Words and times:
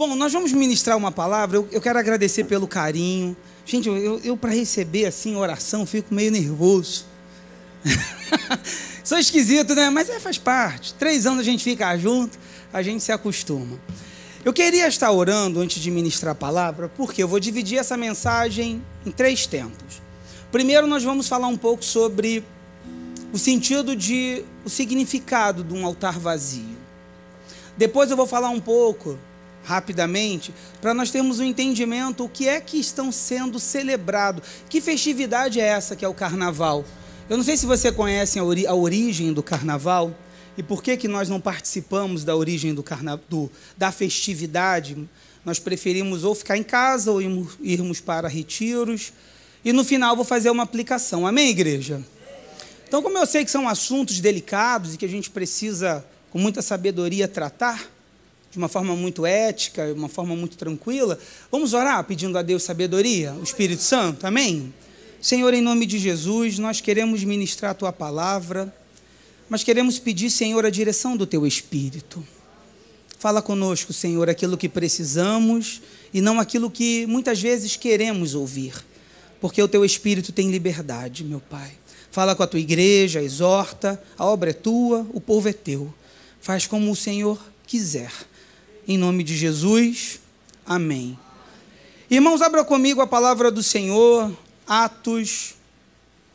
Bom, 0.00 0.16
nós 0.16 0.32
vamos 0.32 0.50
ministrar 0.50 0.96
uma 0.96 1.12
palavra. 1.12 1.58
Eu, 1.58 1.68
eu 1.70 1.78
quero 1.78 1.98
agradecer 1.98 2.44
pelo 2.44 2.66
carinho. 2.66 3.36
Gente, 3.66 3.86
eu, 3.86 4.18
eu, 4.24 4.34
para 4.34 4.48
receber 4.48 5.04
assim 5.04 5.36
oração 5.36 5.84
fico 5.84 6.14
meio 6.14 6.30
nervoso. 6.32 7.04
Sou 9.04 9.18
esquisito, 9.18 9.74
né? 9.74 9.90
Mas 9.90 10.08
é, 10.08 10.18
faz 10.18 10.38
parte. 10.38 10.94
Três 10.94 11.26
anos 11.26 11.40
a 11.40 11.42
gente 11.42 11.62
fica 11.62 11.94
junto, 11.98 12.38
a 12.72 12.80
gente 12.80 13.04
se 13.04 13.12
acostuma. 13.12 13.78
Eu 14.42 14.54
queria 14.54 14.88
estar 14.88 15.10
orando 15.10 15.60
antes 15.60 15.82
de 15.82 15.90
ministrar 15.90 16.32
a 16.32 16.34
palavra, 16.34 16.88
porque 16.96 17.22
eu 17.22 17.28
vou 17.28 17.38
dividir 17.38 17.76
essa 17.76 17.94
mensagem 17.94 18.82
em 19.04 19.10
três 19.10 19.46
tempos. 19.46 20.00
Primeiro, 20.50 20.86
nós 20.86 21.04
vamos 21.04 21.28
falar 21.28 21.48
um 21.48 21.58
pouco 21.58 21.84
sobre 21.84 22.42
o 23.34 23.38
sentido 23.38 23.94
de 23.94 24.46
o 24.64 24.70
significado 24.70 25.62
de 25.62 25.74
um 25.74 25.84
altar 25.84 26.18
vazio. 26.18 26.78
Depois 27.76 28.10
eu 28.10 28.16
vou 28.16 28.26
falar 28.26 28.48
um 28.48 28.60
pouco 28.60 29.18
rapidamente, 29.70 30.52
para 30.80 30.92
nós 30.92 31.12
termos 31.12 31.38
um 31.38 31.44
entendimento 31.44 32.24
o 32.24 32.28
que 32.28 32.48
é 32.48 32.60
que 32.60 32.78
estão 32.78 33.12
sendo 33.12 33.60
celebrado. 33.60 34.42
Que 34.68 34.80
festividade 34.80 35.60
é 35.60 35.64
essa 35.64 35.94
que 35.94 36.04
é 36.04 36.08
o 36.08 36.14
carnaval? 36.14 36.84
Eu 37.28 37.36
não 37.36 37.44
sei 37.44 37.56
se 37.56 37.66
você 37.66 37.92
conhece 37.92 38.40
a, 38.40 38.44
ori 38.44 38.66
a 38.66 38.74
origem 38.74 39.32
do 39.32 39.44
carnaval 39.44 40.12
e 40.58 40.62
por 40.62 40.82
que, 40.82 40.96
que 40.96 41.06
nós 41.06 41.28
não 41.28 41.40
participamos 41.40 42.24
da 42.24 42.34
origem 42.34 42.74
do 42.74 42.82
carna 42.82 43.16
do, 43.28 43.48
da 43.78 43.92
festividade. 43.92 45.08
Nós 45.44 45.60
preferimos 45.60 46.24
ou 46.24 46.34
ficar 46.34 46.56
em 46.56 46.64
casa 46.64 47.12
ou 47.12 47.22
irmos, 47.22 47.56
irmos 47.60 48.00
para 48.00 48.26
retiros. 48.26 49.12
E 49.64 49.72
no 49.72 49.84
final 49.84 50.16
vou 50.16 50.24
fazer 50.24 50.50
uma 50.50 50.64
aplicação. 50.64 51.24
Amém, 51.24 51.50
igreja? 51.50 52.04
Então, 52.88 53.00
como 53.00 53.16
eu 53.16 53.26
sei 53.26 53.44
que 53.44 53.50
são 53.52 53.68
assuntos 53.68 54.18
delicados 54.18 54.94
e 54.94 54.96
que 54.96 55.04
a 55.04 55.08
gente 55.08 55.30
precisa, 55.30 56.04
com 56.28 56.40
muita 56.40 56.60
sabedoria, 56.60 57.28
tratar, 57.28 57.88
de 58.50 58.58
uma 58.58 58.68
forma 58.68 58.96
muito 58.96 59.24
ética, 59.24 59.92
uma 59.94 60.08
forma 60.08 60.34
muito 60.34 60.56
tranquila. 60.56 61.18
Vamos 61.50 61.72
orar 61.72 62.02
pedindo 62.04 62.36
a 62.36 62.42
Deus 62.42 62.62
sabedoria, 62.62 63.32
o 63.34 63.42
Espírito 63.42 63.82
Santo, 63.82 64.26
amém? 64.26 64.74
Senhor, 65.20 65.52
em 65.54 65.60
nome 65.60 65.86
de 65.86 65.98
Jesus, 65.98 66.58
nós 66.58 66.80
queremos 66.80 67.22
ministrar 67.22 67.72
a 67.72 67.74
tua 67.74 67.92
palavra, 67.92 68.74
mas 69.48 69.62
queremos 69.62 69.98
pedir, 69.98 70.30
Senhor, 70.30 70.64
a 70.64 70.70
direção 70.70 71.16
do 71.16 71.26
teu 71.26 71.46
Espírito. 71.46 72.24
Fala 73.18 73.42
conosco, 73.42 73.92
Senhor, 73.92 74.30
aquilo 74.30 74.56
que 74.56 74.68
precisamos 74.68 75.82
e 76.12 76.20
não 76.20 76.40
aquilo 76.40 76.70
que 76.70 77.06
muitas 77.06 77.40
vezes 77.40 77.76
queremos 77.76 78.34
ouvir, 78.34 78.72
porque 79.40 79.62
o 79.62 79.68
teu 79.68 79.84
Espírito 79.84 80.32
tem 80.32 80.50
liberdade, 80.50 81.22
meu 81.22 81.40
Pai. 81.40 81.70
Fala 82.10 82.34
com 82.34 82.42
a 82.42 82.46
tua 82.46 82.58
igreja, 82.58 83.22
exorta, 83.22 84.02
a 84.18 84.24
obra 84.24 84.50
é 84.50 84.54
tua, 84.54 85.06
o 85.12 85.20
povo 85.20 85.48
é 85.48 85.52
teu. 85.52 85.92
Faz 86.40 86.66
como 86.66 86.90
o 86.90 86.96
Senhor 86.96 87.38
quiser. 87.66 88.10
Em 88.88 88.96
nome 88.96 89.22
de 89.22 89.36
Jesus, 89.36 90.20
amém. 90.64 91.18
Irmãos, 92.10 92.40
abra 92.40 92.64
comigo 92.64 93.02
a 93.02 93.06
palavra 93.06 93.50
do 93.50 93.62
Senhor, 93.62 94.34
Atos, 94.66 95.54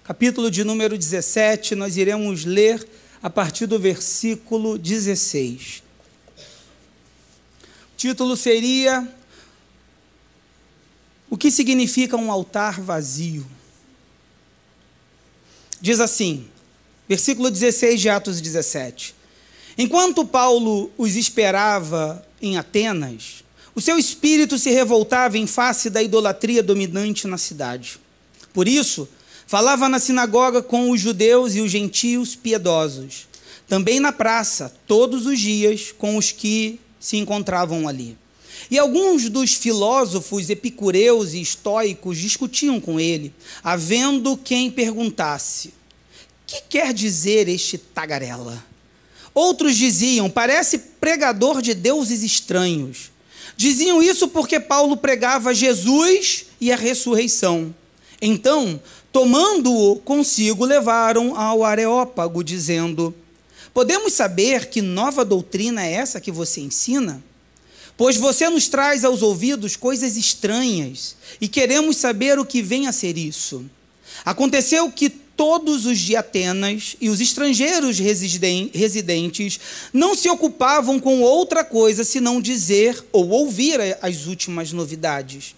capítulo 0.04 0.52
de 0.52 0.64
número 0.64 0.96
17, 0.96 1.74
nós 1.74 1.98
iremos 1.98 2.46
ler 2.46 2.88
a 3.22 3.32
partir 3.32 3.66
do 3.66 3.80
versículo 3.80 4.78
16. 4.78 5.82
O 7.94 7.98
título 7.98 8.38
seria 8.38 9.12
O 11.28 11.36
que 11.36 11.50
significa 11.50 12.16
um 12.16 12.32
altar 12.32 12.80
vazio? 12.80 13.46
Diz 15.82 16.00
assim, 16.00 16.48
versículo 17.10 17.50
16 17.50 18.00
de 18.00 18.08
Atos 18.08 18.40
17. 18.40 19.15
Enquanto 19.78 20.26
Paulo 20.26 20.90
os 20.98 21.16
esperava 21.16 22.26
em 22.42 22.58
Atenas, 22.58 23.44
o 23.74 23.82
seu 23.82 24.00
espírito 24.00 24.58
se 24.58 24.70
revoltava 24.70 25.38
em 25.38 25.46
face 25.46 25.90
da 25.90 26.02
idolatria 26.02 26.64
dominante 26.64 27.28
na 27.28 27.38
cidade. 27.38 28.00
Por 28.54 28.70
isso, 28.70 29.08
falava 29.46 29.90
na 29.90 30.00
sinagoga 30.00 30.62
com 30.62 30.92
os 30.92 31.02
judeus 31.02 31.56
e 31.56 31.62
os 31.62 31.70
gentios 31.70 32.38
piedosos, 32.38 33.28
também 33.68 34.00
na 34.00 34.14
praça, 34.14 34.74
todos 34.88 35.26
os 35.26 35.38
dias, 35.38 35.92
com 35.92 36.16
os 36.16 36.32
que 36.32 36.80
se 36.98 37.18
encontravam 37.18 37.86
ali. 37.86 38.18
E 38.72 38.80
alguns 38.80 39.30
dos 39.30 39.54
filósofos 39.54 40.50
epicureus 40.50 41.34
e 41.34 41.42
estoicos 41.42 42.18
discutiam 42.18 42.80
com 42.80 42.98
ele, 42.98 43.34
havendo 43.62 44.38
quem 44.38 44.72
perguntasse: 44.72 45.74
Que 46.48 46.62
quer 46.70 46.94
dizer 46.94 47.50
este 47.50 47.78
tagarela? 47.78 48.64
Outros 49.36 49.76
diziam: 49.76 50.30
Parece 50.30 50.78
pregador 50.78 51.62
de 51.62 51.74
deuses 51.74 52.24
estranhos. 52.24 53.12
Diziam 53.58 54.02
isso 54.02 54.30
porque 54.30 54.60
Paulo 54.60 54.96
pregava 54.96 55.54
Jesus 55.54 56.46
e 56.60 56.72
a 56.72 56.78
ressurreição. 56.78 57.76
Então, 58.22 58.82
tomando-o 59.12 59.98
consigo, 59.98 60.66
levaram 60.66 61.38
ao 61.38 61.66
Areópago, 61.66 62.42
dizendo: 62.42 63.14
Podemos 63.74 64.14
saber 64.14 64.70
que 64.70 64.82
nova 64.82 65.26
doutrina 65.26 65.86
é 65.86 65.92
essa 65.92 66.22
que 66.22 66.32
você 66.32 66.62
ensina? 66.62 67.22
Pois 67.98 68.18
você 68.18 68.50
nos 68.50 68.68
traz 68.68 69.06
aos 69.06 69.22
ouvidos 69.22 69.76
coisas 69.76 70.18
estranhas 70.18 71.16
e 71.40 71.48
queremos 71.48 71.98
saber 71.98 72.40
o 72.40 72.46
que 72.46 72.62
vem 72.62 72.88
a 72.88 72.92
ser 72.92 73.18
isso. 73.18 73.66
Aconteceu 74.24 74.90
que 74.92 75.25
todos 75.36 75.86
os 75.86 76.00
de 76.00 76.16
Atenas 76.16 76.96
e 77.00 77.10
os 77.10 77.20
estrangeiros 77.20 78.00
residentes 78.00 79.60
não 79.94 80.16
se 80.16 80.30
ocupavam 80.30 81.00
com 81.00 81.22
outra 81.22 81.64
coisa 81.64 82.04
senão 82.04 82.42
dizer 82.42 83.04
ou 83.12 83.30
ouvir 83.30 83.80
as 84.02 84.28
últimas 84.28 84.72
novidades. 84.72 85.56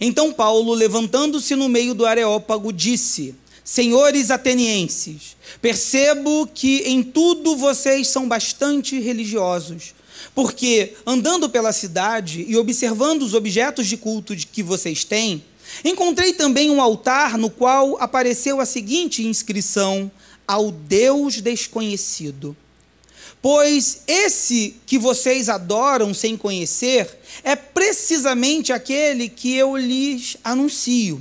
Então 0.00 0.32
Paulo, 0.32 0.72
levantando-se 0.74 1.54
no 1.54 1.68
meio 1.68 1.94
do 1.94 2.06
Areópago, 2.06 2.72
disse: 2.72 3.34
Senhores 3.64 4.30
atenienses, 4.30 5.36
percebo 5.60 6.48
que 6.54 6.82
em 6.86 7.02
tudo 7.02 7.56
vocês 7.56 8.08
são 8.08 8.26
bastante 8.26 8.98
religiosos, 8.98 9.94
porque 10.34 10.94
andando 11.06 11.50
pela 11.50 11.72
cidade 11.72 12.44
e 12.48 12.56
observando 12.56 13.22
os 13.22 13.34
objetos 13.34 13.86
de 13.86 13.96
culto 13.96 14.34
que 14.36 14.62
vocês 14.62 15.04
têm, 15.04 15.42
Encontrei 15.84 16.32
também 16.32 16.70
um 16.70 16.80
altar 16.80 17.38
no 17.38 17.50
qual 17.50 17.96
apareceu 18.00 18.60
a 18.60 18.66
seguinte 18.66 19.26
inscrição: 19.26 20.10
Ao 20.46 20.70
Deus 20.70 21.40
desconhecido. 21.40 22.56
Pois 23.40 24.02
esse 24.06 24.76
que 24.84 24.98
vocês 24.98 25.48
adoram 25.48 26.12
sem 26.12 26.36
conhecer 26.36 27.08
é 27.44 27.54
precisamente 27.54 28.72
aquele 28.72 29.28
que 29.28 29.54
eu 29.54 29.76
lhes 29.76 30.36
anuncio. 30.42 31.20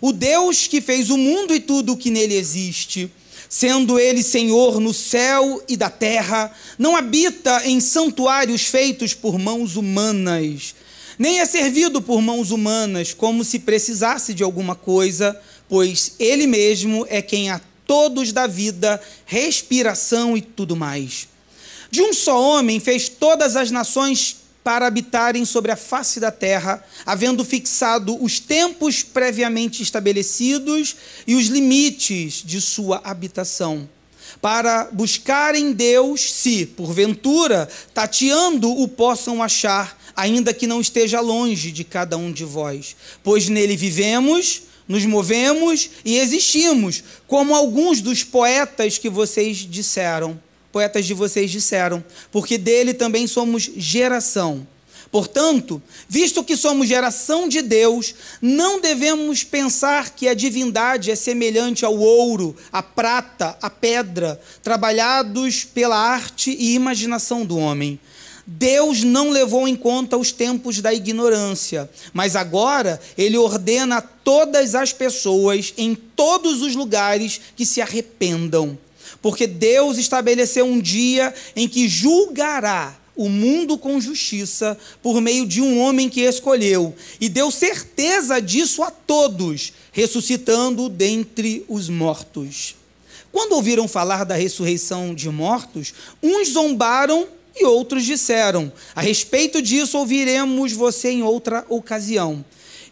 O 0.00 0.12
Deus 0.12 0.66
que 0.66 0.80
fez 0.80 1.10
o 1.10 1.16
mundo 1.16 1.54
e 1.54 1.60
tudo 1.60 1.92
o 1.92 1.96
que 1.96 2.10
nele 2.10 2.34
existe, 2.34 3.08
sendo 3.48 3.98
ele 3.98 4.22
Senhor 4.22 4.80
no 4.80 4.92
céu 4.92 5.62
e 5.68 5.76
da 5.76 5.88
terra, 5.88 6.50
não 6.76 6.96
habita 6.96 7.64
em 7.64 7.78
santuários 7.78 8.62
feitos 8.62 9.14
por 9.14 9.38
mãos 9.38 9.76
humanas 9.76 10.74
nem 11.22 11.38
é 11.38 11.44
servido 11.44 12.02
por 12.02 12.20
mãos 12.20 12.50
humanas, 12.50 13.14
como 13.14 13.44
se 13.44 13.60
precisasse 13.60 14.34
de 14.34 14.42
alguma 14.42 14.74
coisa, 14.74 15.40
pois 15.68 16.16
Ele 16.18 16.48
mesmo 16.48 17.06
é 17.08 17.22
quem 17.22 17.48
a 17.48 17.60
todos 17.86 18.32
dá 18.32 18.48
vida, 18.48 19.00
respiração 19.24 20.36
e 20.36 20.42
tudo 20.42 20.74
mais. 20.74 21.28
De 21.92 22.02
um 22.02 22.12
só 22.12 22.42
homem 22.42 22.80
fez 22.80 23.08
todas 23.08 23.54
as 23.54 23.70
nações 23.70 24.38
para 24.64 24.88
habitarem 24.88 25.44
sobre 25.44 25.70
a 25.70 25.76
face 25.76 26.18
da 26.18 26.32
terra, 26.32 26.84
havendo 27.06 27.44
fixado 27.44 28.20
os 28.20 28.40
tempos 28.40 29.04
previamente 29.04 29.80
estabelecidos 29.80 30.96
e 31.24 31.36
os 31.36 31.46
limites 31.46 32.42
de 32.44 32.60
sua 32.60 33.00
habitação 33.04 33.88
para 34.40 34.88
buscarem 34.92 35.72
Deus, 35.72 36.32
se, 36.32 36.64
porventura, 36.66 37.68
tateando 37.92 38.70
o 38.70 38.88
possam 38.88 39.42
achar, 39.42 39.96
ainda 40.16 40.52
que 40.52 40.66
não 40.66 40.80
esteja 40.80 41.20
longe 41.20 41.70
de 41.70 41.84
cada 41.84 42.16
um 42.16 42.32
de 42.32 42.44
vós. 42.44 42.96
Pois 43.22 43.48
nele 43.48 43.76
vivemos, 43.76 44.62
nos 44.86 45.04
movemos 45.04 45.90
e 46.04 46.18
existimos, 46.18 47.02
como 47.26 47.54
alguns 47.54 48.00
dos 48.00 48.22
poetas 48.22 48.98
que 48.98 49.08
vocês 49.08 49.58
disseram, 49.58 50.40
poetas 50.70 51.06
de 51.06 51.14
vocês 51.14 51.50
disseram, 51.50 52.02
porque 52.30 52.58
dele 52.58 52.94
também 52.94 53.26
somos 53.26 53.70
geração. 53.76 54.66
Portanto, 55.12 55.80
visto 56.08 56.42
que 56.42 56.56
somos 56.56 56.88
geração 56.88 57.46
de 57.46 57.60
Deus, 57.60 58.14
não 58.40 58.80
devemos 58.80 59.44
pensar 59.44 60.08
que 60.08 60.26
a 60.26 60.32
divindade 60.32 61.10
é 61.10 61.14
semelhante 61.14 61.84
ao 61.84 61.98
ouro, 61.98 62.56
à 62.72 62.82
prata, 62.82 63.54
à 63.60 63.68
pedra, 63.68 64.40
trabalhados 64.62 65.64
pela 65.64 65.98
arte 65.98 66.56
e 66.58 66.74
imaginação 66.74 67.44
do 67.44 67.58
homem. 67.58 68.00
Deus 68.46 69.04
não 69.04 69.30
levou 69.30 69.68
em 69.68 69.76
conta 69.76 70.16
os 70.16 70.32
tempos 70.32 70.80
da 70.80 70.92
ignorância, 70.92 71.88
mas 72.12 72.34
agora 72.34 73.00
ele 73.16 73.38
ordena 73.38 73.98
a 73.98 74.02
todas 74.02 74.74
as 74.74 74.92
pessoas 74.92 75.72
em 75.76 75.94
todos 75.94 76.60
os 76.60 76.74
lugares 76.74 77.40
que 77.54 77.64
se 77.64 77.80
arrependam, 77.80 78.76
porque 79.20 79.46
Deus 79.46 79.96
estabeleceu 79.96 80.64
um 80.64 80.80
dia 80.80 81.32
em 81.54 81.68
que 81.68 81.88
julgará 81.88 82.98
o 83.14 83.28
mundo 83.28 83.76
com 83.78 84.00
justiça 84.00 84.76
por 85.02 85.20
meio 85.20 85.46
de 85.46 85.60
um 85.60 85.78
homem 85.80 86.08
que 86.08 86.22
escolheu 86.22 86.94
e 87.20 87.28
deu 87.28 87.50
certeza 87.50 88.40
disso 88.40 88.82
a 88.82 88.90
todos, 88.90 89.72
ressuscitando 89.92 90.88
dentre 90.88 91.64
os 91.68 91.88
mortos. 91.88 92.74
Quando 93.30 93.52
ouviram 93.52 93.86
falar 93.86 94.24
da 94.24 94.34
ressurreição 94.34 95.14
de 95.14 95.28
mortos, 95.28 95.94
uns 96.22 96.48
zombaram 96.50 97.26
e 97.54 97.64
outros 97.64 98.04
disseram: 98.04 98.72
A 98.94 99.00
respeito 99.00 99.60
disso 99.60 99.98
ouviremos 99.98 100.72
você 100.72 101.10
em 101.10 101.22
outra 101.22 101.64
ocasião. 101.68 102.44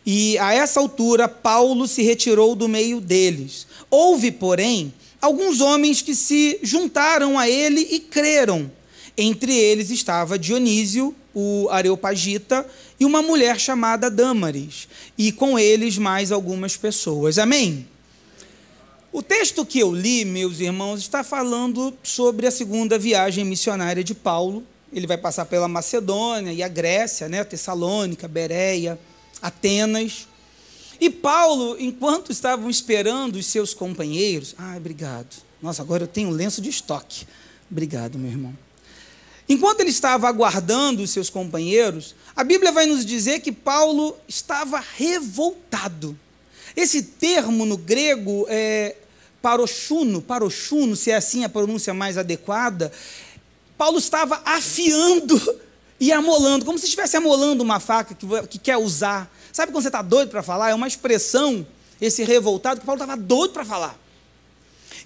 E 0.05 0.39
a 0.39 0.55
essa 0.55 0.81
altura, 0.81 1.29
Paulo 1.29 1.87
se 1.87 2.03
retirou 2.03 2.55
do 2.55 2.69
meio 2.69 3.01
deles. 3.01 3.67
Houve, 3.91 4.31
porém, 4.31 4.93
alguns 5.21 5.61
homens 5.61 6.01
que 6.01 6.15
se 6.15 6.59
juntaram 6.62 7.39
a 7.39 7.49
ele 7.49 7.87
e 7.91 8.01
creram. 8.01 8.71
Entre 9.17 9.55
eles 9.55 9.91
estava 9.91 10.39
Dionísio, 10.39 11.15
o 11.35 11.69
Areopagita, 11.71 12.67
e 12.99 13.05
uma 13.05 13.21
mulher 13.21 13.59
chamada 13.61 14.11
Dâmaris, 14.11 14.89
e 15.17 15.31
com 15.31 15.59
eles 15.59 15.99
mais 15.99 16.33
algumas 16.33 16.77
pessoas. 16.77 17.39
Amém? 17.39 17.87
O 19.12 19.23
texto 19.23 19.67
que 19.67 19.81
eu 19.81 19.93
li, 19.93 20.25
meus 20.25 20.61
irmãos, 20.61 21.01
está 21.01 21.25
falando 21.25 21.93
sobre 22.01 22.47
a 22.47 22.51
segunda 22.51 22.97
viagem 22.97 23.45
missionária 23.45 24.05
de 24.05 24.15
Paulo. 24.15 24.65
Ele 24.93 25.05
vai 25.05 25.19
passar 25.19 25.47
pela 25.47 25.67
Macedônia 25.67 26.53
e 26.53 26.62
a 26.62 26.69
Grécia, 26.69 27.29
né, 27.29 27.43
Tessalônica, 27.43 28.29
Bereia, 28.29 28.97
Atenas. 29.43 30.29
E 31.01 31.11
Paulo, 31.11 31.77
enquanto 31.81 32.31
estavam 32.31 32.71
esperando 32.71 33.35
os 33.35 33.47
seus 33.47 33.75
companheiros, 33.75 34.55
ah, 34.57 34.77
obrigado. 34.77 35.43
Nossa, 35.61 35.83
agora 35.83 36.05
eu 36.05 36.09
tenho 36.09 36.31
lenço 36.31 36.62
de 36.62 36.71
estoque. 36.71 37.27
Obrigado, 37.69 38.17
meu 38.17 38.31
irmão. 38.31 38.57
Enquanto 39.49 39.81
ele 39.81 39.91
estava 39.91 40.29
aguardando 40.29 41.03
os 41.03 41.11
seus 41.11 41.29
companheiros, 41.29 42.15
a 42.37 42.45
Bíblia 42.45 42.71
vai 42.71 42.87
nos 42.87 43.05
dizer 43.05 43.41
que 43.41 43.51
Paulo 43.51 44.17
estava 44.29 44.79
revoltado. 44.97 46.17
Esse 46.76 47.02
termo 47.02 47.64
no 47.67 47.76
grego 47.76 48.46
é 48.49 48.96
parochuno, 49.43 50.20
parochuno, 50.20 50.94
se 50.94 51.11
é 51.11 51.17
assim 51.17 51.44
a 51.44 51.49
pronúncia 51.49 51.94
mais 51.94 52.19
adequada, 52.19 52.93
Paulo 53.76 53.99
estava 53.99 54.43
afiando 54.44 55.40
e 55.99 56.12
amolando, 56.12 56.64
como 56.64 56.78
se 56.78 56.84
estivesse 56.84 57.17
amolando 57.17 57.62
uma 57.62 57.81
faca 57.81 58.14
que, 58.14 58.26
que 58.49 58.58
quer 58.58 58.76
usar. 58.76 59.31
Sabe 59.52 59.72
quando 59.72 59.82
você 59.82 59.88
está 59.88 60.02
doido 60.02 60.31
para 60.31 60.43
falar? 60.43 60.70
É 60.70 60.75
uma 60.75 60.87
expressão, 60.87 61.67
esse 62.00 62.22
revoltado, 62.25 62.81
que 62.81 62.87
Paulo 62.87 63.00
estava 63.00 63.20
doido 63.20 63.52
para 63.52 63.64
falar. 63.64 63.99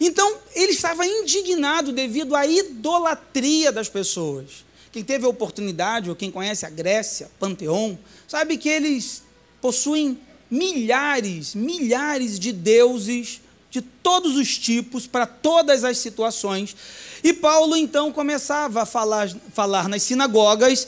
Então, 0.01 0.39
ele 0.55 0.73
estava 0.73 1.07
indignado 1.07 1.93
devido 1.93 2.35
à 2.35 2.47
idolatria 2.47 3.71
das 3.71 3.89
pessoas. 3.89 4.65
Quem 4.91 5.05
teve 5.05 5.25
a 5.25 5.29
oportunidade, 5.29 6.11
ou 6.11 6.17
quem 6.17 6.31
conhece 6.31 6.67
a 6.67 6.71
Grécia, 6.71 7.31
Panteão, 7.39 7.99
sabe 8.29 8.57
que 8.57 8.69
eles 8.69 9.23
possuem 9.61 10.19
milhares, 10.55 11.53
milhares 11.53 12.39
de 12.39 12.53
deuses 12.53 13.41
de 13.71 13.83
todos 13.83 14.37
os 14.37 14.57
tipos, 14.57 15.05
para 15.05 15.27
todas 15.27 15.83
as 15.83 15.99
situações. 15.99 16.77
E 17.25 17.33
Paulo 17.33 17.77
então 17.77 18.13
começava 18.13 18.83
a 18.83 18.87
falar, 18.87 19.29
falar 19.53 19.89
nas 19.89 20.05
sinagogas 20.05 20.87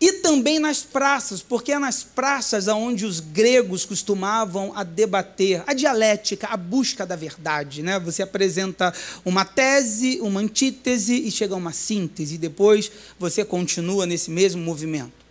e 0.00 0.14
também 0.14 0.58
nas 0.58 0.82
praças, 0.82 1.40
porque 1.40 1.70
é 1.70 1.78
nas 1.78 2.02
praças 2.02 2.66
onde 2.66 3.06
os 3.06 3.20
gregos 3.20 3.84
costumavam 3.84 4.72
a 4.74 4.82
debater 4.82 5.62
a 5.68 5.72
dialética, 5.72 6.48
a 6.48 6.56
busca 6.56 7.06
da 7.06 7.14
verdade. 7.14 7.84
Né? 7.84 8.00
Você 8.00 8.24
apresenta 8.24 8.92
uma 9.24 9.44
tese, 9.44 10.18
uma 10.20 10.40
antítese 10.40 11.14
e 11.14 11.30
chega 11.30 11.54
a 11.54 11.58
uma 11.58 11.72
síntese, 11.72 12.34
e 12.34 12.38
depois 12.38 12.90
você 13.20 13.44
continua 13.44 14.04
nesse 14.04 14.32
mesmo 14.32 14.60
movimento 14.60 15.25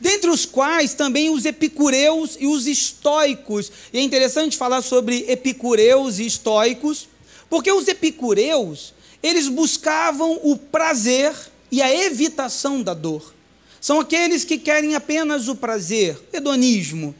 dentre 0.00 0.30
os 0.30 0.44
quais 0.44 0.94
também 0.94 1.30
os 1.30 1.44
epicureus 1.44 2.36
e 2.38 2.46
os 2.46 2.66
estoicos. 2.66 3.70
E 3.92 3.98
é 3.98 4.02
interessante 4.02 4.56
falar 4.56 4.82
sobre 4.82 5.24
epicureus 5.28 6.18
e 6.18 6.26
estoicos, 6.26 7.08
porque 7.48 7.70
os 7.70 7.88
epicureus, 7.88 8.94
eles 9.22 9.48
buscavam 9.48 10.40
o 10.42 10.56
prazer 10.56 11.32
e 11.70 11.82
a 11.82 11.94
evitação 12.04 12.82
da 12.82 12.94
dor. 12.94 13.34
São 13.80 14.00
aqueles 14.00 14.44
que 14.44 14.58
querem 14.58 14.94
apenas 14.94 15.48
o 15.48 15.54
prazer, 15.54 16.20
hedonismo. 16.32 17.14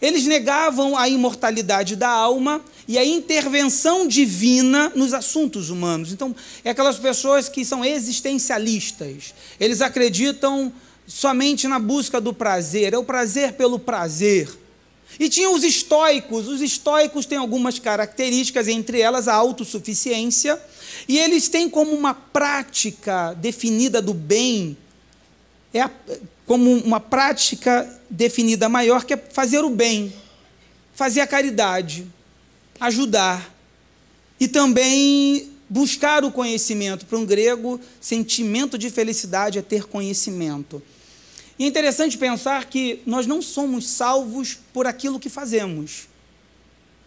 Eles 0.00 0.24
negavam 0.24 0.96
a 0.96 1.08
imortalidade 1.08 1.96
da 1.96 2.08
alma 2.08 2.64
e 2.86 2.96
a 2.96 3.04
intervenção 3.04 4.06
divina 4.06 4.92
nos 4.94 5.12
assuntos 5.12 5.70
humanos. 5.70 6.12
Então, 6.12 6.34
é 6.64 6.70
aquelas 6.70 6.98
pessoas 6.98 7.48
que 7.48 7.64
são 7.64 7.84
existencialistas. 7.84 9.34
Eles 9.58 9.82
acreditam 9.82 10.72
somente 11.08 11.66
na 11.66 11.78
busca 11.78 12.20
do 12.20 12.34
prazer, 12.34 12.92
é 12.92 12.98
o 12.98 13.02
prazer 13.02 13.54
pelo 13.54 13.78
prazer. 13.78 14.54
E 15.18 15.28
tinha 15.30 15.50
os 15.50 15.64
estoicos, 15.64 16.46
os 16.46 16.60
estoicos 16.60 17.24
têm 17.24 17.38
algumas 17.38 17.78
características, 17.78 18.68
entre 18.68 19.00
elas 19.00 19.26
a 19.26 19.34
autossuficiência, 19.34 20.60
e 21.08 21.18
eles 21.18 21.48
têm 21.48 21.70
como 21.70 21.92
uma 21.92 22.12
prática 22.12 23.32
definida 23.32 24.02
do 24.02 24.12
bem, 24.12 24.76
é 25.72 25.80
a, 25.80 25.90
como 26.46 26.70
uma 26.72 27.00
prática 27.00 28.00
definida 28.10 28.68
maior, 28.68 29.04
que 29.04 29.14
é 29.14 29.16
fazer 29.16 29.64
o 29.64 29.70
bem, 29.70 30.12
fazer 30.94 31.22
a 31.22 31.26
caridade, 31.26 32.06
ajudar, 32.78 33.54
e 34.38 34.46
também 34.46 35.50
buscar 35.68 36.22
o 36.22 36.30
conhecimento. 36.30 37.06
Para 37.06 37.18
um 37.18 37.24
grego, 37.24 37.80
sentimento 37.98 38.76
de 38.76 38.90
felicidade 38.90 39.58
é 39.58 39.62
ter 39.62 39.84
conhecimento. 39.84 40.82
E 41.58 41.64
é 41.64 41.66
interessante 41.66 42.16
pensar 42.16 42.66
que 42.66 43.02
nós 43.04 43.26
não 43.26 43.42
somos 43.42 43.88
salvos 43.88 44.58
por 44.72 44.86
aquilo 44.86 45.18
que 45.18 45.28
fazemos. 45.28 46.08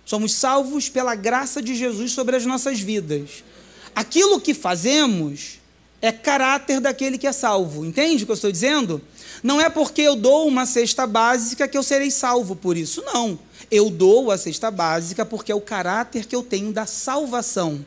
Somos 0.05 0.33
salvos 0.33 0.89
pela 0.89 1.15
graça 1.15 1.61
de 1.61 1.73
Jesus 1.73 2.11
sobre 2.11 2.35
as 2.35 2.45
nossas 2.45 2.79
vidas. 2.79 3.43
Aquilo 3.95 4.41
que 4.41 4.53
fazemos 4.53 5.59
é 6.01 6.11
caráter 6.11 6.79
daquele 6.79 7.17
que 7.17 7.27
é 7.27 7.31
salvo. 7.31 7.85
Entende 7.85 8.23
o 8.23 8.25
que 8.25 8.31
eu 8.31 8.35
estou 8.35 8.51
dizendo? 8.51 9.01
Não 9.43 9.61
é 9.61 9.69
porque 9.69 10.01
eu 10.01 10.15
dou 10.15 10.47
uma 10.47 10.65
cesta 10.65 11.07
básica 11.07 11.67
que 11.67 11.77
eu 11.77 11.83
serei 11.83 12.11
salvo 12.11 12.55
por 12.55 12.75
isso. 12.75 13.03
Não. 13.05 13.39
Eu 13.69 13.89
dou 13.89 14.31
a 14.31 14.37
cesta 14.37 14.69
básica 14.69 15.25
porque 15.25 15.51
é 15.51 15.55
o 15.55 15.61
caráter 15.61 16.25
que 16.25 16.35
eu 16.35 16.43
tenho 16.43 16.73
da 16.73 16.85
salvação. 16.85 17.85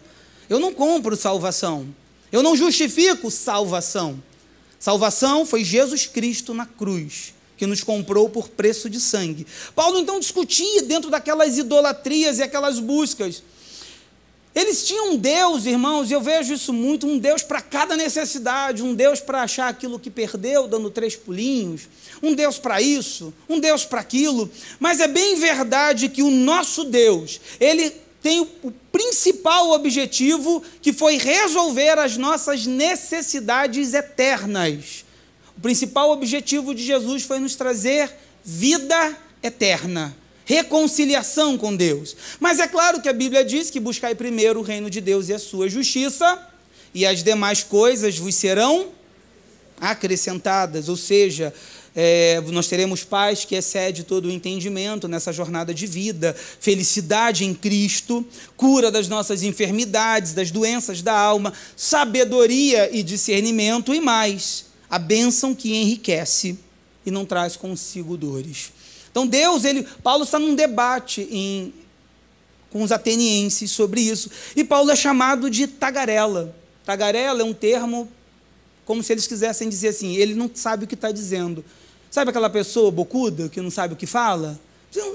Eu 0.49 0.59
não 0.59 0.73
compro 0.73 1.17
salvação. 1.17 1.87
Eu 2.33 2.43
não 2.43 2.57
justifico 2.57 3.31
salvação. 3.31 4.23
Salvação 4.85 5.47
foi 5.47 5.65
Jesus 5.65 6.07
Cristo 6.07 6.53
na 6.53 6.67
cruz, 6.67 7.33
que 7.57 7.67
nos 7.67 7.83
comprou 7.83 8.29
por 8.29 8.51
preço 8.51 8.91
de 8.91 9.01
sangue. 9.01 9.47
Paulo 9.75 9.99
então 9.99 10.21
discutia 10.21 10.83
dentro 10.83 11.09
daquelas 11.09 11.57
idolatrias 11.57 12.39
e 12.39 12.43
aquelas 12.43 12.79
buscas. 12.79 13.43
Eles 14.55 14.87
tinham 14.87 15.13
um 15.13 15.17
Deus, 15.17 15.65
irmãos, 15.65 16.11
e 16.11 16.13
eu 16.13 16.21
vejo 16.21 16.53
isso 16.53 16.71
muito, 16.71 17.07
um 17.07 17.17
Deus 17.17 17.43
para 17.43 17.63
cada 17.63 17.97
necessidade, 17.97 18.83
um 18.83 18.95
Deus 18.95 19.21
para 19.21 19.41
achar 19.41 19.69
aquilo 19.69 19.99
que 19.99 20.11
perdeu, 20.11 20.69
dando 20.69 20.91
três 20.91 21.17
pulinhos, 21.17 21.89
um 22.23 22.35
Deus 22.35 22.59
para 22.59 22.83
isso, 22.83 23.33
um 23.49 23.59
Deus 23.59 23.87
para 23.87 24.03
aquilo. 24.03 24.51
Mas 24.79 25.01
é 25.01 25.09
bem 25.09 25.37
verdade 25.37 26.11
que 26.11 26.23
o 26.23 26.31
nosso 26.31 26.85
Deus, 26.85 27.41
ele 27.59 28.04
tem 28.25 28.41
o 28.63 28.71
principal 28.91 29.73
objetivo, 29.73 30.63
que 30.81 30.95
foi 30.95 31.19
resolver 31.19 31.99
as 31.99 32.17
nossas 32.17 32.65
necessidades 32.65 33.93
eternas. 33.93 35.05
O 35.59 35.61
principal 35.61 36.11
objetivo 36.11 36.75
de 36.75 36.83
Jesus 36.83 37.25
foi 37.25 37.39
nos 37.39 37.55
trazer 37.55 38.11
vida 38.43 39.15
eterna, 39.43 40.17
reconciliação 40.47 41.59
com 41.59 41.77
Deus. 41.77 42.17
Mas 42.41 42.61
é 42.61 42.67
claro 42.67 43.03
que 43.03 43.11
a 43.11 43.13
Bíblia 43.13 43.45
diz 43.45 43.69
que 43.69 43.79
buscai 43.79 44.15
primeiro 44.15 44.61
o 44.61 44.63
reino 44.63 44.89
de 44.89 45.03
Deus 45.03 45.29
e 45.29 45.35
a 45.35 45.39
sua 45.39 45.69
justiça, 45.69 46.51
e 46.95 47.05
as 47.05 47.23
demais 47.23 47.63
coisas 47.63 48.17
vos 48.17 48.35
serão 48.35 48.89
acrescentadas, 49.79 50.89
ou 50.89 50.97
seja, 50.97 51.53
é, 51.97 52.41
nós 52.49 52.67
teremos 52.67 53.05
paz 53.05 53.45
que 53.45 53.55
excede 53.55 54.03
todo 54.03 54.27
o 54.27 54.31
entendimento 54.31 55.07
nessa 55.07 55.33
jornada 55.33 55.73
de 55.73 55.87
vida, 55.87 56.35
felicidade 56.35 57.45
em 57.45 57.55
Cristo, 57.55 58.27
cura 58.57 58.91
das 58.91 59.07
nossas 59.07 59.45
enfermidades, 59.45 60.33
das 60.35 60.51
doenças 60.51 61.03
da 61.03 61.17
alma, 61.17 61.53
sabedoria 61.77 62.91
e 62.93 63.03
discernimento 63.03 63.95
e 63.95 64.01
mais, 64.01 64.67
a 64.91 64.99
bênção 64.99 65.55
que 65.55 65.73
enriquece 65.73 66.59
e 67.07 67.11
não 67.11 67.25
traz 67.25 67.55
consigo 67.55 68.17
dores. 68.17 68.73
Então 69.11 69.25
Deus, 69.25 69.65
ele, 69.65 69.87
Paulo 70.03 70.25
está 70.25 70.39
num 70.41 70.57
debate 70.57 71.29
em, 71.31 71.73
com 72.71 72.83
os 72.83 72.91
atenienses 72.91 73.71
sobre 73.71 74.01
isso, 74.01 74.29
e 74.57 74.65
Paulo 74.65 74.91
é 74.91 74.97
chamado 74.97 75.49
de 75.49 75.69
tagarela. 75.69 76.57
Tagarela 76.85 77.41
é 77.41 77.45
um 77.45 77.55
termo 77.55 78.11
como 78.85 79.03
se 79.03 79.13
eles 79.13 79.27
quisessem 79.27 79.69
dizer 79.69 79.89
assim, 79.89 80.17
ele 80.17 80.35
não 80.35 80.51
sabe 80.53 80.85
o 80.85 80.89
que 80.89 80.95
está 80.95 81.11
dizendo. 81.11 81.65
Sabe 82.15 82.31
aquela 82.31 82.49
pessoa 82.49 82.93
bocuda 82.93 83.49
que 83.49 83.61
não 83.61 83.73
sabe 83.73 83.95
o 83.95 83.97
que 83.97 84.07
fala? 84.07 84.57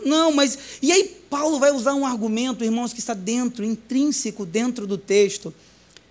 Não, 0.03 0.33
mas. 0.33 0.59
E 0.81 0.91
aí, 0.91 1.05
Paulo 1.29 1.57
vai 1.57 1.71
usar 1.71 1.93
um 1.93 2.05
argumento, 2.05 2.61
irmãos, 2.61 2.91
que 2.91 2.99
está 2.99 3.13
dentro, 3.13 3.63
intrínseco 3.63 4.45
dentro 4.45 4.85
do 4.85 4.97
texto, 4.97 5.53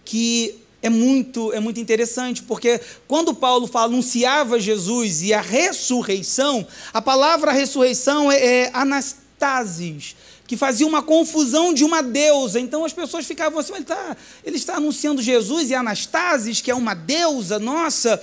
que 0.02 0.54
é 0.80 0.88
muito, 0.88 1.52
é 1.52 1.61
muito 1.61 1.78
interessante, 1.78 2.42
porque 2.42 2.80
quando 3.07 3.35
Paulo 3.35 3.66
fala, 3.66 3.92
anunciava 3.92 4.59
Jesus 4.59 5.21
e 5.21 5.35
a 5.35 5.42
ressurreição, 5.42 6.66
a 6.90 7.02
palavra 7.02 7.52
ressurreição 7.52 8.33
é, 8.33 8.38
é 8.38 8.71
anastasis, 8.73 10.16
que 10.47 10.57
fazia 10.57 10.87
uma 10.87 11.02
confusão 11.02 11.75
de 11.75 11.85
uma 11.85 12.02
deusa. 12.02 12.59
Então 12.59 12.87
as 12.87 12.95
pessoas 12.95 13.26
ficavam 13.26 13.59
assim, 13.59 13.75
ele 13.75 13.83
está, 13.83 14.16
ele 14.42 14.57
está 14.57 14.76
anunciando 14.76 15.21
Jesus 15.21 15.68
e 15.68 15.75
Anastasis, 15.75 16.62
que 16.62 16.71
é 16.71 16.75
uma 16.75 16.95
deusa 16.95 17.59
nossa. 17.59 18.18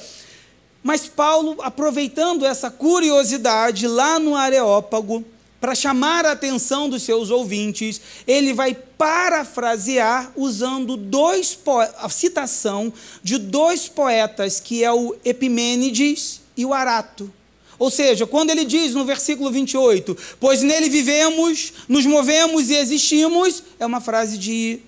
Mas 0.85 1.07
Paulo, 1.07 1.57
aproveitando 1.63 2.45
essa 2.45 2.69
curiosidade 2.69 3.87
lá 3.87 4.19
no 4.19 4.35
Areópago, 4.35 5.25
para 5.59 5.73
chamar 5.73 6.27
a 6.27 6.33
atenção 6.33 6.87
dos 6.87 7.01
seus 7.01 7.31
ouvintes, 7.31 7.99
ele 8.27 8.53
vai 8.53 8.75
parafrasear 8.75 10.31
usando 10.35 10.95
dois 10.95 11.57
a 11.97 12.07
citação 12.07 12.93
de 13.23 13.39
dois 13.39 13.87
poetas, 13.87 14.59
que 14.59 14.83
é 14.83 14.91
o 14.91 15.15
Epimênides 15.25 16.41
e 16.55 16.63
o 16.63 16.71
Arato. 16.71 17.33
Ou 17.79 17.89
seja, 17.89 18.27
quando 18.27 18.51
ele 18.51 18.63
diz 18.63 18.93
no 18.93 19.05
versículo 19.05 19.49
28, 19.49 20.15
pois 20.39 20.61
nele 20.61 20.87
vivemos, 20.87 21.73
nos 21.89 22.05
movemos 22.05 22.69
e 22.69 22.75
existimos, 22.75 23.63
é 23.79 23.87
uma 23.87 24.01
frase 24.01 24.37
de 24.37 24.81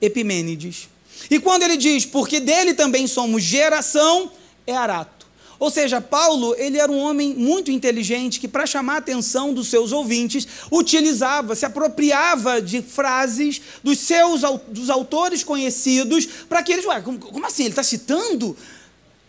Epimênides. 0.00 0.88
E 1.30 1.38
quando 1.38 1.64
ele 1.64 1.76
diz, 1.76 2.06
porque 2.06 2.40
dele 2.40 2.72
também 2.72 3.06
somos 3.06 3.42
geração, 3.42 4.32
é 4.66 4.74
Arato. 4.74 5.21
Ou 5.62 5.70
seja, 5.70 6.00
Paulo, 6.00 6.56
ele 6.58 6.76
era 6.76 6.90
um 6.90 6.98
homem 6.98 7.36
muito 7.36 7.70
inteligente 7.70 8.40
que, 8.40 8.48
para 8.48 8.66
chamar 8.66 8.94
a 8.94 8.98
atenção 8.98 9.54
dos 9.54 9.68
seus 9.68 9.92
ouvintes, 9.92 10.44
utilizava, 10.72 11.54
se 11.54 11.64
apropriava 11.64 12.60
de 12.60 12.82
frases 12.82 13.62
dos 13.80 14.00
seus 14.00 14.40
dos 14.66 14.90
autores 14.90 15.44
conhecidos, 15.44 16.26
para 16.48 16.64
que 16.64 16.72
eles, 16.72 16.84
ué, 16.84 17.00
como, 17.00 17.46
assim? 17.46 17.62
Ele 17.62 17.70
está 17.70 17.84
citando? 17.84 18.56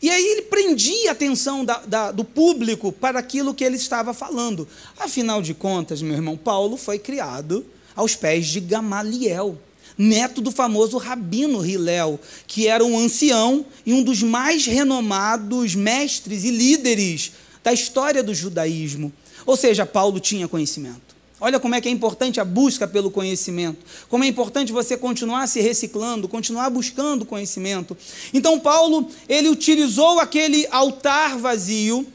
E 0.01 0.09
aí 0.09 0.25
ele 0.25 0.41
prendia 0.41 1.09
a 1.09 1.11
atenção 1.11 1.63
da, 1.63 1.77
da, 1.85 2.11
do 2.11 2.23
público 2.23 2.91
para 2.91 3.19
aquilo 3.19 3.53
que 3.53 3.63
ele 3.63 3.75
estava 3.75 4.11
falando. 4.11 4.67
Afinal 4.97 5.39
de 5.39 5.53
contas, 5.53 6.01
meu 6.01 6.15
irmão, 6.15 6.35
Paulo 6.35 6.77
foi 6.77 6.97
criado 6.97 7.63
aos 7.95 8.15
pés 8.15 8.47
de 8.47 8.59
Gamaliel 8.59 9.55
neto 9.97 10.41
do 10.41 10.51
famoso 10.51 10.97
Rabino 10.97 11.65
Hillel, 11.65 12.19
que 12.47 12.67
era 12.67 12.83
um 12.83 12.97
ancião 12.97 13.65
e 13.85 13.93
um 13.93 14.03
dos 14.03 14.23
mais 14.23 14.65
renomados 14.65 15.75
mestres 15.75 16.43
e 16.43 16.51
líderes 16.51 17.33
da 17.63 17.71
história 17.71 18.23
do 18.23 18.33
judaísmo. 18.33 19.11
Ou 19.45 19.55
seja, 19.55 19.85
Paulo 19.85 20.19
tinha 20.19 20.47
conhecimento. 20.47 21.13
Olha 21.39 21.59
como 21.59 21.75
é 21.75 21.81
que 21.81 21.89
é 21.89 21.91
importante 21.91 22.39
a 22.39 22.45
busca 22.45 22.87
pelo 22.87 23.11
conhecimento, 23.11 23.85
como 24.07 24.23
é 24.23 24.27
importante 24.27 24.71
você 24.71 24.95
continuar 24.95 25.45
se 25.47 25.59
reciclando, 25.59 26.25
continuar 26.29 26.69
buscando 26.69 27.25
conhecimento. 27.25 27.97
Então 28.33 28.57
Paulo, 28.59 29.09
ele 29.27 29.49
utilizou 29.49 30.21
aquele 30.21 30.65
altar 30.71 31.37
vazio 31.37 32.07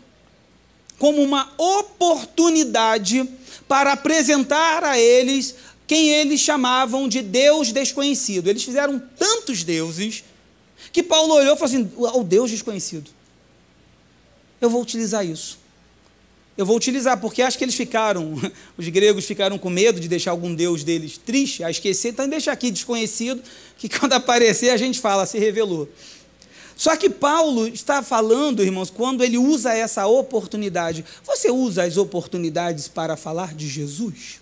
como 0.98 1.22
uma 1.22 1.52
oportunidade 1.58 3.28
para 3.68 3.92
apresentar 3.92 4.82
a 4.82 4.98
eles 4.98 5.54
quem 5.88 6.10
eles 6.10 6.38
chamavam 6.38 7.08
de 7.08 7.22
Deus 7.22 7.72
desconhecido. 7.72 8.48
Eles 8.48 8.62
fizeram 8.62 9.02
tantos 9.18 9.64
deuses 9.64 10.22
que 10.92 11.02
Paulo 11.02 11.34
olhou 11.34 11.54
e 11.54 11.58
falou 11.58 11.64
assim: 11.64 11.90
o 11.96 12.22
Deus 12.22 12.50
desconhecido. 12.50 13.10
Eu 14.60 14.68
vou 14.68 14.82
utilizar 14.82 15.26
isso. 15.26 15.58
Eu 16.58 16.66
vou 16.66 16.76
utilizar, 16.76 17.18
porque 17.20 17.40
acho 17.40 17.56
que 17.56 17.64
eles 17.64 17.76
ficaram, 17.76 18.34
os 18.76 18.88
gregos 18.88 19.24
ficaram 19.24 19.56
com 19.56 19.70
medo 19.70 19.98
de 19.98 20.08
deixar 20.08 20.32
algum 20.32 20.54
deus 20.54 20.84
deles 20.84 21.16
triste, 21.16 21.64
a 21.64 21.70
esquecer, 21.70 22.08
então 22.08 22.28
deixa 22.28 22.52
aqui 22.52 22.70
desconhecido, 22.70 23.40
que 23.78 23.88
quando 23.98 24.12
aparecer 24.12 24.70
a 24.70 24.76
gente 24.76 25.00
fala, 25.00 25.24
se 25.24 25.38
revelou. 25.38 25.88
Só 26.76 26.96
que 26.96 27.08
Paulo 27.08 27.66
está 27.66 28.02
falando, 28.02 28.62
irmãos, 28.62 28.90
quando 28.90 29.24
ele 29.24 29.38
usa 29.38 29.72
essa 29.72 30.06
oportunidade. 30.06 31.04
Você 31.24 31.50
usa 31.50 31.84
as 31.84 31.96
oportunidades 31.96 32.88
para 32.88 33.16
falar 33.16 33.54
de 33.54 33.66
Jesus? 33.66 34.40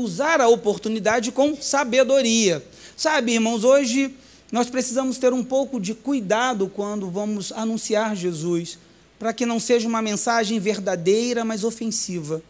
Usar 0.00 0.40
a 0.40 0.48
oportunidade 0.48 1.32
com 1.32 1.56
sabedoria. 1.60 2.64
Sabe, 2.96 3.32
irmãos, 3.32 3.64
hoje 3.64 4.14
nós 4.50 4.70
precisamos 4.70 5.18
ter 5.18 5.32
um 5.32 5.44
pouco 5.44 5.78
de 5.78 5.94
cuidado 5.94 6.70
quando 6.74 7.10
vamos 7.10 7.52
anunciar 7.52 8.16
Jesus, 8.16 8.78
para 9.18 9.32
que 9.32 9.44
não 9.44 9.60
seja 9.60 9.86
uma 9.86 10.00
mensagem 10.00 10.58
verdadeira, 10.58 11.44
mas 11.44 11.64
ofensiva. 11.64 12.42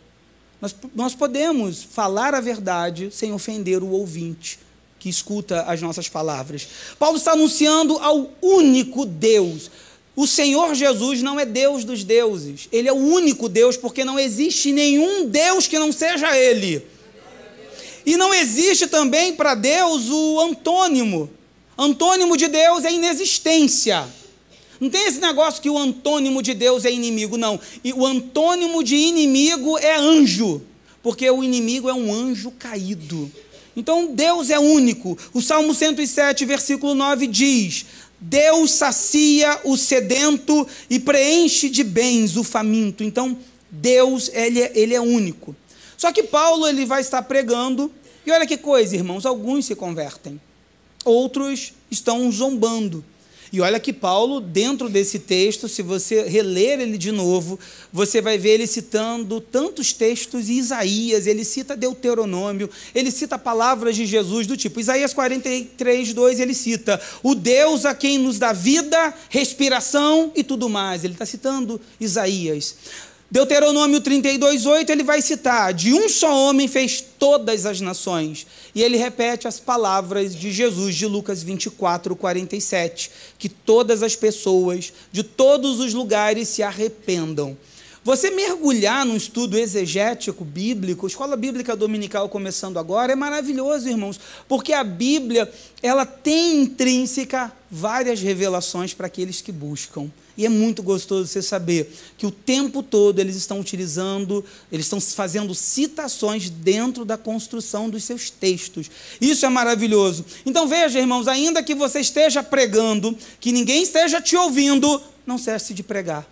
Nós, 0.60 0.74
nós 0.94 1.14
podemos 1.14 1.82
falar 1.82 2.34
a 2.34 2.40
verdade 2.40 3.10
sem 3.12 3.32
ofender 3.32 3.82
o 3.82 3.90
ouvinte 3.90 4.58
que 4.98 5.08
escuta 5.08 5.62
as 5.62 5.80
nossas 5.80 6.08
palavras. 6.08 6.68
Paulo 6.98 7.16
está 7.16 7.32
anunciando 7.32 7.96
ao 7.98 8.30
único 8.42 9.06
Deus. 9.06 9.70
O 10.16 10.26
Senhor 10.26 10.74
Jesus 10.74 11.22
não 11.22 11.38
é 11.38 11.46
Deus 11.46 11.84
dos 11.84 12.02
deuses, 12.02 12.68
ele 12.72 12.88
é 12.88 12.92
o 12.92 12.96
único 12.96 13.48
Deus, 13.48 13.76
porque 13.76 14.04
não 14.04 14.18
existe 14.18 14.72
nenhum 14.72 15.28
Deus 15.28 15.68
que 15.68 15.78
não 15.78 15.92
seja 15.92 16.36
Ele. 16.36 16.84
E 18.08 18.16
não 18.16 18.32
existe 18.32 18.86
também 18.86 19.34
para 19.34 19.54
Deus 19.54 20.08
o 20.08 20.40
antônimo. 20.40 21.28
Antônimo 21.76 22.38
de 22.38 22.48
Deus 22.48 22.82
é 22.86 22.90
inexistência. 22.90 24.08
Não 24.80 24.88
tem 24.88 25.06
esse 25.06 25.20
negócio 25.20 25.60
que 25.60 25.68
o 25.68 25.76
antônimo 25.76 26.42
de 26.42 26.54
Deus 26.54 26.86
é 26.86 26.90
inimigo, 26.90 27.36
não. 27.36 27.60
E 27.84 27.92
o 27.92 28.06
antônimo 28.06 28.82
de 28.82 28.96
inimigo 28.96 29.76
é 29.76 29.94
anjo, 29.96 30.62
porque 31.02 31.28
o 31.28 31.44
inimigo 31.44 31.86
é 31.86 31.92
um 31.92 32.10
anjo 32.10 32.50
caído. 32.52 33.30
Então 33.76 34.06
Deus 34.14 34.48
é 34.48 34.58
único. 34.58 35.18
O 35.34 35.42
Salmo 35.42 35.74
107, 35.74 36.46
versículo 36.46 36.94
9 36.94 37.26
diz: 37.26 37.84
Deus 38.18 38.70
sacia 38.70 39.60
o 39.64 39.76
sedento 39.76 40.66
e 40.88 40.98
preenche 40.98 41.68
de 41.68 41.84
bens 41.84 42.38
o 42.38 42.42
faminto. 42.42 43.04
Então 43.04 43.36
Deus 43.70 44.30
ele 44.32 44.62
é, 44.62 44.72
ele 44.74 44.94
é 44.94 45.00
único. 45.00 45.54
Só 45.98 46.10
que 46.12 46.22
Paulo 46.22 46.66
ele 46.66 46.86
vai 46.86 47.02
estar 47.02 47.20
pregando 47.22 47.92
e 48.24 48.30
olha 48.30 48.46
que 48.46 48.56
coisa, 48.56 48.94
irmãos, 48.94 49.26
alguns 49.26 49.66
se 49.66 49.74
convertem, 49.74 50.40
outros 51.04 51.72
estão 51.90 52.30
zombando. 52.30 53.04
E 53.50 53.60
olha 53.60 53.80
que 53.80 53.92
Paulo, 53.92 54.40
dentro 54.40 54.88
desse 54.88 55.18
texto, 55.18 55.68
se 55.68 55.80
você 55.80 56.22
reler 56.24 56.80
ele 56.80 56.98
de 56.98 57.10
novo, 57.10 57.58
você 57.90 58.20
vai 58.20 58.36
ver 58.36 58.50
ele 58.50 58.66
citando 58.66 59.40
tantos 59.40 59.92
textos 59.92 60.50
Isaías, 60.50 61.26
ele 61.26 61.44
cita 61.44 61.74
Deuteronômio, 61.74 62.68
ele 62.94 63.10
cita 63.10 63.38
palavras 63.38 63.96
de 63.96 64.04
Jesus 64.04 64.46
do 64.46 64.56
tipo, 64.56 64.80
Isaías 64.80 65.14
43, 65.14 66.12
2, 66.12 66.40
ele 66.40 66.54
cita 66.54 67.00
o 67.22 67.34
Deus 67.34 67.86
a 67.86 67.94
quem 67.94 68.18
nos 68.18 68.38
dá 68.38 68.52
vida, 68.52 69.14
respiração 69.30 70.30
e 70.36 70.44
tudo 70.44 70.68
mais. 70.68 71.02
Ele 71.02 71.14
está 71.14 71.24
citando 71.24 71.80
Isaías. 71.98 72.76
Deuteronômio 73.30 74.00
32, 74.00 74.64
8, 74.64 74.90
ele 74.90 75.02
vai 75.02 75.20
citar: 75.20 75.74
De 75.74 75.92
um 75.92 76.08
só 76.08 76.34
homem 76.34 76.66
fez 76.66 77.04
todas 77.18 77.66
as 77.66 77.78
nações. 77.78 78.46
E 78.74 78.82
ele 78.82 78.96
repete 78.96 79.46
as 79.46 79.60
palavras 79.60 80.34
de 80.34 80.50
Jesus 80.50 80.94
de 80.94 81.06
Lucas 81.06 81.42
24, 81.42 82.16
47, 82.16 83.10
que 83.38 83.48
todas 83.48 84.02
as 84.02 84.16
pessoas 84.16 84.92
de 85.12 85.22
todos 85.22 85.78
os 85.78 85.92
lugares 85.92 86.48
se 86.48 86.62
arrependam. 86.62 87.56
Você 88.02 88.30
mergulhar 88.30 89.04
num 89.04 89.16
estudo 89.16 89.58
exegético 89.58 90.42
bíblico, 90.42 91.06
escola 91.06 91.36
bíblica 91.36 91.76
dominical 91.76 92.30
começando 92.30 92.78
agora, 92.78 93.12
é 93.12 93.16
maravilhoso, 93.16 93.86
irmãos, 93.86 94.18
porque 94.48 94.72
a 94.72 94.82
Bíblia, 94.82 95.52
ela 95.82 96.06
tem 96.06 96.62
intrínseca 96.62 97.52
várias 97.70 98.20
revelações 98.22 98.94
para 98.94 99.08
aqueles 99.08 99.42
que 99.42 99.52
buscam. 99.52 100.10
E 100.38 100.46
é 100.46 100.48
muito 100.48 100.84
gostoso 100.84 101.26
você 101.26 101.42
saber 101.42 101.92
que 102.16 102.24
o 102.24 102.30
tempo 102.30 102.80
todo 102.80 103.18
eles 103.18 103.34
estão 103.34 103.58
utilizando, 103.58 104.44
eles 104.70 104.86
estão 104.86 105.00
fazendo 105.00 105.52
citações 105.52 106.48
dentro 106.48 107.04
da 107.04 107.18
construção 107.18 107.90
dos 107.90 108.04
seus 108.04 108.30
textos. 108.30 108.88
Isso 109.20 109.44
é 109.44 109.48
maravilhoso. 109.48 110.24
Então 110.46 110.68
veja, 110.68 111.00
irmãos, 111.00 111.26
ainda 111.26 111.60
que 111.60 111.74
você 111.74 111.98
esteja 111.98 112.40
pregando, 112.40 113.18
que 113.40 113.50
ninguém 113.50 113.82
esteja 113.82 114.22
te 114.22 114.36
ouvindo, 114.36 115.02
não 115.26 115.38
cesse 115.38 115.74
de 115.74 115.82
pregar. 115.82 116.24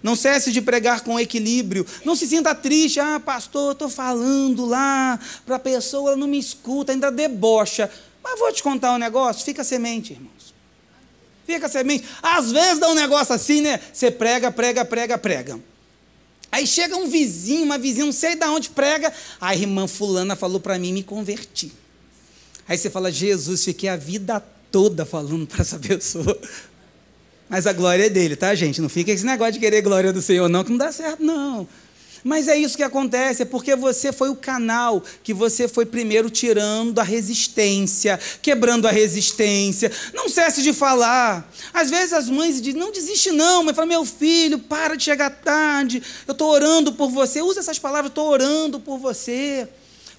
Não 0.00 0.14
cesse 0.14 0.52
de 0.52 0.62
pregar 0.62 1.00
com 1.00 1.18
equilíbrio. 1.18 1.84
Não 2.04 2.14
se 2.14 2.28
sinta 2.28 2.54
triste. 2.54 3.00
Ah, 3.00 3.18
pastor, 3.18 3.72
estou 3.72 3.88
falando 3.88 4.66
lá 4.66 5.18
para 5.44 5.56
a 5.56 5.58
pessoa, 5.58 6.10
ela 6.10 6.16
não 6.16 6.28
me 6.28 6.38
escuta, 6.38 6.92
ainda 6.92 7.10
debocha. 7.10 7.90
Mas 8.22 8.38
vou 8.38 8.52
te 8.52 8.62
contar 8.62 8.92
um 8.92 8.98
negócio: 8.98 9.44
fica 9.44 9.64
semente, 9.64 10.12
irmão. 10.12 10.37
Fica 11.48 11.64
a 11.64 11.70
semente. 11.70 12.04
Às 12.22 12.52
vezes 12.52 12.78
dá 12.78 12.90
um 12.90 12.94
negócio 12.94 13.34
assim, 13.34 13.62
né? 13.62 13.80
Você 13.90 14.10
prega, 14.10 14.52
prega, 14.52 14.84
prega, 14.84 15.16
prega. 15.16 15.58
Aí 16.52 16.66
chega 16.66 16.94
um 16.94 17.08
vizinho, 17.08 17.62
uma 17.64 17.78
vizinha, 17.78 18.04
não 18.04 18.12
sei 18.12 18.36
de 18.36 18.44
onde 18.44 18.68
prega. 18.68 19.10
A 19.40 19.56
irmã 19.56 19.86
fulana 19.86 20.36
falou 20.36 20.60
para 20.60 20.78
mim, 20.78 20.92
me 20.92 21.02
converti. 21.02 21.72
Aí 22.68 22.76
você 22.76 22.90
fala, 22.90 23.10
Jesus, 23.10 23.64
fiquei 23.64 23.88
a 23.88 23.96
vida 23.96 24.44
toda 24.70 25.06
falando 25.06 25.46
para 25.46 25.62
essa 25.62 25.78
pessoa. 25.80 26.38
Mas 27.48 27.66
a 27.66 27.72
glória 27.72 28.04
é 28.04 28.10
dele, 28.10 28.36
tá, 28.36 28.54
gente? 28.54 28.82
Não 28.82 28.90
fica 28.90 29.10
esse 29.10 29.24
negócio 29.24 29.54
de 29.54 29.58
querer 29.58 29.80
glória 29.80 30.12
do 30.12 30.20
Senhor, 30.20 30.50
não, 30.50 30.62
que 30.62 30.70
não 30.70 30.76
dá 30.76 30.92
certo, 30.92 31.24
não. 31.24 31.66
Mas 32.24 32.48
é 32.48 32.56
isso 32.56 32.76
que 32.76 32.82
acontece, 32.82 33.42
é 33.42 33.44
porque 33.44 33.76
você 33.76 34.12
foi 34.12 34.28
o 34.28 34.36
canal 34.36 35.02
que 35.22 35.32
você 35.32 35.68
foi 35.68 35.86
primeiro 35.86 36.28
tirando 36.30 36.98
a 36.98 37.02
resistência, 37.02 38.18
quebrando 38.42 38.88
a 38.88 38.90
resistência. 38.90 39.90
Não 40.12 40.28
cesse 40.28 40.62
de 40.62 40.72
falar. 40.72 41.50
Às 41.72 41.90
vezes 41.90 42.12
as 42.12 42.28
mães 42.28 42.60
dizem, 42.60 42.80
não 42.80 42.92
desiste 42.92 43.30
não, 43.30 43.62
mas 43.62 43.76
fala, 43.76 43.86
meu 43.86 44.04
filho, 44.04 44.58
para 44.58 44.96
de 44.96 45.04
chegar 45.04 45.30
tarde, 45.30 46.02
eu 46.26 46.32
estou 46.32 46.50
orando 46.50 46.92
por 46.92 47.10
você. 47.10 47.40
Usa 47.40 47.60
essas 47.60 47.78
palavras, 47.78 48.10
estou 48.10 48.28
orando 48.28 48.80
por 48.80 48.98
você. 48.98 49.68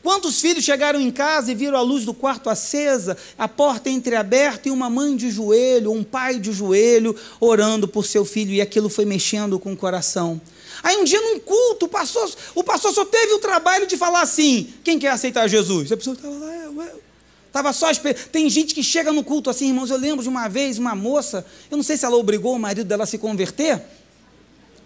Quantos 0.01 0.39
filhos 0.39 0.63
chegaram 0.63 0.99
em 0.99 1.11
casa 1.11 1.51
e 1.51 1.55
viram 1.55 1.77
a 1.77 1.81
luz 1.81 2.05
do 2.05 2.13
quarto 2.13 2.49
acesa, 2.49 3.17
a 3.37 3.49
porta 3.49 3.89
entreaberta 3.89 4.69
e 4.69 4.71
uma 4.71 4.89
mãe 4.89 5.15
de 5.15 5.29
joelho, 5.29 5.91
um 5.91 6.05
pai 6.05 6.39
de 6.39 6.53
joelho, 6.53 7.13
orando 7.39 7.85
por 7.87 8.05
seu 8.05 8.23
filho, 8.23 8.53
e 8.53 8.61
aquilo 8.61 8.87
foi 8.87 9.03
mexendo 9.03 9.59
com 9.59 9.73
o 9.73 9.77
coração. 9.77 10.39
Aí 10.83 10.97
um 10.97 11.03
dia 11.03 11.21
num 11.21 11.39
culto, 11.39 11.85
o 11.85 11.89
pastor, 11.89 12.31
o 12.55 12.63
pastor 12.63 12.93
só 12.93 13.05
teve 13.05 13.33
o 13.33 13.39
trabalho 13.39 13.85
de 13.85 13.97
falar 13.97 14.21
assim: 14.21 14.73
quem 14.83 14.97
quer 14.97 15.09
aceitar 15.09 15.47
Jesus? 15.47 15.91
A 15.91 15.97
pessoa 15.97 16.15
estava 16.15 16.33
lá, 16.35 16.55
eu, 16.55 16.81
eu. 16.81 17.01
Estava 17.47 17.73
só 17.73 17.89
esperando. 17.89 18.27
Tem 18.27 18.47
gente 18.49 18.75
que 18.75 18.83
chega 18.83 19.11
no 19.11 19.23
culto 19.23 19.49
assim, 19.49 19.69
irmãos. 19.69 19.89
Eu 19.89 19.97
lembro 19.97 20.21
de 20.21 20.29
uma 20.29 20.47
vez 20.47 20.77
uma 20.77 20.95
moça, 20.95 21.45
eu 21.69 21.77
não 21.77 21.83
sei 21.83 21.97
se 21.97 22.05
ela 22.05 22.15
obrigou 22.15 22.55
o 22.55 22.59
marido 22.59 22.87
dela 22.87 23.03
a 23.03 23.07
se 23.07 23.17
converter, 23.17 23.81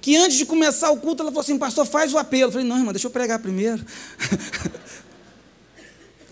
que 0.01 0.15
antes 0.15 0.37
de 0.37 0.45
começar 0.45 0.89
o 0.91 0.97
culto, 0.97 1.21
ela 1.21 1.31
falou 1.31 1.41
assim: 1.41 1.57
Pastor, 1.57 1.85
faz 1.85 2.13
o 2.13 2.17
apelo. 2.17 2.47
Eu 2.47 2.51
falei: 2.51 2.67
Não, 2.67 2.77
irmã, 2.77 2.91
deixa 2.91 3.07
eu 3.07 3.11
pregar 3.11 3.39
primeiro. 3.39 3.83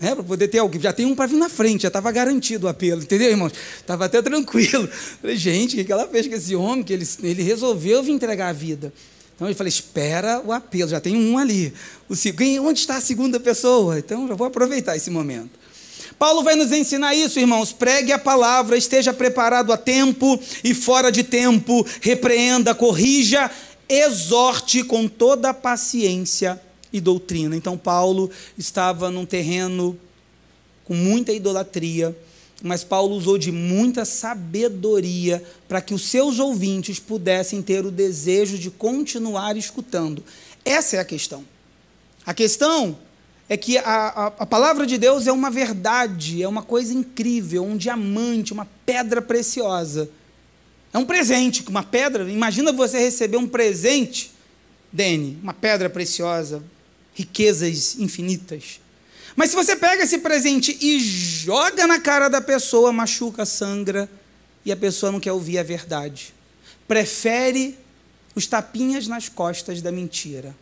É, 0.02 0.16
para 0.16 0.24
poder 0.24 0.48
ter 0.48 0.58
alguém. 0.58 0.80
Já 0.80 0.92
tem 0.92 1.06
um 1.06 1.14
para 1.14 1.26
vir 1.26 1.36
na 1.36 1.48
frente, 1.48 1.82
já 1.82 1.88
estava 1.88 2.10
garantido 2.10 2.66
o 2.66 2.68
apelo, 2.68 3.02
entendeu, 3.02 3.30
irmãos? 3.30 3.52
Estava 3.78 4.06
até 4.06 4.20
tranquilo. 4.20 4.88
Falei, 5.22 5.36
gente, 5.36 5.80
o 5.80 5.84
que 5.84 5.92
ela 5.92 6.08
fez 6.08 6.26
com 6.26 6.34
esse 6.34 6.56
homem? 6.56 6.82
Que 6.82 6.92
ele, 6.92 7.08
ele 7.22 7.40
resolveu 7.44 8.02
vir 8.02 8.10
entregar 8.10 8.48
a 8.48 8.52
vida. 8.52 8.92
Então 9.34 9.46
ele 9.48 9.54
falou: 9.54 9.68
espera 9.68 10.42
o 10.44 10.52
apelo, 10.52 10.90
já 10.90 11.00
tem 11.00 11.16
um 11.16 11.38
ali. 11.38 11.72
O 12.08 12.14
segundo, 12.14 12.66
onde 12.66 12.80
está 12.80 12.96
a 12.96 13.00
segunda 13.00 13.40
pessoa? 13.40 13.98
Então 13.98 14.28
já 14.28 14.34
vou 14.34 14.46
aproveitar 14.46 14.96
esse 14.96 15.10
momento. 15.10 15.62
Paulo 16.18 16.44
vai 16.44 16.54
nos 16.54 16.70
ensinar 16.70 17.14
isso, 17.14 17.40
irmãos. 17.40 17.72
Pregue 17.72 18.12
a 18.12 18.18
palavra, 18.18 18.76
esteja 18.76 19.12
preparado 19.12 19.72
a 19.72 19.76
tempo 19.76 20.38
e 20.62 20.72
fora 20.72 21.10
de 21.10 21.24
tempo, 21.24 21.84
repreenda, 22.00 22.74
corrija, 22.74 23.50
exorte 23.88 24.84
com 24.84 25.08
toda 25.08 25.50
a 25.50 25.54
paciência 25.54 26.60
e 26.92 27.00
doutrina. 27.00 27.56
Então, 27.56 27.76
Paulo 27.76 28.30
estava 28.56 29.10
num 29.10 29.26
terreno 29.26 29.98
com 30.84 30.94
muita 30.94 31.32
idolatria, 31.32 32.16
mas 32.62 32.84
Paulo 32.84 33.16
usou 33.16 33.36
de 33.36 33.50
muita 33.50 34.04
sabedoria 34.04 35.42
para 35.68 35.80
que 35.80 35.92
os 35.92 36.08
seus 36.08 36.38
ouvintes 36.38 37.00
pudessem 37.00 37.60
ter 37.60 37.84
o 37.84 37.90
desejo 37.90 38.56
de 38.56 38.70
continuar 38.70 39.56
escutando. 39.56 40.22
Essa 40.64 40.96
é 40.96 40.98
a 41.00 41.04
questão. 41.04 41.44
A 42.24 42.32
questão 42.32 42.96
é 43.48 43.56
que 43.56 43.76
a, 43.78 43.82
a, 43.84 44.26
a, 44.26 44.46
palavra 44.46 44.86
de 44.86 44.96
Deus 44.96 45.26
é 45.26 45.32
uma 45.32 45.50
verdade, 45.50 46.42
é 46.42 46.46
uma 46.46 46.62
coisa 46.62 46.94
incrível, 46.94 47.64
um 47.64 47.76
diamante, 47.76 48.52
uma 48.52 48.68
pedra 48.86 49.20
preciosa. 49.20 50.08
É 50.92 50.98
um 50.98 51.04
presente, 51.04 51.64
uma 51.68 51.82
pedra. 51.82 52.30
Imagina 52.30 52.72
você 52.72 52.98
receber 52.98 53.38
um 53.38 53.48
presente, 53.48 54.30
Dene, 54.92 55.38
uma 55.42 55.54
pedra 55.54 55.90
preciosa, 55.90 56.62
riquezas 57.14 57.98
infinitas. 57.98 58.81
Mas 59.34 59.50
se 59.50 59.56
você 59.56 59.74
pega 59.74 60.02
esse 60.02 60.18
presente 60.18 60.76
e 60.80 61.00
joga 61.00 61.86
na 61.86 61.98
cara 61.98 62.28
da 62.28 62.40
pessoa, 62.40 62.92
machuca, 62.92 63.46
sangra, 63.46 64.08
e 64.64 64.70
a 64.70 64.76
pessoa 64.76 65.10
não 65.10 65.20
quer 65.20 65.32
ouvir 65.32 65.58
a 65.58 65.62
verdade. 65.62 66.34
Prefere 66.86 67.78
os 68.34 68.46
tapinhas 68.46 69.06
nas 69.06 69.28
costas 69.28 69.82
da 69.82 69.90
mentira, 69.90 70.54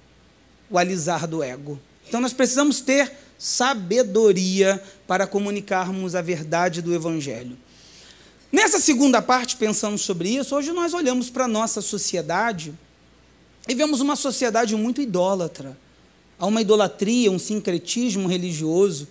o 0.71 0.79
alisar 0.79 1.27
do 1.27 1.43
ego. 1.43 1.79
Então 2.09 2.21
nós 2.21 2.33
precisamos 2.33 2.81
ter 2.81 3.13
sabedoria 3.39 4.83
para 5.07 5.27
comunicarmos 5.27 6.15
a 6.15 6.23
verdade 6.23 6.83
do 6.83 6.95
Evangelho. 6.95 7.57
Nessa 8.53 8.81
segunda 8.81 9.23
parte, 9.23 9.57
pensando 9.57 9.97
sobre 9.97 10.31
isso, 10.31 10.57
hoje 10.57 10.73
nós 10.73 10.93
olhamos 10.93 11.31
para 11.31 11.45
a 11.45 11.49
nossa 11.49 11.81
sociedade 11.81 12.75
e 13.69 13.75
vemos 13.75 14.01
uma 14.01 14.17
sociedade 14.17 14.75
muito 14.75 15.01
idólatra 15.01 15.77
Há 16.41 16.47
uma 16.47 16.63
idolatria, 16.63 17.31
um 17.31 17.39
sincretismo 17.39 18.27
religioso. 18.27 19.07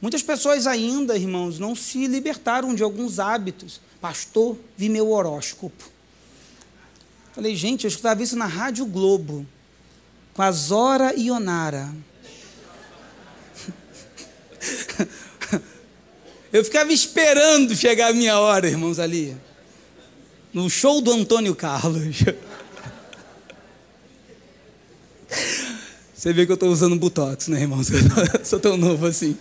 Muitas 0.00 0.20
pessoas 0.20 0.66
ainda, 0.66 1.16
irmãos, 1.16 1.60
não 1.60 1.76
se 1.76 2.08
libertaram 2.08 2.74
de 2.74 2.82
alguns 2.82 3.20
hábitos. 3.20 3.80
Pastor, 4.00 4.58
vi 4.76 4.88
meu 4.88 5.12
horóscopo. 5.12 5.84
Falei, 7.32 7.54
gente, 7.54 7.84
eu 7.84 7.88
escutava 7.88 8.20
isso 8.20 8.34
na 8.34 8.46
Rádio 8.46 8.84
Globo, 8.84 9.46
com 10.34 10.42
a 10.42 10.50
Zora 10.50 11.14
Ionara. 11.14 11.94
Eu 16.52 16.62
ficava 16.62 16.92
esperando 16.92 17.74
chegar 17.74 18.08
a 18.08 18.12
minha 18.12 18.38
hora, 18.38 18.68
irmãos, 18.68 18.98
ali. 18.98 19.34
No 20.52 20.68
show 20.68 21.00
do 21.00 21.10
Antônio 21.10 21.54
Carlos. 21.54 22.18
Você 26.22 26.32
vê 26.32 26.46
que 26.46 26.52
eu 26.52 26.54
estou 26.54 26.70
usando 26.70 26.94
botox, 26.94 27.48
né, 27.48 27.62
irmãos? 27.62 27.88
Eu 27.90 28.44
sou 28.44 28.60
tão 28.60 28.76
novo 28.76 29.06
assim. 29.06 29.36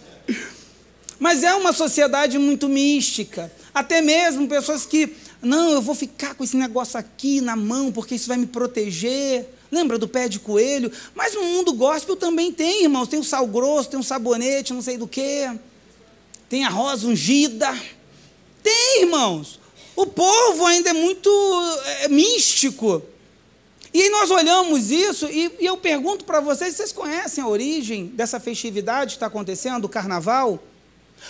Mas 1.19 1.43
é 1.43 1.53
uma 1.53 1.73
sociedade 1.73 2.39
muito 2.39 2.67
mística. 2.67 3.51
Até 3.71 4.01
mesmo 4.01 4.47
pessoas 4.47 4.83
que, 4.83 5.15
não, 5.43 5.73
eu 5.73 5.81
vou 5.83 5.93
ficar 5.93 6.33
com 6.33 6.43
esse 6.43 6.57
negócio 6.57 6.99
aqui 6.99 7.39
na 7.39 7.55
mão, 7.55 7.91
porque 7.91 8.15
isso 8.15 8.27
vai 8.27 8.35
me 8.35 8.47
proteger. 8.47 9.47
Lembra 9.71 9.99
do 9.99 10.07
pé 10.07 10.27
de 10.27 10.39
coelho? 10.39 10.91
Mas 11.13 11.35
no 11.35 11.43
mundo 11.43 11.71
gospel 11.73 12.15
também 12.15 12.51
tem, 12.51 12.81
irmãos. 12.81 13.07
Tem 13.07 13.19
o 13.19 13.23
sal 13.23 13.45
grosso, 13.45 13.89
tem 13.89 13.99
o 13.99 14.03
sabonete, 14.03 14.73
não 14.73 14.81
sei 14.81 14.97
do 14.97 15.07
que. 15.07 15.51
Tem 16.49 16.65
a 16.65 16.69
rosa 16.69 17.05
ungida. 17.05 17.71
Tem, 18.63 19.03
irmãos. 19.03 19.59
O 19.95 20.07
povo 20.07 20.65
ainda 20.65 20.89
é 20.89 20.93
muito 20.93 21.29
é, 22.01 22.07
místico. 22.07 23.03
E 23.93 24.10
nós 24.10 24.32
olhamos 24.32 24.89
isso 24.89 25.27
e, 25.27 25.51
e 25.60 25.65
eu 25.65 25.77
pergunto 25.77 26.23
para 26.23 26.39
vocês: 26.39 26.75
vocês 26.75 26.91
conhecem 26.91 27.43
a 27.43 27.47
origem 27.47 28.08
dessa 28.08 28.39
festividade 28.39 29.12
que 29.12 29.17
está 29.17 29.27
acontecendo, 29.27 29.86
o 29.86 29.89
carnaval? 29.89 30.62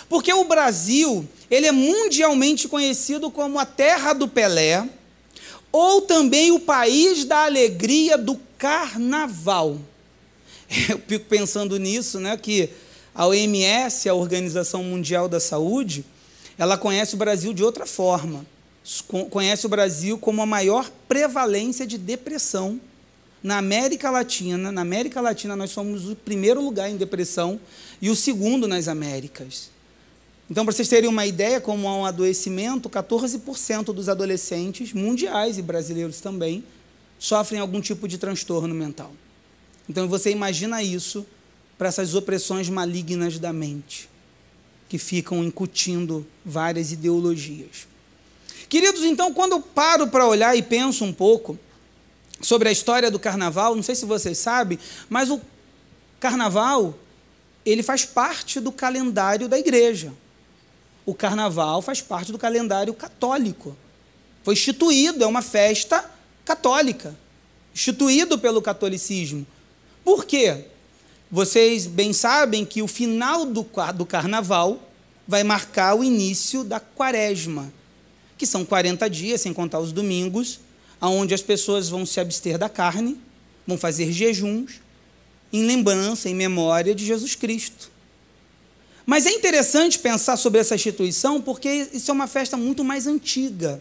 Porque 0.08 0.32
o 0.32 0.44
Brasil, 0.44 1.28
ele 1.50 1.66
é 1.66 1.72
mundialmente 1.72 2.68
conhecido 2.68 3.30
como 3.30 3.58
a 3.58 3.66
terra 3.66 4.12
do 4.12 4.26
Pelé, 4.26 4.88
ou 5.70 6.02
também 6.02 6.50
o 6.50 6.60
país 6.60 7.24
da 7.24 7.44
alegria 7.44 8.16
do 8.16 8.40
carnaval. 8.56 9.76
Eu 10.88 10.98
fico 11.06 11.26
pensando 11.26 11.78
nisso, 11.78 12.18
né, 12.18 12.36
que 12.36 12.70
a 13.14 13.26
OMS, 13.26 14.08
a 14.08 14.14
Organização 14.14 14.82
Mundial 14.82 15.28
da 15.28 15.38
Saúde, 15.38 16.04
ela 16.56 16.78
conhece 16.78 17.14
o 17.14 17.18
Brasil 17.18 17.52
de 17.52 17.62
outra 17.62 17.84
forma 17.84 18.46
conhece 19.30 19.66
o 19.66 19.68
Brasil 19.68 20.18
como 20.18 20.42
a 20.42 20.46
maior 20.46 20.90
prevalência 21.08 21.86
de 21.86 21.96
depressão 21.96 22.80
na 23.42 23.58
América 23.58 24.10
Latina. 24.10 24.70
Na 24.70 24.80
América 24.82 25.20
Latina, 25.20 25.56
nós 25.56 25.70
somos 25.70 26.08
o 26.08 26.16
primeiro 26.16 26.62
lugar 26.62 26.90
em 26.90 26.96
depressão 26.96 27.60
e 28.00 28.10
o 28.10 28.16
segundo 28.16 28.68
nas 28.68 28.88
Américas. 28.88 29.70
Então, 30.50 30.64
para 30.64 30.74
vocês 30.74 30.88
terem 30.88 31.08
uma 31.08 31.24
ideia, 31.24 31.60
como 31.60 31.88
há 31.88 31.96
um 31.96 32.04
adoecimento, 32.04 32.90
14% 32.90 33.84
dos 33.86 34.08
adolescentes 34.08 34.92
mundiais 34.92 35.56
e 35.56 35.62
brasileiros 35.62 36.20
também 36.20 36.62
sofrem 37.18 37.60
algum 37.60 37.80
tipo 37.80 38.06
de 38.06 38.18
transtorno 38.18 38.74
mental. 38.74 39.12
Então, 39.88 40.08
você 40.08 40.30
imagina 40.30 40.82
isso 40.82 41.24
para 41.78 41.88
essas 41.88 42.14
opressões 42.14 42.68
malignas 42.68 43.38
da 43.38 43.52
mente, 43.52 44.08
que 44.88 44.98
ficam 44.98 45.42
incutindo 45.42 46.26
várias 46.44 46.92
ideologias. 46.92 47.91
Queridos, 48.72 49.04
então, 49.04 49.34
quando 49.34 49.52
eu 49.52 49.60
paro 49.60 50.06
para 50.06 50.26
olhar 50.26 50.56
e 50.56 50.62
penso 50.62 51.04
um 51.04 51.12
pouco 51.12 51.58
sobre 52.40 52.70
a 52.70 52.72
história 52.72 53.10
do 53.10 53.18
carnaval, 53.18 53.76
não 53.76 53.82
sei 53.82 53.94
se 53.94 54.06
vocês 54.06 54.38
sabem, 54.38 54.78
mas 55.10 55.28
o 55.28 55.38
carnaval, 56.18 56.94
ele 57.66 57.82
faz 57.82 58.06
parte 58.06 58.60
do 58.60 58.72
calendário 58.72 59.46
da 59.46 59.58
igreja. 59.58 60.10
O 61.04 61.12
carnaval 61.12 61.82
faz 61.82 62.00
parte 62.00 62.32
do 62.32 62.38
calendário 62.38 62.94
católico. 62.94 63.76
Foi 64.42 64.54
instituído, 64.54 65.22
é 65.22 65.26
uma 65.26 65.42
festa 65.42 66.10
católica, 66.42 67.14
instituído 67.74 68.38
pelo 68.38 68.62
catolicismo. 68.62 69.46
Por 70.02 70.24
quê? 70.24 70.64
Vocês 71.30 71.86
bem 71.86 72.14
sabem 72.14 72.64
que 72.64 72.80
o 72.80 72.88
final 72.88 73.44
do, 73.44 73.68
do 73.94 74.06
carnaval 74.06 74.80
vai 75.28 75.44
marcar 75.44 75.94
o 75.94 76.02
início 76.02 76.64
da 76.64 76.80
quaresma 76.80 77.70
que 78.42 78.46
são 78.46 78.64
40 78.64 79.08
dias, 79.08 79.40
sem 79.40 79.52
contar 79.52 79.78
os 79.78 79.92
domingos, 79.92 80.58
onde 81.00 81.32
as 81.32 81.42
pessoas 81.42 81.88
vão 81.88 82.04
se 82.04 82.18
abster 82.18 82.58
da 82.58 82.68
carne, 82.68 83.16
vão 83.64 83.78
fazer 83.78 84.10
jejuns, 84.10 84.80
em 85.52 85.64
lembrança, 85.64 86.28
em 86.28 86.34
memória 86.34 86.92
de 86.92 87.06
Jesus 87.06 87.36
Cristo. 87.36 87.88
Mas 89.06 89.26
é 89.26 89.30
interessante 89.30 89.96
pensar 89.96 90.36
sobre 90.36 90.58
essa 90.58 90.74
instituição 90.74 91.40
porque 91.40 91.86
isso 91.92 92.10
é 92.10 92.14
uma 92.14 92.26
festa 92.26 92.56
muito 92.56 92.82
mais 92.82 93.06
antiga. 93.06 93.80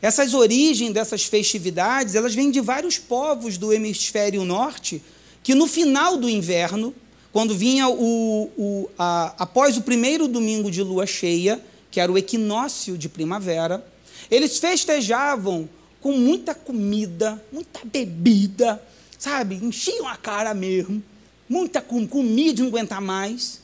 Essas 0.00 0.34
origens 0.34 0.92
dessas 0.92 1.24
festividades, 1.24 2.14
elas 2.14 2.32
vêm 2.32 2.52
de 2.52 2.60
vários 2.60 2.98
povos 2.98 3.58
do 3.58 3.72
hemisfério 3.72 4.44
norte 4.44 5.02
que 5.42 5.52
no 5.52 5.66
final 5.66 6.16
do 6.16 6.30
inverno, 6.30 6.94
quando 7.32 7.56
vinha 7.56 7.88
o, 7.88 8.52
o 8.56 8.88
a, 8.96 9.34
após 9.36 9.76
o 9.76 9.82
primeiro 9.82 10.28
domingo 10.28 10.70
de 10.70 10.80
lua 10.80 11.06
cheia, 11.06 11.60
que 11.90 11.98
era 11.98 12.12
o 12.12 12.16
equinócio 12.16 12.96
de 12.96 13.08
primavera, 13.08 13.84
eles 14.30 14.58
festejavam 14.58 15.68
com 16.00 16.12
muita 16.12 16.54
comida, 16.54 17.42
muita 17.52 17.80
bebida, 17.84 18.82
sabe? 19.18 19.56
Enchiam 19.56 20.06
a 20.06 20.16
cara 20.16 20.54
mesmo, 20.54 21.02
muita 21.48 21.80
com, 21.80 22.06
comida 22.06 22.54
de 22.54 22.62
não 22.62 22.68
aguentar 22.68 23.00
mais, 23.00 23.60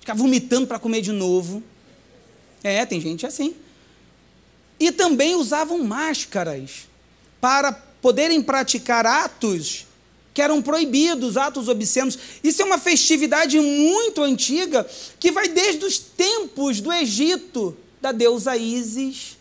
ficava 0.00 0.18
vomitando 0.18 0.66
para 0.66 0.78
comer 0.78 1.00
de 1.00 1.12
novo. 1.12 1.62
É, 2.62 2.84
tem 2.86 3.00
gente 3.00 3.26
assim. 3.26 3.54
E 4.78 4.92
também 4.92 5.34
usavam 5.34 5.82
máscaras 5.82 6.88
para 7.40 7.72
poderem 7.72 8.42
praticar 8.42 9.04
atos 9.06 9.86
que 10.32 10.42
eram 10.42 10.62
proibidos, 10.62 11.36
atos 11.36 11.66
obscenos. 11.66 12.16
Isso 12.44 12.62
é 12.62 12.64
uma 12.64 12.78
festividade 12.78 13.58
muito 13.58 14.22
antiga 14.22 14.88
que 15.18 15.32
vai 15.32 15.48
desde 15.48 15.84
os 15.84 15.98
tempos 15.98 16.80
do 16.80 16.92
Egito, 16.92 17.76
da 18.00 18.12
deusa 18.12 18.56
Ísis 18.56 19.37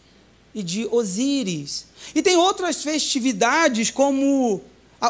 e 0.57 0.63
de 0.63 0.87
Osíris. 0.87 1.85
E 2.15 2.21
tem 2.23 2.35
outras 2.35 2.81
festividades, 2.81 3.91
como 3.91 4.59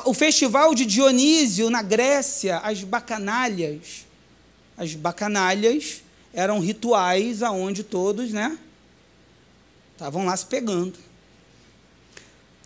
o 0.04 0.14
festival 0.14 0.76
de 0.76 0.86
Dionísio 0.86 1.70
na 1.70 1.82
Grécia, 1.82 2.58
as 2.58 2.84
bacanalhas. 2.84 4.06
As 4.78 4.94
bacanalhas 4.94 6.04
eram 6.34 6.60
rituais 6.60 7.42
aonde 7.42 7.82
todos, 7.82 8.32
né, 8.32 8.60
estavam 9.94 10.26
lá 10.26 10.36
se 10.36 10.46
pegando. 10.46 11.00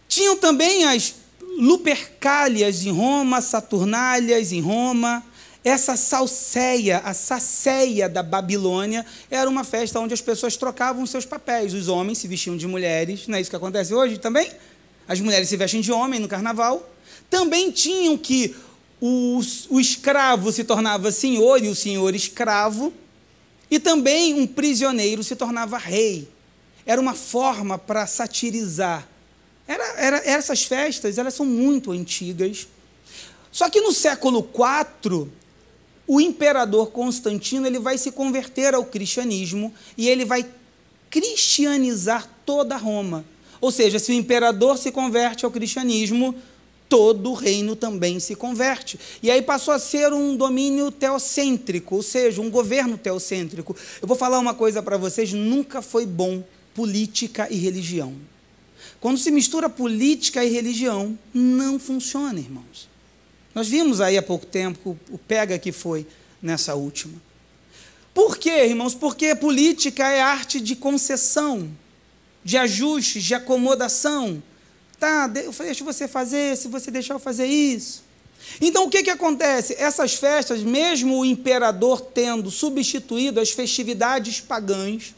Tinham 0.07 0.35
também 0.35 0.83
as 0.83 1.13
Lupercálias 1.59 2.83
em 2.83 2.91
Roma, 2.91 3.41
Saturnálias 3.41 4.51
em 4.51 4.59
Roma. 4.59 5.23
Essa 5.63 5.95
salseia, 5.95 6.99
a 6.99 7.13
saceia 7.13 8.09
da 8.09 8.23
Babilônia, 8.23 9.05
era 9.29 9.49
uma 9.49 9.63
festa 9.63 9.99
onde 9.99 10.13
as 10.13 10.21
pessoas 10.21 10.57
trocavam 10.57 11.05
seus 11.05 11.25
papéis. 11.25 11.73
Os 11.73 11.87
homens 11.87 12.17
se 12.17 12.27
vestiam 12.27 12.57
de 12.57 12.67
mulheres, 12.67 13.27
não 13.27 13.37
é 13.37 13.41
isso 13.41 13.49
que 13.49 13.55
acontece 13.55 13.93
hoje 13.93 14.17
também? 14.17 14.51
As 15.07 15.19
mulheres 15.19 15.49
se 15.49 15.57
vestem 15.57 15.81
de 15.81 15.91
homem 15.91 16.19
no 16.19 16.27
carnaval. 16.27 16.89
Também 17.29 17.71
tinham 17.71 18.17
que 18.17 18.55
o, 18.99 19.39
o 19.69 19.79
escravo 19.79 20.51
se 20.51 20.63
tornava 20.63 21.11
senhor 21.11 21.63
e 21.63 21.69
o 21.69 21.75
senhor 21.75 22.15
escravo. 22.15 22.91
E 23.69 23.79
também 23.79 24.33
um 24.33 24.47
prisioneiro 24.47 25.23
se 25.23 25.35
tornava 25.35 25.77
rei. 25.77 26.27
Era 26.85 26.99
uma 26.99 27.13
forma 27.13 27.77
para 27.77 28.07
satirizar 28.07 29.07
era, 29.71 29.83
era, 29.97 30.17
essas 30.29 30.63
festas 30.63 31.17
elas 31.17 31.33
são 31.33 31.45
muito 31.45 31.91
antigas. 31.91 32.67
Só 33.51 33.69
que 33.69 33.79
no 33.79 33.93
século 33.93 34.39
IV, 34.39 35.29
o 36.07 36.19
imperador 36.19 36.91
Constantino 36.91 37.65
ele 37.65 37.79
vai 37.79 37.97
se 37.97 38.11
converter 38.11 38.73
ao 38.73 38.85
cristianismo 38.85 39.73
e 39.97 40.09
ele 40.09 40.25
vai 40.25 40.45
cristianizar 41.09 42.27
toda 42.45 42.77
Roma. 42.77 43.25
Ou 43.59 43.71
seja, 43.71 43.99
se 43.99 44.11
o 44.11 44.15
imperador 44.15 44.77
se 44.77 44.91
converte 44.91 45.45
ao 45.45 45.51
cristianismo, 45.51 46.35
todo 46.89 47.31
o 47.31 47.33
reino 47.33 47.75
também 47.75 48.19
se 48.19 48.35
converte. 48.35 48.99
E 49.23 49.31
aí 49.31 49.41
passou 49.41 49.73
a 49.73 49.79
ser 49.79 50.11
um 50.11 50.35
domínio 50.35 50.91
teocêntrico, 50.91 51.95
ou 51.95 52.03
seja, 52.03 52.41
um 52.41 52.49
governo 52.49 52.97
teocêntrico. 52.97 53.75
Eu 54.01 54.07
vou 54.07 54.17
falar 54.17 54.39
uma 54.39 54.53
coisa 54.53 54.83
para 54.83 54.97
vocês: 54.97 55.31
nunca 55.31 55.81
foi 55.81 56.05
bom 56.05 56.43
política 56.73 57.47
e 57.49 57.55
religião. 57.55 58.13
Quando 58.99 59.17
se 59.17 59.31
mistura 59.31 59.69
política 59.69 60.43
e 60.43 60.49
religião, 60.49 61.17
não 61.33 61.79
funciona, 61.79 62.39
irmãos. 62.39 62.90
Nós 63.53 63.67
vimos 63.67 63.99
aí 63.99 64.17
há 64.17 64.21
pouco 64.21 64.45
tempo 64.45 64.97
o 65.09 65.17
pega 65.17 65.59
que 65.59 65.71
foi 65.71 66.07
nessa 66.41 66.75
última. 66.75 67.13
Por 68.13 68.37
quê, 68.37 68.65
irmãos? 68.65 68.93
Porque 68.93 69.35
política 69.35 70.09
é 70.09 70.21
arte 70.21 70.59
de 70.59 70.75
concessão, 70.75 71.69
de 72.43 72.57
ajustes, 72.57 73.23
de 73.23 73.33
acomodação. 73.33 74.41
Tá, 74.99 75.27
deixa 75.27 75.83
você 75.83 76.07
fazer, 76.07 76.57
se 76.57 76.67
você 76.67 76.91
deixar 76.91 77.15
eu 77.15 77.19
fazer 77.19 77.45
isso. 77.45 78.03
Então 78.59 78.85
o 78.85 78.89
que, 78.89 79.03
que 79.03 79.09
acontece? 79.09 79.75
Essas 79.77 80.15
festas, 80.15 80.61
mesmo 80.61 81.19
o 81.19 81.25
imperador 81.25 82.01
tendo 82.01 82.49
substituído 82.51 83.39
as 83.39 83.51
festividades 83.51 84.41
pagãs, 84.41 85.13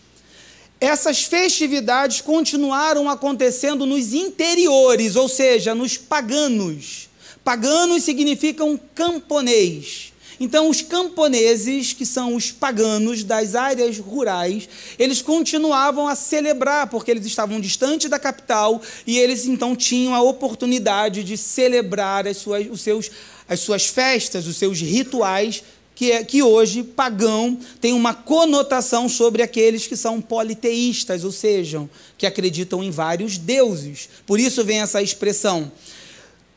essas 0.79 1.23
festividades 1.23 2.21
continuaram 2.21 3.09
acontecendo 3.09 3.85
nos 3.85 4.13
interiores, 4.13 5.15
ou 5.15 5.29
seja, 5.29 5.73
nos 5.73 5.97
paganos. 5.97 7.09
Paganos 7.43 8.03
significam 8.03 8.79
camponês. 8.95 10.13
Então, 10.39 10.69
os 10.69 10.81
camponeses, 10.81 11.93
que 11.93 12.05
são 12.05 12.35
os 12.35 12.51
paganos 12.51 13.23
das 13.23 13.55
áreas 13.55 13.97
rurais, 13.97 14.67
eles 14.97 15.21
continuavam 15.21 16.07
a 16.07 16.15
celebrar, 16.15 16.87
porque 16.87 17.11
eles 17.11 17.25
estavam 17.25 17.59
distante 17.59 18.09
da 18.09 18.17
capital 18.17 18.81
e 19.05 19.17
eles 19.17 19.45
então 19.45 19.75
tinham 19.75 20.15
a 20.15 20.21
oportunidade 20.21 21.23
de 21.23 21.37
celebrar 21.37 22.27
as 22.27 22.37
suas, 22.37 22.67
os 22.69 22.81
seus, 22.81 23.11
as 23.47 23.59
suas 23.59 23.85
festas, 23.85 24.47
os 24.47 24.57
seus 24.57 24.79
rituais 24.81 25.63
que, 25.95 26.11
é, 26.11 26.23
que 26.23 26.41
hoje 26.41 26.83
pagão 26.83 27.57
tem 27.79 27.93
uma 27.93 28.13
conotação 28.13 29.07
sobre 29.07 29.43
aqueles 29.43 29.85
que 29.85 29.95
são 29.95 30.19
politeístas, 30.19 31.23
ou 31.23 31.31
seja, 31.31 31.87
que 32.17 32.25
acreditam 32.25 32.83
em 32.83 32.89
vários 32.89 33.37
deuses. 33.37 34.09
Por 34.25 34.39
isso 34.39 34.63
vem 34.63 34.81
essa 34.81 35.01
expressão. 35.01 35.71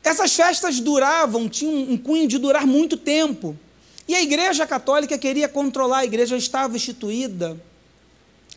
Essas 0.06 0.34
festas 0.34 0.78
duravam, 0.78 1.48
tinham 1.48 1.74
um 1.74 1.98
cunho 1.98 2.28
de 2.28 2.38
durar 2.38 2.64
muito 2.64 2.96
tempo. 2.96 3.58
E 4.06 4.14
a 4.14 4.22
Igreja 4.22 4.64
Católica 4.64 5.18
queria 5.18 5.48
controlar, 5.48 5.98
a 5.98 6.04
igreja 6.04 6.36
estava 6.36 6.76
instituída, 6.76 7.60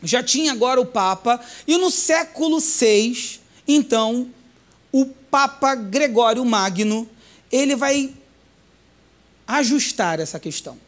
já 0.00 0.22
tinha 0.22 0.52
agora 0.52 0.80
o 0.80 0.86
Papa, 0.86 1.40
e 1.66 1.76
no 1.76 1.90
século 1.90 2.60
VI, 2.60 3.40
então, 3.66 4.30
o 4.92 5.04
Papa 5.04 5.74
Gregório 5.74 6.44
Magno, 6.44 7.10
ele 7.50 7.74
vai 7.74 8.14
ajustar 9.44 10.20
essa 10.20 10.38
questão. 10.38 10.78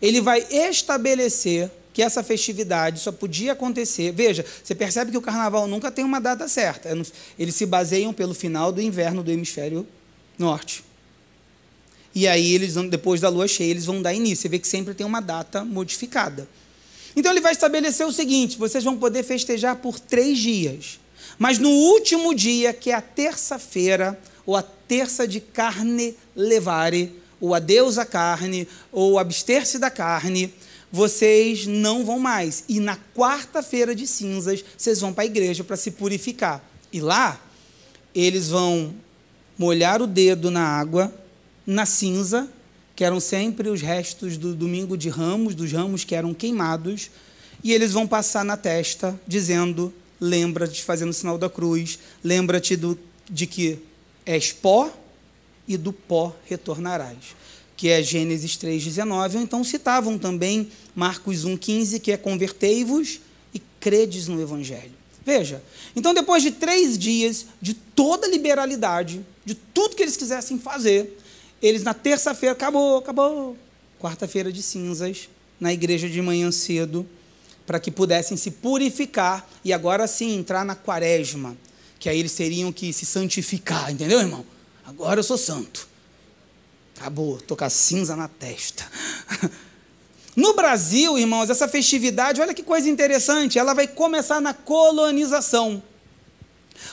Ele 0.00 0.20
vai 0.20 0.46
estabelecer 0.48 1.72
que 1.98 2.02
essa 2.04 2.22
festividade 2.22 3.00
só 3.00 3.10
podia 3.10 3.54
acontecer. 3.54 4.12
Veja, 4.12 4.46
você 4.62 4.72
percebe 4.72 5.10
que 5.10 5.18
o 5.18 5.20
carnaval 5.20 5.66
nunca 5.66 5.90
tem 5.90 6.04
uma 6.04 6.20
data 6.20 6.46
certa. 6.46 6.88
Eles 7.36 7.56
se 7.56 7.66
baseiam 7.66 8.12
pelo 8.12 8.34
final 8.34 8.70
do 8.70 8.80
inverno 8.80 9.20
do 9.20 9.32
hemisfério 9.32 9.84
norte. 10.38 10.84
E 12.14 12.28
aí, 12.28 12.54
eles 12.54 12.74
depois 12.88 13.20
da 13.20 13.28
lua 13.28 13.48
cheia, 13.48 13.72
eles 13.72 13.84
vão 13.84 14.00
dar 14.00 14.14
início. 14.14 14.42
Você 14.42 14.48
vê 14.48 14.60
que 14.60 14.68
sempre 14.68 14.94
tem 14.94 15.04
uma 15.04 15.20
data 15.20 15.64
modificada. 15.64 16.48
Então, 17.16 17.32
ele 17.32 17.40
vai 17.40 17.50
estabelecer 17.50 18.06
o 18.06 18.12
seguinte: 18.12 18.56
vocês 18.56 18.84
vão 18.84 18.96
poder 18.96 19.24
festejar 19.24 19.74
por 19.74 19.98
três 19.98 20.38
dias. 20.38 21.00
Mas 21.36 21.58
no 21.58 21.68
último 21.68 22.32
dia, 22.32 22.72
que 22.72 22.92
é 22.92 22.94
a 22.94 23.00
terça-feira, 23.02 24.16
ou 24.46 24.54
a 24.54 24.62
terça 24.62 25.26
de 25.26 25.40
carne 25.40 26.16
levare, 26.36 27.12
o 27.40 27.54
adeus 27.54 27.98
à 27.98 28.06
carne 28.06 28.68
ou 28.92 29.18
abster-se 29.18 29.80
da 29.80 29.90
carne, 29.90 30.54
vocês 30.90 31.66
não 31.66 32.04
vão 32.04 32.18
mais. 32.18 32.64
E 32.68 32.80
na 32.80 32.96
quarta-feira 33.14 33.94
de 33.94 34.06
cinzas, 34.06 34.64
vocês 34.76 35.00
vão 35.00 35.12
para 35.12 35.24
a 35.24 35.26
igreja 35.26 35.62
para 35.62 35.76
se 35.76 35.90
purificar. 35.90 36.64
E 36.92 37.00
lá, 37.00 37.40
eles 38.14 38.48
vão 38.48 38.94
molhar 39.58 40.00
o 40.00 40.06
dedo 40.06 40.50
na 40.50 40.62
água, 40.62 41.12
na 41.66 41.84
cinza, 41.84 42.48
que 42.96 43.04
eram 43.04 43.20
sempre 43.20 43.68
os 43.68 43.80
restos 43.80 44.36
do 44.36 44.54
domingo 44.54 44.96
de 44.96 45.08
ramos, 45.08 45.54
dos 45.54 45.72
ramos 45.72 46.04
que 46.04 46.14
eram 46.14 46.34
queimados, 46.34 47.10
e 47.62 47.72
eles 47.72 47.92
vão 47.92 48.06
passar 48.06 48.44
na 48.44 48.56
testa, 48.56 49.18
dizendo: 49.26 49.92
lembra-te, 50.20 50.82
fazendo 50.82 51.10
o 51.10 51.14
sinal 51.14 51.38
da 51.38 51.48
cruz, 51.48 51.98
lembra-te 52.24 52.78
de 53.30 53.46
que 53.46 53.78
és 54.24 54.52
pó 54.52 54.92
e 55.66 55.76
do 55.76 55.92
pó 55.92 56.34
retornarás, 56.46 57.36
que 57.78 57.88
é 57.88 58.02
Gênesis 58.02 58.58
3,19, 58.58 59.36
ou 59.36 59.40
então 59.40 59.62
citavam 59.62 60.18
também 60.18 60.68
Marcos 60.96 61.46
1,15, 61.46 62.00
que 62.00 62.10
é 62.10 62.16
convertei-vos 62.16 63.20
e 63.54 63.62
credes 63.78 64.26
no 64.26 64.42
Evangelho. 64.42 64.90
Veja, 65.24 65.62
então 65.94 66.12
depois 66.12 66.42
de 66.42 66.50
três 66.50 66.98
dias 66.98 67.46
de 67.62 67.74
toda 67.74 68.26
liberalidade, 68.26 69.24
de 69.44 69.54
tudo 69.54 69.94
que 69.94 70.02
eles 70.02 70.16
quisessem 70.16 70.58
fazer, 70.58 71.16
eles 71.62 71.84
na 71.84 71.94
terça-feira, 71.94 72.52
acabou, 72.52 72.98
acabou, 72.98 73.56
quarta-feira 74.00 74.50
de 74.50 74.60
cinzas, 74.60 75.28
na 75.60 75.72
igreja 75.72 76.08
de 76.08 76.20
manhã 76.20 76.50
cedo, 76.50 77.06
para 77.64 77.78
que 77.78 77.92
pudessem 77.92 78.36
se 78.36 78.50
purificar 78.50 79.48
e 79.64 79.72
agora 79.72 80.08
sim 80.08 80.36
entrar 80.36 80.64
na 80.64 80.74
quaresma, 80.74 81.56
que 82.00 82.08
aí 82.08 82.18
eles 82.18 82.34
teriam 82.34 82.72
que 82.72 82.92
se 82.92 83.06
santificar, 83.06 83.92
entendeu, 83.92 84.18
irmão? 84.18 84.44
Agora 84.84 85.20
eu 85.20 85.24
sou 85.24 85.38
santo. 85.38 85.86
Acabou, 86.98 87.38
tô 87.38 87.56
com 87.56 87.64
a 87.64 87.70
cinza 87.70 88.16
na 88.16 88.28
testa. 88.28 88.84
No 90.36 90.54
Brasil, 90.54 91.18
irmãos, 91.18 91.50
essa 91.50 91.66
festividade, 91.66 92.40
olha 92.40 92.54
que 92.54 92.62
coisa 92.62 92.88
interessante, 92.88 93.58
ela 93.58 93.74
vai 93.74 93.88
começar 93.88 94.40
na 94.40 94.54
colonização. 94.54 95.82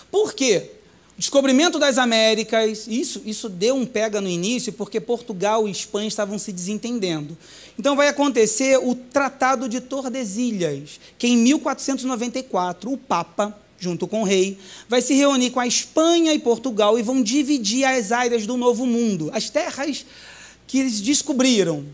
Por 0.09 0.33
quê? 0.33 0.71
Descobrimento 1.15 1.77
das 1.77 1.99
Américas, 1.99 2.87
isso, 2.87 3.21
isso 3.23 3.47
deu 3.47 3.75
um 3.75 3.85
pega 3.85 4.19
no 4.19 4.27
início, 4.27 4.73
porque 4.73 4.99
Portugal 4.99 5.67
e 5.67 5.71
Espanha 5.71 6.07
estavam 6.07 6.39
se 6.39 6.51
desentendendo. 6.51 7.37
Então 7.77 7.95
vai 7.95 8.07
acontecer 8.07 8.79
o 8.79 8.95
Tratado 8.95 9.69
de 9.69 9.79
Tordesilhas, 9.79 10.99
que 11.15 11.27
em 11.27 11.37
1494 11.37 12.91
o 12.91 12.97
Papa, 12.97 13.55
junto 13.85 14.07
com 14.07 14.21
o 14.21 14.25
rei, 14.25 14.57
vai 14.89 14.99
se 14.99 15.13
reunir 15.13 15.51
com 15.51 15.59
a 15.59 15.67
Espanha 15.67 16.33
e 16.33 16.39
Portugal 16.39 16.97
e 16.97 17.03
vão 17.03 17.21
dividir 17.21 17.85
as 17.85 18.11
áreas 18.11 18.47
do 18.47 18.57
Novo 18.57 18.85
Mundo, 18.85 19.29
as 19.31 19.49
terras 19.49 20.05
que 20.65 20.79
eles 20.79 21.01
descobriram. 21.01 21.85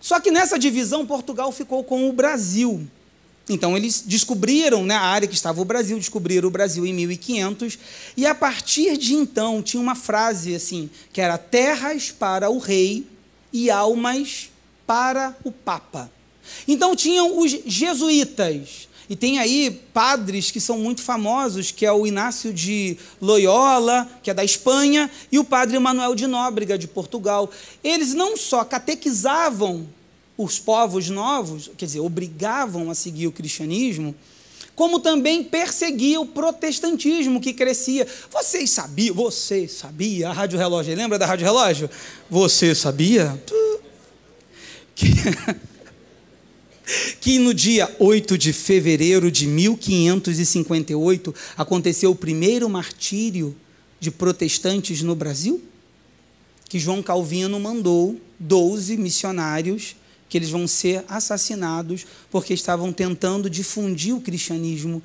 Só 0.00 0.18
que 0.20 0.30
nessa 0.30 0.58
divisão, 0.58 1.06
Portugal 1.06 1.52
ficou 1.52 1.84
com 1.84 2.08
o 2.08 2.12
Brasil. 2.12 2.88
Então 3.48 3.76
eles 3.76 4.02
descobriram 4.06 4.84
né, 4.84 4.94
a 4.94 5.02
área 5.02 5.28
que 5.28 5.34
estava 5.34 5.60
o 5.60 5.64
Brasil, 5.64 5.98
descobriram 5.98 6.48
o 6.48 6.50
Brasil 6.50 6.86
em 6.86 6.94
1500, 6.94 7.78
e 8.16 8.26
a 8.26 8.34
partir 8.34 8.96
de 8.96 9.14
então 9.14 9.62
tinha 9.62 9.80
uma 9.80 9.94
frase 9.94 10.54
assim, 10.54 10.88
que 11.12 11.20
era 11.20 11.36
terras 11.36 12.10
para 12.10 12.48
o 12.48 12.58
rei 12.58 13.06
e 13.52 13.70
almas 13.70 14.48
para 14.86 15.36
o 15.44 15.52
papa. 15.52 16.10
Então 16.66 16.96
tinham 16.96 17.38
os 17.38 17.50
jesuítas, 17.66 18.88
e 19.08 19.14
tem 19.14 19.38
aí 19.38 19.70
padres 19.92 20.50
que 20.50 20.60
são 20.60 20.78
muito 20.78 21.02
famosos, 21.02 21.70
que 21.70 21.86
é 21.86 21.92
o 21.92 22.06
Inácio 22.06 22.52
de 22.52 22.96
Loyola, 23.20 24.08
que 24.22 24.30
é 24.30 24.34
da 24.34 24.44
Espanha, 24.44 25.10
e 25.30 25.38
o 25.38 25.44
padre 25.44 25.78
Manuel 25.78 26.14
de 26.14 26.26
Nóbrega, 26.26 26.76
de 26.76 26.88
Portugal. 26.88 27.50
Eles 27.84 28.14
não 28.14 28.36
só 28.36 28.64
catequizavam 28.64 29.86
os 30.36 30.58
povos 30.58 31.08
novos, 31.08 31.70
quer 31.76 31.86
dizer, 31.86 32.00
obrigavam 32.00 32.90
a 32.90 32.94
seguir 32.94 33.26
o 33.26 33.32
cristianismo, 33.32 34.14
como 34.74 35.00
também 35.00 35.42
perseguia 35.42 36.20
o 36.20 36.26
protestantismo 36.26 37.40
que 37.40 37.54
crescia. 37.54 38.06
Vocês 38.30 38.70
sabiam, 38.70 39.14
você 39.14 39.66
sabia, 39.66 40.28
a 40.28 40.32
Rádio 40.32 40.58
Relógio, 40.58 40.94
lembra 40.94 41.18
da 41.18 41.24
Rádio 41.24 41.46
Relógio? 41.46 41.88
Você 42.28 42.74
sabia? 42.74 43.42
Que, 44.94 45.08
que 47.20 47.38
no 47.38 47.52
dia 47.52 47.94
8 47.98 48.38
de 48.38 48.52
fevereiro 48.52 49.30
de 49.30 49.46
1558 49.46 51.34
aconteceu 51.56 52.10
o 52.12 52.16
primeiro 52.16 52.68
martírio 52.68 53.56
de 53.98 54.10
protestantes 54.10 55.02
no 55.02 55.14
Brasil? 55.14 55.62
Que 56.68 56.78
João 56.78 57.02
Calvino 57.02 57.58
mandou 57.58 58.20
12 58.38 58.96
missionários 58.96 59.96
que 60.28 60.36
eles 60.36 60.50
vão 60.50 60.66
ser 60.66 61.04
assassinados 61.08 62.06
porque 62.30 62.52
estavam 62.52 62.92
tentando 62.92 63.48
difundir 63.48 64.14
o 64.14 64.20
cristianismo, 64.20 65.02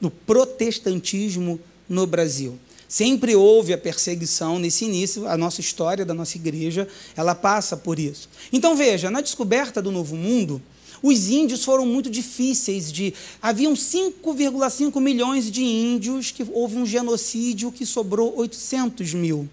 o 0.00 0.10
protestantismo 0.10 1.60
no 1.88 2.06
Brasil. 2.06 2.58
Sempre 2.88 3.36
houve 3.36 3.72
a 3.72 3.78
perseguição 3.78 4.58
nesse 4.58 4.84
início, 4.84 5.26
a 5.28 5.36
nossa 5.36 5.60
história 5.60 6.04
da 6.04 6.14
nossa 6.14 6.36
igreja, 6.36 6.88
ela 7.16 7.34
passa 7.34 7.76
por 7.76 7.98
isso. 7.98 8.28
Então 8.52 8.76
veja, 8.76 9.10
na 9.10 9.20
descoberta 9.20 9.80
do 9.80 9.92
Novo 9.92 10.16
Mundo, 10.16 10.60
os 11.02 11.30
índios 11.30 11.64
foram 11.64 11.86
muito 11.86 12.10
difíceis 12.10 12.92
de. 12.92 13.14
Haviam 13.40 13.72
5,5 13.72 15.00
milhões 15.00 15.50
de 15.50 15.62
índios, 15.62 16.30
que 16.30 16.46
houve 16.52 16.76
um 16.76 16.86
genocídio 16.86 17.72
que 17.72 17.86
sobrou 17.86 18.34
800 18.36 19.14
mil. 19.14 19.48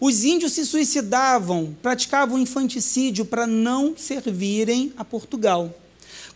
Os 0.00 0.24
índios 0.24 0.52
se 0.52 0.64
suicidavam, 0.64 1.76
praticavam 1.82 2.38
infanticídio 2.38 3.24
para 3.24 3.46
não 3.46 3.94
servirem 3.96 4.92
a 4.96 5.04
Portugal. 5.04 5.74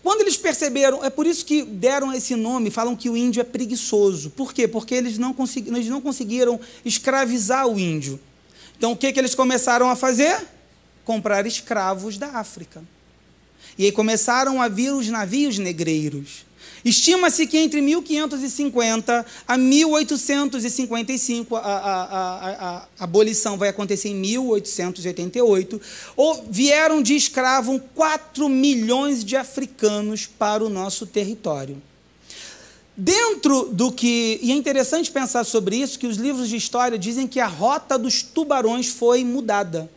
Quando 0.02 0.22
eles 0.22 0.36
perceberam, 0.36 1.04
é 1.04 1.08
por 1.08 1.26
isso 1.26 1.46
que 1.46 1.62
deram 1.62 2.12
esse 2.12 2.34
nome, 2.34 2.72
falam 2.72 2.96
que 2.96 3.08
o 3.08 3.16
índio 3.16 3.40
é 3.40 3.44
preguiçoso. 3.44 4.30
Por 4.30 4.52
quê? 4.52 4.66
Porque 4.66 4.94
eles 4.96 5.16
não, 5.16 5.34
eles 5.56 5.88
não 5.88 6.00
conseguiram 6.00 6.58
escravizar 6.84 7.68
o 7.68 7.78
índio. 7.78 8.18
Então 8.76 8.92
o 8.92 8.96
que, 8.96 9.12
que 9.12 9.20
eles 9.20 9.34
começaram 9.34 9.88
a 9.88 9.94
fazer? 9.94 10.44
Comprar 11.04 11.46
escravos 11.46 12.18
da 12.18 12.30
África. 12.30 12.82
E 13.78 13.84
aí 13.86 13.92
começaram 13.92 14.60
a 14.60 14.68
vir 14.68 14.92
os 14.92 15.08
navios 15.08 15.58
negreiros. 15.58 16.44
Estima-se 16.84 17.46
que 17.46 17.56
entre 17.58 17.80
1550 17.80 19.24
a 19.46 19.56
1855, 19.56 21.54
a, 21.54 21.60
a, 21.60 22.02
a, 22.02 22.76
a, 22.76 22.88
abolição 22.98 23.56
vai 23.56 23.68
acontecer 23.68 24.08
em 24.08 24.16
1888, 24.16 25.80
ou 26.16 26.44
vieram 26.50 27.00
de 27.00 27.14
escravo 27.14 27.80
4 27.94 28.48
milhões 28.48 29.24
de 29.24 29.36
africanos 29.36 30.26
para 30.26 30.64
o 30.64 30.68
nosso 30.68 31.06
território. 31.06 31.80
Dentro 32.96 33.68
do 33.72 33.92
que. 33.92 34.40
E 34.42 34.50
é 34.50 34.54
interessante 34.54 35.10
pensar 35.10 35.44
sobre 35.44 35.76
isso, 35.76 35.98
que 35.98 36.06
os 36.06 36.16
livros 36.16 36.48
de 36.48 36.56
história 36.56 36.98
dizem 36.98 37.28
que 37.28 37.40
a 37.40 37.46
rota 37.46 37.96
dos 37.96 38.22
tubarões 38.22 38.88
foi 38.88 39.24
mudada. 39.24 39.88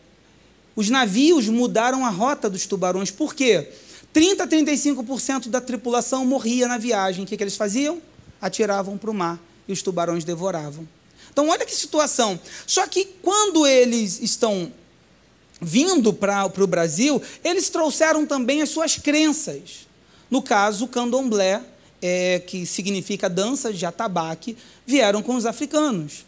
Os 0.76 0.90
navios 0.90 1.48
mudaram 1.48 2.04
a 2.04 2.10
rota 2.10 2.50
dos 2.50 2.66
tubarões. 2.66 3.10
Por 3.10 3.34
quê? 3.34 3.66
30 4.12 4.44
a 4.44 4.46
35% 4.46 5.48
da 5.48 5.60
tripulação 5.60 6.24
morria 6.26 6.68
na 6.68 6.76
viagem. 6.76 7.24
O 7.24 7.26
que, 7.26 7.36
que 7.36 7.42
eles 7.42 7.56
faziam? 7.56 8.00
Atiravam 8.40 8.98
para 8.98 9.10
o 9.10 9.14
mar 9.14 9.40
e 9.66 9.72
os 9.72 9.80
tubarões 9.80 10.22
devoravam. 10.22 10.86
Então, 11.32 11.48
olha 11.48 11.64
que 11.64 11.74
situação. 11.74 12.38
Só 12.66 12.86
que 12.86 13.06
quando 13.22 13.66
eles 13.66 14.20
estão 14.20 14.70
vindo 15.60 16.12
para 16.12 16.46
o 16.46 16.66
Brasil, 16.66 17.20
eles 17.42 17.70
trouxeram 17.70 18.26
também 18.26 18.60
as 18.60 18.68
suas 18.68 18.96
crenças. 18.96 19.86
No 20.30 20.42
caso, 20.42 20.84
o 20.84 20.88
candomblé, 20.88 21.62
é, 22.02 22.38
que 22.40 22.66
significa 22.66 23.28
dança 23.28 23.72
de 23.72 23.86
atabaque, 23.86 24.56
vieram 24.86 25.22
com 25.22 25.34
os 25.34 25.46
africanos. 25.46 26.26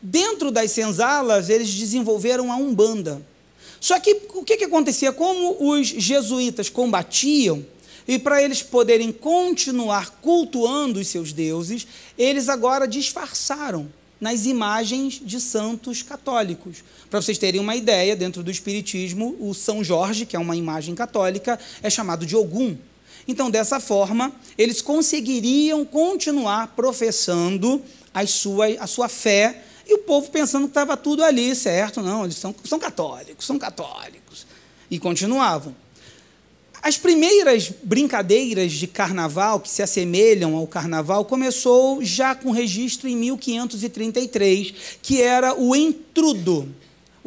Dentro 0.00 0.50
das 0.50 0.70
senzalas, 0.70 1.48
eles 1.48 1.72
desenvolveram 1.72 2.52
a 2.52 2.56
umbanda. 2.56 3.22
Só 3.80 3.98
que 4.00 4.16
o 4.34 4.44
que, 4.44 4.56
que 4.56 4.64
acontecia? 4.64 5.12
Como 5.12 5.72
os 5.72 5.86
jesuítas 5.86 6.68
combatiam, 6.68 7.64
e 8.06 8.18
para 8.18 8.42
eles 8.42 8.62
poderem 8.62 9.12
continuar 9.12 10.18
cultuando 10.22 10.98
os 10.98 11.08
seus 11.08 11.30
deuses, 11.30 11.86
eles 12.16 12.48
agora 12.48 12.88
disfarçaram 12.88 13.92
nas 14.18 14.46
imagens 14.46 15.20
de 15.22 15.38
santos 15.38 16.02
católicos. 16.02 16.82
Para 17.10 17.20
vocês 17.20 17.36
terem 17.36 17.60
uma 17.60 17.76
ideia, 17.76 18.16
dentro 18.16 18.42
do 18.42 18.50
Espiritismo, 18.50 19.36
o 19.38 19.54
São 19.54 19.84
Jorge, 19.84 20.26
que 20.26 20.34
é 20.34 20.38
uma 20.38 20.56
imagem 20.56 20.94
católica, 20.94 21.58
é 21.82 21.90
chamado 21.90 22.24
de 22.24 22.34
Ogum. 22.34 22.76
Então, 23.28 23.50
dessa 23.50 23.78
forma, 23.78 24.32
eles 24.56 24.80
conseguiriam 24.80 25.84
continuar 25.84 26.68
professando 26.68 27.82
as 28.12 28.30
suas, 28.30 28.76
a 28.80 28.86
sua 28.86 29.08
fé 29.08 29.64
e 29.88 29.94
o 29.94 29.98
povo 29.98 30.30
pensando 30.30 30.64
que 30.64 30.70
estava 30.70 30.96
tudo 30.96 31.24
ali, 31.24 31.54
certo? 31.56 32.02
Não, 32.02 32.24
eles 32.24 32.36
são, 32.36 32.54
são 32.64 32.78
católicos, 32.78 33.46
são 33.46 33.58
católicos. 33.58 34.46
E 34.90 34.98
continuavam. 34.98 35.74
As 36.82 36.96
primeiras 36.96 37.72
brincadeiras 37.82 38.72
de 38.72 38.86
carnaval 38.86 39.58
que 39.58 39.68
se 39.68 39.82
assemelham 39.82 40.54
ao 40.54 40.66
carnaval 40.66 41.24
começou 41.24 42.04
já 42.04 42.34
com 42.34 42.50
registro 42.50 43.08
em 43.08 43.16
1533, 43.16 44.74
que 45.02 45.20
era 45.20 45.58
o 45.58 45.74
entrudo. 45.74 46.72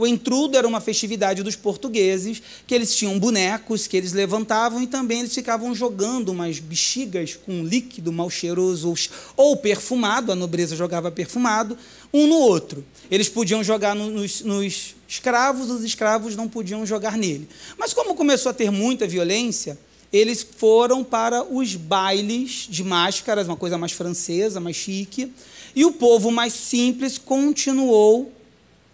O 0.02 0.08
entrudo 0.08 0.58
era 0.58 0.68
uma 0.68 0.82
festividade 0.82 1.44
dos 1.44 1.56
portugueses, 1.56 2.42
que 2.66 2.74
eles 2.74 2.96
tinham 2.96 3.20
bonecos 3.20 3.86
que 3.86 3.96
eles 3.96 4.14
levantavam 4.14 4.82
e 4.82 4.88
também 4.88 5.20
eles 5.20 5.32
ficavam 5.32 5.76
jogando 5.76 6.30
umas 6.30 6.58
bexigas 6.58 7.36
com 7.36 7.64
líquido 7.64 8.12
mal 8.12 8.28
cheiroso 8.28 8.96
ou 9.38 9.58
perfumado, 9.58 10.32
a 10.32 10.36
nobreza 10.36 10.76
jogava 10.76 11.12
perfumado, 11.12 11.78
um 12.12 12.26
no 12.26 12.38
outro. 12.38 12.84
Eles 13.12 13.30
podiam 13.30 13.64
jogar 13.64 13.94
nos, 13.94 14.42
nos 14.42 14.96
escravos, 15.08 15.70
os 15.70 15.84
escravos 15.84 16.36
não 16.36 16.50
podiam 16.50 16.84
jogar 16.84 17.16
nele. 17.16 17.48
Mas 17.78 17.94
como 17.94 18.16
começou 18.16 18.50
a 18.50 18.54
ter 18.54 18.72
muita 18.72 19.08
violência, 19.08 19.78
eles 20.12 20.44
foram 20.58 21.04
para 21.04 21.44
os 21.44 21.76
bailes 21.76 22.66
de 22.68 22.84
máscaras, 22.84 23.48
uma 23.48 23.56
coisa 23.56 23.78
mais 23.78 23.92
francesa, 23.92 24.60
mais 24.60 24.78
chique, 24.78 25.32
e 25.76 25.86
o 25.86 25.92
povo 25.92 26.32
mais 26.32 26.54
simples 26.54 27.20
continuou 27.20 28.41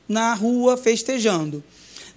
na 0.08 0.34
rua 0.34 0.78
festejando. 0.78 1.64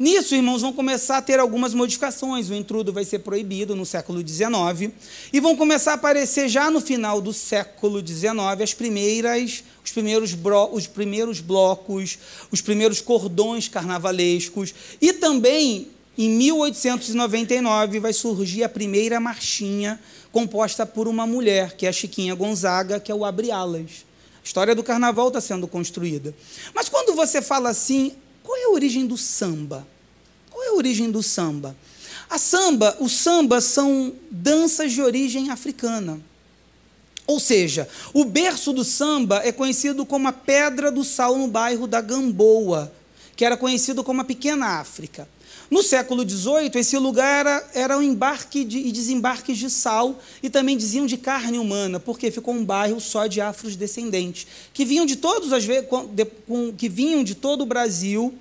Nisso, 0.01 0.35
irmãos, 0.35 0.63
vão 0.63 0.73
começar 0.73 1.19
a 1.19 1.23
ter 1.23 1.39
algumas 1.39 1.75
modificações. 1.75 2.49
O 2.49 2.55
intrudo 2.55 2.91
vai 2.91 3.05
ser 3.05 3.19
proibido 3.19 3.77
no 3.77 3.85
século 3.85 4.27
XIX 4.27 4.91
e 5.31 5.39
vão 5.41 5.55
começar 5.55 5.91
a 5.91 5.95
aparecer 5.97 6.49
já 6.49 6.71
no 6.71 6.81
final 6.81 7.21
do 7.21 7.35
século 7.35 8.01
XIX 8.01 8.63
as 8.63 8.73
primeiras, 8.73 9.63
os 9.85 9.93
primeiros, 9.93 10.35
os 10.73 10.87
primeiros 10.87 11.41
blocos, 11.41 12.19
os 12.51 12.63
primeiros 12.63 13.03
cordões 13.03 13.69
carnavalescos 13.69 14.75
e 15.03 15.13
também 15.13 15.89
em 16.17 16.31
1899 16.31 18.01
vai 18.01 18.15
surgir 18.15 18.65
a 18.65 18.71
primeira 18.71 19.21
marchinha 19.21 20.01
composta 20.33 20.87
por 20.87 21.09
uma 21.09 21.27
mulher, 21.27 21.77
que 21.77 21.85
é 21.85 21.91
a 21.91 21.93
Chiquinha 21.93 22.35
Gonzaga, 22.35 23.01
que 23.01 23.13
é 23.13 23.15
o 23.15 23.23
Abre 23.23 23.51
Alas. 23.51 24.09
A 24.43 24.45
história 24.45 24.75
do 24.75 24.83
carnaval 24.83 25.29
está 25.29 25.41
sendo 25.41 25.69
construída. 25.69 26.35
Mas 26.75 26.89
quando 26.89 27.15
você 27.15 27.43
fala 27.43 27.69
assim, 27.69 28.15
qual 28.43 28.57
é 28.57 28.65
a 28.65 28.71
origem 28.71 29.07
do 29.07 29.17
samba? 29.17 29.87
Qual 30.51 30.65
é 30.65 30.69
a 30.69 30.75
origem 30.75 31.11
do 31.11 31.23
samba? 31.23 31.77
A 32.29 32.39
samba, 32.39 32.97
o 33.01 33.09
samba 33.09 33.61
são 33.61 34.15
danças 34.31 34.93
de 34.93 35.03
origem 35.03 35.51
africana. 35.51 36.21
Ou 37.27 37.39
seja, 37.39 37.89
o 38.13 38.25
berço 38.25 38.73
do 38.73 38.85
samba 38.85 39.41
é 39.45 39.53
conhecido 39.53 40.05
como 40.05 40.27
a 40.27 40.33
Pedra 40.33 40.91
do 40.91 41.05
Sal 41.05 41.39
no 41.39 41.47
bairro 41.47 41.87
da 41.87 42.01
Gamboa, 42.01 42.93
que 43.37 43.45
era 43.45 43.57
conhecido 43.57 44.03
como 44.03 44.21
a 44.21 44.25
Pequena 44.25 44.81
África. 44.81 45.29
No 45.71 45.85
século 45.85 46.29
XVIII, 46.29 46.73
esse 46.75 46.99
lugar 46.99 47.47
era, 47.47 47.71
era 47.75 47.99
um 47.99 48.03
embarque 48.03 48.65
de, 48.65 48.79
e 48.79 48.91
desembarques 48.91 49.57
de 49.57 49.71
sal 49.71 50.19
e 50.43 50.51
também 50.51 50.77
diziam 50.77 51.07
de 51.07 51.17
carne 51.17 51.59
humana, 51.59 52.01
porque 52.01 52.31
ficou 52.33 52.53
um 52.53 52.65
bairro 52.65 53.01
só 53.01 53.29
de 53.29 53.41
afrodescendentes, 53.41 54.49
que 54.75 54.85
vinham 54.85 55.07
de 55.07 55.15
todos 55.15 55.53
as 55.53 55.65
que 56.77 56.89
vinham 56.89 57.23
de 57.23 57.37
todo 57.37 57.63
o 57.63 57.67
Brasil, 57.67 58.35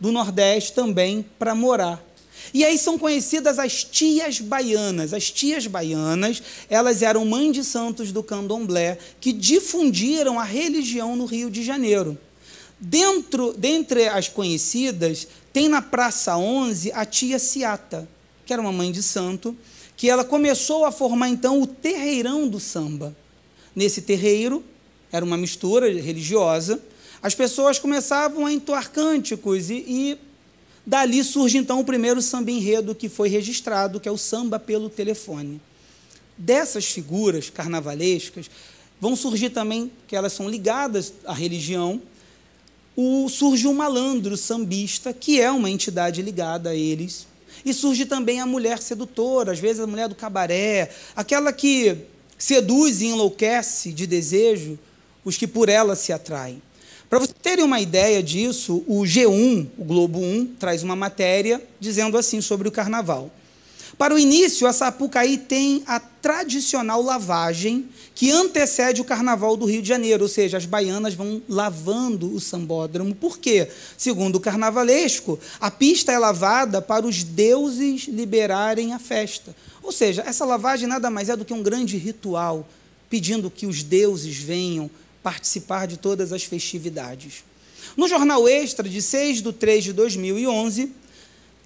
do 0.00 0.10
Nordeste 0.10 0.72
também, 0.72 1.24
para 1.38 1.54
morar. 1.54 2.04
E 2.52 2.64
aí 2.64 2.76
são 2.76 2.98
conhecidas 2.98 3.58
as 3.58 3.84
tias 3.84 4.40
baianas. 4.40 5.14
As 5.14 5.30
tias 5.30 5.66
baianas, 5.66 6.42
elas 6.68 7.02
eram 7.02 7.24
mães 7.24 7.52
de 7.52 7.64
santos 7.64 8.12
do 8.12 8.22
candomblé 8.22 8.98
que 9.20 9.32
difundiram 9.32 10.38
a 10.38 10.44
religião 10.44 11.16
no 11.16 11.24
Rio 11.24 11.48
de 11.48 11.62
Janeiro. 11.62 12.18
Dentro, 12.78 13.54
dentre 13.56 14.08
as 14.08 14.28
conhecidas, 14.28 15.28
tem 15.54 15.68
na 15.68 15.80
Praça 15.80 16.36
11 16.36 16.90
a 16.90 17.06
tia 17.06 17.38
Ciata, 17.38 18.08
que 18.44 18.52
era 18.52 18.60
uma 18.60 18.72
mãe 18.72 18.90
de 18.90 19.00
santo, 19.04 19.56
que 19.96 20.10
ela 20.10 20.24
começou 20.24 20.84
a 20.84 20.90
formar 20.90 21.28
então 21.28 21.62
o 21.62 21.66
terreirão 21.66 22.48
do 22.48 22.58
samba. 22.58 23.16
Nesse 23.72 24.02
terreiro, 24.02 24.64
era 25.12 25.24
uma 25.24 25.36
mistura 25.36 25.86
religiosa, 25.86 26.82
as 27.22 27.36
pessoas 27.36 27.78
começavam 27.78 28.44
a 28.44 28.52
entoar 28.52 28.90
cânticos 28.90 29.70
e, 29.70 29.74
e 29.74 30.18
dali 30.84 31.22
surge 31.22 31.56
então 31.56 31.78
o 31.78 31.84
primeiro 31.84 32.20
samba 32.20 32.50
enredo 32.50 32.92
que 32.92 33.08
foi 33.08 33.28
registrado, 33.28 34.00
que 34.00 34.08
é 34.08 34.12
o 34.12 34.18
samba 34.18 34.58
pelo 34.58 34.90
telefone. 34.90 35.60
Dessas 36.36 36.86
figuras 36.86 37.48
carnavalescas 37.48 38.50
vão 39.00 39.14
surgir 39.14 39.50
também, 39.50 39.92
que 40.08 40.16
elas 40.16 40.32
são 40.32 40.50
ligadas 40.50 41.14
à 41.24 41.32
religião, 41.32 42.02
o, 42.96 43.28
surge 43.28 43.66
o 43.66 43.74
malandro 43.74 44.36
sambista, 44.36 45.12
que 45.12 45.40
é 45.40 45.50
uma 45.50 45.70
entidade 45.70 46.22
ligada 46.22 46.70
a 46.70 46.74
eles. 46.74 47.26
E 47.64 47.72
surge 47.72 48.04
também 48.04 48.40
a 48.40 48.46
mulher 48.46 48.78
sedutora, 48.80 49.52
às 49.52 49.58
vezes 49.58 49.80
a 49.80 49.86
mulher 49.86 50.08
do 50.08 50.14
cabaré, 50.14 50.90
aquela 51.16 51.52
que 51.52 51.96
seduz 52.36 53.00
e 53.00 53.06
enlouquece 53.06 53.92
de 53.92 54.06
desejo 54.06 54.78
os 55.24 55.36
que 55.36 55.46
por 55.46 55.68
ela 55.68 55.96
se 55.96 56.12
atraem. 56.12 56.60
Para 57.08 57.18
vocês 57.18 57.36
terem 57.40 57.64
uma 57.64 57.80
ideia 57.80 58.22
disso, 58.22 58.84
o 58.86 59.02
G1, 59.02 59.68
o 59.78 59.84
Globo 59.84 60.18
1, 60.18 60.56
traz 60.58 60.82
uma 60.82 60.96
matéria 60.96 61.62
dizendo 61.78 62.18
assim 62.18 62.40
sobre 62.40 62.68
o 62.68 62.72
carnaval. 62.72 63.30
Para 63.96 64.14
o 64.14 64.18
início, 64.18 64.66
a 64.66 64.72
Sapucaí 64.72 65.38
tem 65.38 65.82
a 65.86 66.00
tradicional 66.00 67.00
lavagem 67.00 67.88
que 68.14 68.30
antecede 68.30 69.00
o 69.00 69.04
carnaval 69.04 69.56
do 69.56 69.66
Rio 69.66 69.82
de 69.82 69.88
Janeiro, 69.88 70.24
ou 70.24 70.28
seja, 70.28 70.56
as 70.56 70.66
baianas 70.66 71.14
vão 71.14 71.40
lavando 71.48 72.34
o 72.34 72.40
sambódromo. 72.40 73.14
Por 73.14 73.38
quê? 73.38 73.68
Segundo 73.96 74.36
o 74.36 74.40
carnavalesco, 74.40 75.38
a 75.60 75.70
pista 75.70 76.12
é 76.12 76.18
lavada 76.18 76.82
para 76.82 77.06
os 77.06 77.22
deuses 77.22 78.08
liberarem 78.08 78.92
a 78.92 78.98
festa. 78.98 79.54
Ou 79.82 79.92
seja, 79.92 80.22
essa 80.26 80.44
lavagem 80.44 80.88
nada 80.88 81.10
mais 81.10 81.28
é 81.28 81.36
do 81.36 81.44
que 81.44 81.52
um 81.52 81.62
grande 81.62 81.96
ritual, 81.96 82.66
pedindo 83.08 83.50
que 83.50 83.66
os 83.66 83.82
deuses 83.82 84.36
venham 84.36 84.90
participar 85.22 85.86
de 85.86 85.96
todas 85.96 86.32
as 86.32 86.44
festividades. 86.44 87.44
No 87.96 88.08
jornal 88.08 88.48
Extra, 88.48 88.88
de 88.88 89.00
6 89.00 89.42
de 89.42 89.52
3 89.52 89.84
de 89.84 89.92
2011, 89.92 90.92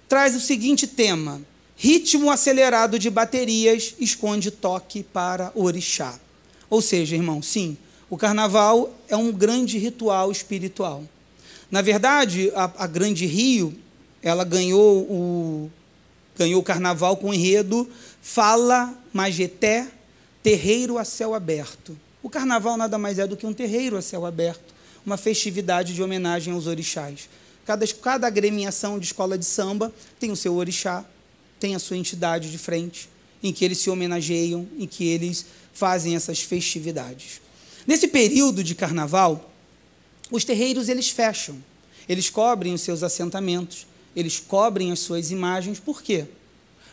traz 0.07 0.35
o 0.35 0.39
seguinte 0.39 0.85
tema: 0.85 1.41
Ritmo 1.81 2.29
acelerado 2.29 2.99
de 2.99 3.09
baterias 3.09 3.95
esconde 3.97 4.51
toque 4.51 5.01
para 5.01 5.49
orixá. 5.55 6.19
Ou 6.69 6.81
seja, 6.81 7.15
irmão, 7.15 7.41
sim, 7.41 7.77
o 8.09 8.17
carnaval 8.17 8.93
é 9.07 9.15
um 9.15 9.31
grande 9.31 9.77
ritual 9.77 10.29
espiritual. 10.29 11.05
Na 11.71 11.81
verdade, 11.81 12.51
a, 12.53 12.69
a 12.79 12.85
Grande 12.85 13.25
Rio, 13.25 13.73
ela 14.21 14.43
ganhou 14.43 15.03
o, 15.03 15.71
ganhou 16.37 16.59
o 16.59 16.63
carnaval 16.65 17.15
com 17.15 17.29
o 17.29 17.33
enredo 17.33 17.89
Fala 18.21 18.93
Majeté, 19.13 19.87
terreiro 20.43 20.97
a 20.97 21.05
céu 21.05 21.33
aberto. 21.33 21.97
O 22.21 22.29
carnaval 22.29 22.75
nada 22.75 22.97
mais 22.97 23.19
é 23.19 23.25
do 23.25 23.37
que 23.37 23.45
um 23.45 23.53
terreiro 23.53 23.95
a 23.95 24.01
céu 24.01 24.25
aberto, 24.25 24.75
uma 25.05 25.15
festividade 25.15 25.93
de 25.93 26.03
homenagem 26.03 26.53
aos 26.53 26.67
orixás. 26.67 27.29
Cada, 27.65 27.87
cada 27.87 28.27
agremiação 28.27 28.99
de 28.99 29.05
escola 29.05 29.37
de 29.37 29.45
samba 29.45 29.93
tem 30.19 30.29
o 30.29 30.35
seu 30.35 30.55
orixá, 30.55 31.05
tem 31.59 31.75
a 31.75 31.79
sua 31.79 31.97
entidade 31.97 32.51
de 32.51 32.57
frente, 32.57 33.09
em 33.43 33.53
que 33.53 33.63
eles 33.63 33.77
se 33.77 33.89
homenageiam, 33.89 34.67
em 34.77 34.87
que 34.87 35.05
eles 35.05 35.45
fazem 35.73 36.15
essas 36.15 36.41
festividades. 36.41 37.41
Nesse 37.87 38.07
período 38.07 38.63
de 38.63 38.75
carnaval, 38.75 39.51
os 40.31 40.43
terreiros 40.43 40.89
eles 40.89 41.09
fecham, 41.09 41.57
eles 42.07 42.29
cobrem 42.29 42.73
os 42.73 42.81
seus 42.81 43.03
assentamentos, 43.03 43.87
eles 44.15 44.39
cobrem 44.39 44.91
as 44.91 44.99
suas 44.99 45.31
imagens, 45.31 45.79
por 45.79 46.01
quê? 46.01 46.25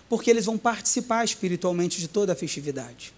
Porque 0.09 0.31
eles 0.31 0.44
vão 0.44 0.57
participar 0.57 1.24
espiritualmente 1.24 2.00
de 2.00 2.09
toda 2.09 2.33
a 2.33 2.37
festividade. 2.37 3.12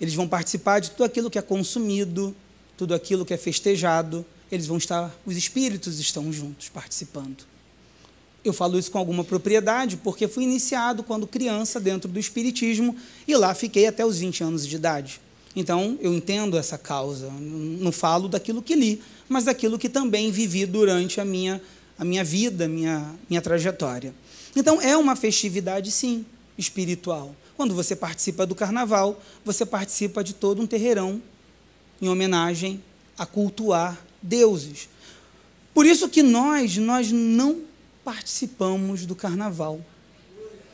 Eles 0.00 0.14
vão 0.14 0.26
participar 0.26 0.80
de 0.80 0.90
tudo 0.92 1.04
aquilo 1.04 1.30
que 1.30 1.38
é 1.38 1.42
consumido, 1.42 2.34
tudo 2.76 2.94
aquilo 2.94 3.26
que 3.26 3.34
é 3.34 3.36
festejado, 3.36 4.24
eles 4.50 4.66
vão 4.66 4.78
estar, 4.78 5.14
os 5.26 5.36
espíritos 5.36 6.00
estão 6.00 6.32
juntos 6.32 6.68
participando. 6.68 7.49
Eu 8.44 8.52
falo 8.52 8.78
isso 8.78 8.90
com 8.90 8.98
alguma 8.98 9.22
propriedade 9.22 9.98
porque 9.98 10.26
fui 10.26 10.44
iniciado 10.44 11.02
quando 11.02 11.26
criança 11.26 11.78
dentro 11.78 12.10
do 12.10 12.18
Espiritismo 12.18 12.96
e 13.28 13.36
lá 13.36 13.54
fiquei 13.54 13.86
até 13.86 14.04
os 14.04 14.18
20 14.18 14.44
anos 14.44 14.66
de 14.66 14.76
idade. 14.76 15.20
Então, 15.54 15.98
eu 16.00 16.14
entendo 16.14 16.56
essa 16.56 16.78
causa. 16.78 17.30
Não 17.30 17.90
falo 17.90 18.28
daquilo 18.28 18.62
que 18.62 18.74
li, 18.74 19.02
mas 19.28 19.44
daquilo 19.44 19.78
que 19.78 19.88
também 19.88 20.30
vivi 20.30 20.64
durante 20.64 21.20
a 21.20 21.24
minha, 21.24 21.60
a 21.98 22.04
minha 22.04 22.24
vida, 22.24 22.68
minha, 22.68 23.12
minha 23.28 23.42
trajetória. 23.42 24.14
Então, 24.54 24.80
é 24.80 24.96
uma 24.96 25.16
festividade, 25.16 25.90
sim, 25.90 26.24
espiritual. 26.56 27.34
Quando 27.56 27.74
você 27.74 27.96
participa 27.96 28.46
do 28.46 28.54
carnaval, 28.54 29.20
você 29.44 29.66
participa 29.66 30.22
de 30.22 30.34
todo 30.34 30.62
um 30.62 30.66
terreirão 30.66 31.20
em 32.00 32.08
homenagem 32.08 32.82
a 33.18 33.26
cultuar 33.26 34.00
deuses. 34.22 34.88
Por 35.74 35.84
isso 35.84 36.08
que 36.08 36.22
nós, 36.22 36.76
nós 36.76 37.12
não 37.12 37.60
participamos 38.04 39.06
do 39.06 39.14
carnaval. 39.14 39.80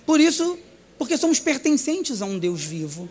Por 0.04 0.20
isso, 0.20 0.58
porque 0.98 1.16
somos 1.16 1.40
pertencentes 1.40 2.22
a 2.22 2.24
um 2.26 2.38
Deus 2.38 2.62
vivo. 2.62 3.08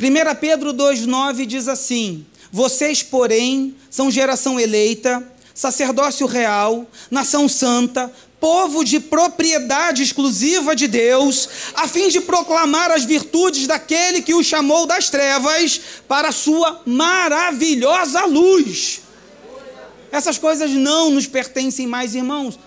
1 0.00 0.34
Pedro 0.40 0.72
2,9 0.72 1.46
diz 1.46 1.68
assim: 1.68 2.24
Vocês, 2.50 3.02
porém, 3.02 3.74
são 3.90 4.10
geração 4.10 4.58
eleita, 4.58 5.26
sacerdócio 5.54 6.26
real, 6.26 6.86
nação 7.10 7.48
santa, 7.48 8.12
povo 8.40 8.84
de 8.84 9.00
propriedade 9.00 10.02
exclusiva 10.02 10.76
de 10.76 10.86
Deus, 10.86 11.48
a 11.74 11.88
fim 11.88 12.08
de 12.08 12.20
proclamar 12.20 12.90
as 12.90 13.04
virtudes 13.04 13.66
daquele 13.66 14.22
que 14.22 14.34
o 14.34 14.42
chamou 14.42 14.86
das 14.86 15.08
trevas 15.08 15.80
para 16.06 16.28
a 16.28 16.32
sua 16.32 16.82
maravilhosa 16.84 18.24
luz. 18.26 19.00
Essas 20.12 20.38
coisas 20.38 20.70
não 20.70 21.10
nos 21.10 21.26
pertencem 21.26 21.86
mais, 21.86 22.14
irmãos 22.14 22.58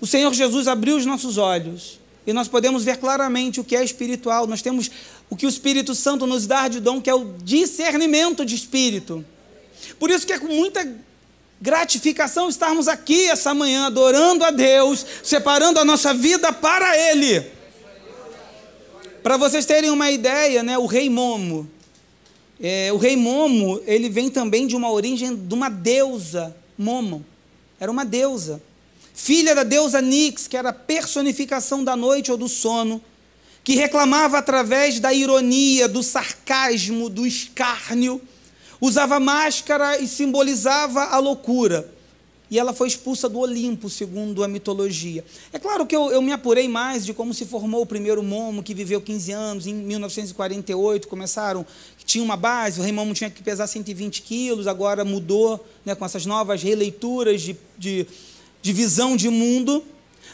o 0.00 0.06
Senhor 0.06 0.32
Jesus 0.34 0.68
abriu 0.68 0.96
os 0.96 1.06
nossos 1.06 1.38
olhos 1.38 1.98
e 2.26 2.32
nós 2.32 2.48
podemos 2.48 2.84
ver 2.84 2.96
claramente 2.98 3.60
o 3.60 3.64
que 3.64 3.76
é 3.76 3.84
espiritual. 3.84 4.46
Nós 4.46 4.60
temos 4.60 4.90
o 5.30 5.36
que 5.36 5.46
o 5.46 5.48
Espírito 5.48 5.94
Santo 5.94 6.26
nos 6.26 6.46
dá 6.46 6.66
de 6.66 6.80
dom, 6.80 7.00
que 7.00 7.08
é 7.08 7.14
o 7.14 7.34
discernimento 7.42 8.44
de 8.44 8.54
espírito. 8.54 9.24
Por 9.98 10.10
isso 10.10 10.26
que 10.26 10.32
é 10.32 10.38
com 10.38 10.48
muita 10.48 10.86
gratificação 11.60 12.48
estarmos 12.48 12.88
aqui 12.88 13.28
essa 13.30 13.54
manhã 13.54 13.86
adorando 13.86 14.44
a 14.44 14.50
Deus, 14.50 15.06
separando 15.22 15.78
a 15.78 15.84
nossa 15.84 16.12
vida 16.12 16.52
para 16.52 16.96
Ele. 17.10 17.46
Para 19.22 19.36
vocês 19.36 19.64
terem 19.64 19.90
uma 19.90 20.10
ideia, 20.10 20.62
né, 20.62 20.76
o 20.76 20.86
rei 20.86 21.08
Momo, 21.08 21.68
é, 22.60 22.92
o 22.92 22.96
rei 22.96 23.16
Momo, 23.16 23.80
ele 23.86 24.08
vem 24.08 24.30
também 24.30 24.66
de 24.66 24.76
uma 24.76 24.90
origem 24.90 25.34
de 25.34 25.54
uma 25.54 25.68
deusa, 25.68 26.56
Momo, 26.76 27.24
era 27.78 27.90
uma 27.90 28.04
deusa 28.04 28.62
filha 29.16 29.54
da 29.54 29.64
deusa 29.64 30.02
Nix, 30.02 30.46
que 30.46 30.58
era 30.58 30.68
a 30.68 30.74
personificação 30.74 31.82
da 31.82 31.96
noite 31.96 32.30
ou 32.30 32.36
do 32.36 32.50
sono, 32.50 33.02
que 33.64 33.74
reclamava 33.74 34.36
através 34.36 35.00
da 35.00 35.12
ironia, 35.12 35.88
do 35.88 36.02
sarcasmo, 36.02 37.08
do 37.08 37.26
escárnio, 37.26 38.20
usava 38.78 39.18
máscara 39.18 39.98
e 39.98 40.06
simbolizava 40.06 41.02
a 41.04 41.18
loucura. 41.18 41.90
E 42.50 42.58
ela 42.58 42.74
foi 42.74 42.88
expulsa 42.88 43.26
do 43.26 43.38
Olimpo, 43.38 43.88
segundo 43.88 44.44
a 44.44 44.48
mitologia. 44.48 45.24
É 45.50 45.58
claro 45.58 45.86
que 45.86 45.96
eu, 45.96 46.12
eu, 46.12 46.20
me 46.20 46.30
apurei 46.30 46.68
mais 46.68 47.04
de 47.04 47.14
como 47.14 47.32
se 47.32 47.46
formou 47.46 47.80
o 47.80 47.86
primeiro 47.86 48.22
Momo, 48.22 48.62
que 48.62 48.74
viveu 48.74 49.00
15 49.00 49.32
anos, 49.32 49.66
em 49.66 49.74
1948 49.74 51.08
começaram, 51.08 51.66
tinha 52.04 52.22
uma 52.22 52.36
base, 52.36 52.78
o 52.78 52.84
rei 52.84 52.92
Momo 52.92 53.14
tinha 53.14 53.30
que 53.30 53.42
pesar 53.42 53.66
120 53.66 54.20
quilos, 54.20 54.66
agora 54.66 55.06
mudou 55.06 55.66
né, 55.86 55.94
com 55.94 56.04
essas 56.04 56.26
novas 56.26 56.62
releituras 56.62 57.40
de, 57.40 57.56
de 57.78 58.06
de 58.66 58.72
visão 58.72 59.16
de 59.16 59.28
mundo, 59.28 59.80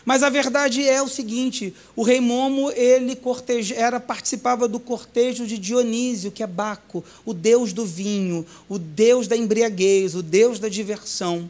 Mas 0.07 0.25
a 0.25 0.31
verdade 0.31 0.89
é 0.89 1.01
o 1.01 1.07
seguinte: 1.07 1.73
o 1.95 2.03
rei 2.03 2.19
Momo 2.19 2.73
ele 2.73 3.15
corteja, 3.15 3.75
era 3.75 4.01
participava 4.01 4.67
do 4.67 4.81
cortejo 4.81 5.47
de 5.47 5.59
Dionísio, 5.59 6.33
que 6.33 6.43
é 6.43 6.47
Baco, 6.47 7.05
o 7.25 7.33
deus 7.33 7.73
do 7.73 7.85
vinho, 7.85 8.45
o 8.69 8.79
deus 8.79 9.29
da 9.29 9.37
embriaguez, 9.37 10.17
o 10.17 10.23
deus 10.23 10.59
da 10.59 10.69
diversão. 10.69 11.49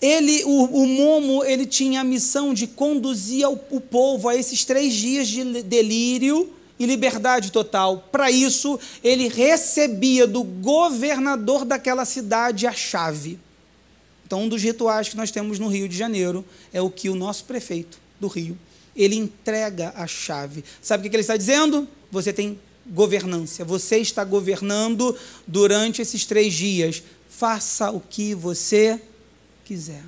Ele, 0.00 0.44
o, 0.44 0.82
o 0.82 0.86
Momo, 0.86 1.44
ele 1.44 1.66
tinha 1.66 2.00
a 2.00 2.04
missão 2.04 2.54
de 2.54 2.68
conduzir 2.68 3.46
o, 3.46 3.58
o 3.70 3.80
povo 3.80 4.28
a 4.28 4.36
esses 4.36 4.64
três 4.64 4.94
dias 4.94 5.28
de 5.28 5.62
delírio 5.62 6.48
e 6.78 6.86
liberdade 6.86 7.50
total. 7.50 8.08
Para 8.10 8.30
isso, 8.30 8.78
ele 9.02 9.28
recebia 9.28 10.26
do 10.26 10.42
governador 10.44 11.64
daquela 11.64 12.04
cidade 12.04 12.66
a 12.66 12.72
chave. 12.72 13.38
Então, 14.28 14.42
um 14.42 14.48
dos 14.48 14.62
rituais 14.62 15.08
que 15.08 15.16
nós 15.16 15.30
temos 15.30 15.58
no 15.58 15.68
Rio 15.68 15.88
de 15.88 15.96
Janeiro 15.96 16.44
é 16.70 16.82
o 16.82 16.90
que 16.90 17.08
o 17.08 17.14
nosso 17.14 17.46
prefeito 17.46 17.98
do 18.20 18.28
Rio, 18.28 18.58
ele 18.94 19.16
entrega 19.16 19.90
a 19.96 20.06
chave. 20.06 20.62
Sabe 20.82 21.06
o 21.06 21.10
que 21.10 21.16
ele 21.16 21.22
está 21.22 21.34
dizendo? 21.34 21.88
Você 22.10 22.30
tem 22.30 22.60
governância, 22.86 23.64
você 23.64 23.96
está 23.96 24.22
governando 24.24 25.16
durante 25.46 26.02
esses 26.02 26.26
três 26.26 26.52
dias. 26.52 27.02
Faça 27.30 27.90
o 27.90 28.00
que 28.00 28.34
você 28.34 29.00
quiser. 29.64 30.04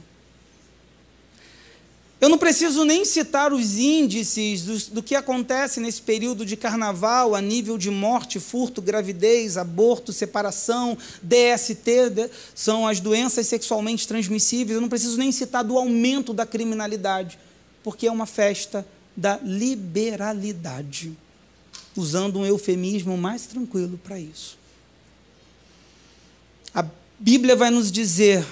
Eu 2.21 2.29
não 2.29 2.37
preciso 2.37 2.85
nem 2.85 3.03
citar 3.03 3.51
os 3.51 3.79
índices 3.79 4.63
do, 4.63 4.95
do, 4.97 5.03
que 5.03 5.15
acontece 5.15 5.81
nesse 5.81 6.03
período 6.03 6.45
de 6.45 6.55
carnaval 6.55 7.35
a 7.35 7.41
nível 7.41 7.79
de 7.79 7.91
morte, 7.91 8.39
furto, 8.39 8.83
gravidez, 8.83 9.57
aborto, 9.57 10.13
separação, 10.13 10.99
DST, 11.23 12.31
são 12.55 12.87
as 12.87 13.01
doenças 13.01 13.47
sexualmente 13.47 14.07
transmissíveis. 14.07 14.75
Eu 14.75 14.83
não 14.83 14.89
preciso 14.91 15.17
nem 15.17 15.33
citar 15.33 15.65
do 15.65 15.79
aumento 15.79 16.35
da 16.35 16.45
criminalidade, 16.45 17.39
porque 17.83 18.07
é 18.07 18.13
uma 18.13 18.27
festa 18.27 18.87
da 19.17 19.39
liberalidade, 19.43 21.17
usando 21.97 22.41
um 22.41 22.45
eufemismo 22.45 23.17
mais 23.17 23.47
tranquilo 23.47 23.99
para 24.05 24.21
isso. 24.21 24.59
A 26.75 26.85
Bíblia 27.19 27.57
vai 27.57 27.71
nos 27.71 27.91
dizer 27.91 28.45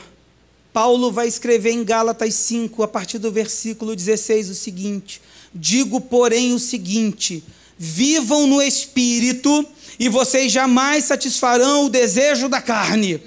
Paulo 0.79 1.11
vai 1.11 1.27
escrever 1.27 1.73
em 1.73 1.83
Gálatas 1.83 2.35
5, 2.35 2.85
a 2.85 2.87
partir 2.87 3.19
do 3.19 3.33
versículo 3.33 3.97
16, 3.97 4.51
o 4.51 4.55
seguinte: 4.55 5.21
Digo, 5.53 6.01
porém, 6.01 6.55
o 6.55 6.59
seguinte: 6.61 7.43
vivam 7.77 8.47
no 8.47 8.63
espírito, 8.63 9.67
e 9.99 10.09
vocês 10.09 10.53
jamais 10.53 11.03
satisfarão 11.03 11.87
o 11.87 11.89
desejo 11.89 12.49
da 12.49 12.63
carne. 12.63 13.21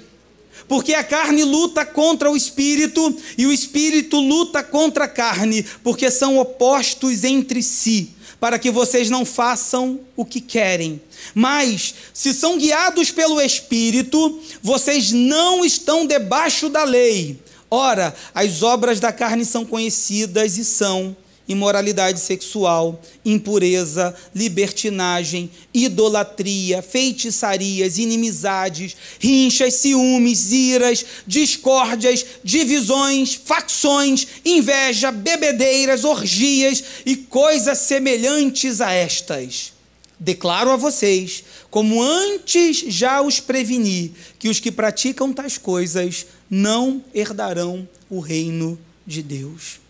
Porque 0.66 0.94
a 0.94 1.04
carne 1.04 1.44
luta 1.44 1.84
contra 1.84 2.30
o 2.30 2.36
espírito 2.38 3.14
e 3.36 3.44
o 3.44 3.52
espírito 3.52 4.18
luta 4.18 4.62
contra 4.62 5.04
a 5.04 5.08
carne, 5.08 5.62
porque 5.84 6.10
são 6.10 6.38
opostos 6.38 7.22
entre 7.22 7.62
si, 7.62 8.12
para 8.40 8.58
que 8.58 8.70
vocês 8.70 9.10
não 9.10 9.26
façam 9.26 10.00
o 10.16 10.24
que 10.24 10.40
querem. 10.40 11.02
Mas, 11.34 11.94
se 12.14 12.32
são 12.32 12.58
guiados 12.58 13.10
pelo 13.10 13.40
Espírito, 13.40 14.40
vocês 14.62 15.12
não 15.12 15.64
estão 15.64 16.06
debaixo 16.06 16.68
da 16.68 16.84
lei. 16.84 17.41
Ora, 17.74 18.14
as 18.34 18.62
obras 18.62 19.00
da 19.00 19.10
carne 19.10 19.46
são 19.46 19.64
conhecidas 19.64 20.58
e 20.58 20.64
são 20.64 21.16
imoralidade 21.48 22.20
sexual, 22.20 23.00
impureza, 23.24 24.14
libertinagem, 24.34 25.50
idolatria, 25.72 26.82
feitiçarias, 26.82 27.96
inimizades, 27.96 28.94
rinchas, 29.18 29.72
ciúmes, 29.72 30.52
iras, 30.52 31.02
discórdias, 31.26 32.26
divisões, 32.44 33.40
facções, 33.42 34.26
inveja, 34.44 35.10
bebedeiras, 35.10 36.04
orgias 36.04 36.84
e 37.06 37.16
coisas 37.16 37.78
semelhantes 37.78 38.82
a 38.82 38.92
estas. 38.92 39.72
Declaro 40.20 40.70
a 40.70 40.76
vocês, 40.76 41.42
como 41.70 42.02
antes 42.02 42.84
já 42.86 43.22
os 43.22 43.40
preveni, 43.40 44.12
que 44.38 44.50
os 44.50 44.60
que 44.60 44.70
praticam 44.70 45.32
tais 45.32 45.56
coisas 45.56 46.26
não 46.54 47.02
herdarão 47.14 47.88
o 48.10 48.20
reino 48.20 48.78
de 49.06 49.22
Deus. 49.22 49.80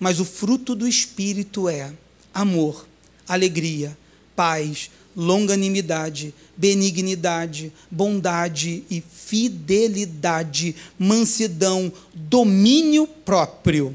Mas 0.00 0.18
o 0.18 0.24
fruto 0.24 0.74
do 0.74 0.88
Espírito 0.88 1.68
é 1.68 1.92
amor, 2.32 2.88
alegria, 3.28 3.96
paz, 4.34 4.90
longanimidade, 5.14 6.34
benignidade, 6.56 7.70
bondade 7.90 8.82
e 8.90 9.02
fidelidade, 9.02 10.74
mansidão, 10.98 11.92
domínio 12.14 13.06
próprio. 13.06 13.94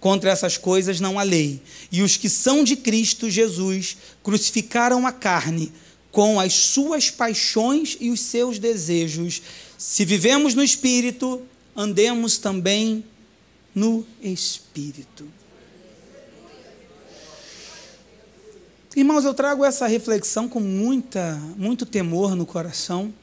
Contra 0.00 0.30
essas 0.30 0.56
coisas 0.56 0.98
não 0.98 1.16
há 1.16 1.22
lei. 1.22 1.62
E 1.92 2.02
os 2.02 2.16
que 2.16 2.28
são 2.28 2.64
de 2.64 2.74
Cristo 2.74 3.30
Jesus 3.30 3.96
crucificaram 4.20 5.06
a 5.06 5.12
carne 5.12 5.72
com 6.10 6.40
as 6.40 6.54
suas 6.54 7.08
paixões 7.08 7.96
e 8.00 8.10
os 8.10 8.18
seus 8.18 8.58
desejos. 8.58 9.40
Se 9.78 10.04
vivemos 10.04 10.54
no 10.56 10.62
Espírito, 10.62 11.40
andemos 11.76 12.36
também 12.36 13.04
no 13.72 14.04
Espírito. 14.20 15.24
Irmãos, 18.96 19.24
eu 19.24 19.32
trago 19.32 19.64
essa 19.64 19.86
reflexão 19.86 20.48
com 20.48 20.58
muita, 20.58 21.40
muito 21.56 21.86
temor 21.86 22.34
no 22.34 22.44
coração. 22.44 23.14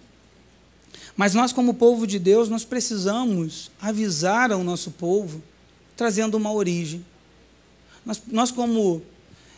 Mas 1.17 1.33
nós, 1.33 1.51
como 1.51 1.73
povo 1.73 2.07
de 2.07 2.17
Deus, 2.17 2.47
nós 2.47 2.63
precisamos 2.63 3.69
avisar 3.81 4.49
ao 4.49 4.63
nosso 4.63 4.91
povo 4.91 5.43
trazendo 5.97 6.35
uma 6.37 6.53
origem. 6.53 7.05
Nós, 8.05 8.21
nós 8.27 8.49
como. 8.49 9.01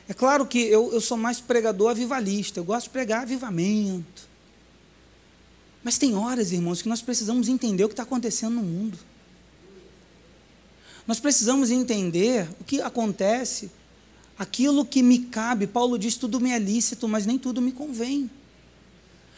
É 0.09 0.15
claro 0.15 0.47
que 0.47 0.57
eu, 0.57 0.91
eu 0.91 1.01
sou 1.01 1.17
mais 1.17 1.39
pregador 1.39 1.91
avivalista, 1.91 2.59
eu 2.59 2.63
gosto 2.63 2.85
de 2.85 2.89
pregar 2.89 3.21
avivamento. 3.21 4.27
Mas 5.87 5.97
tem 5.97 6.17
horas, 6.17 6.51
irmãos, 6.51 6.81
que 6.81 6.89
nós 6.89 7.01
precisamos 7.01 7.47
entender 7.47 7.85
o 7.85 7.87
que 7.87 7.93
está 7.93 8.03
acontecendo 8.03 8.55
no 8.55 8.61
mundo. 8.61 8.99
Nós 11.07 11.17
precisamos 11.17 11.71
entender 11.71 12.45
o 12.59 12.65
que 12.65 12.81
acontece, 12.81 13.71
aquilo 14.37 14.83
que 14.83 15.01
me 15.01 15.19
cabe. 15.19 15.65
Paulo 15.65 15.97
diz: 15.97 16.17
tudo 16.17 16.41
me 16.41 16.51
é 16.51 16.59
lícito, 16.59 17.07
mas 17.07 17.25
nem 17.25 17.39
tudo 17.39 17.61
me 17.61 17.71
convém. 17.71 18.29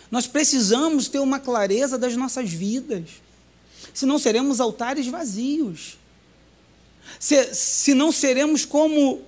Nós 0.09 0.25
precisamos 0.25 1.07
ter 1.07 1.19
uma 1.19 1.39
clareza 1.39 1.99
das 1.99 2.15
nossas 2.15 2.49
vidas, 2.49 3.03
senão 3.93 4.17
seremos 4.17 4.59
altares 4.59 5.05
vazios 5.05 5.99
se, 7.19 7.53
se 7.53 7.93
não 7.93 8.11
seremos 8.11 8.65
como 8.65 9.21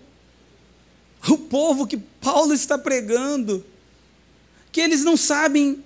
o 1.29 1.37
povo 1.37 1.85
que 1.85 1.97
Paulo 1.97 2.51
está 2.51 2.79
pregando, 2.79 3.63
que 4.71 4.81
eles 4.81 5.03
não 5.03 5.15
sabem 5.15 5.83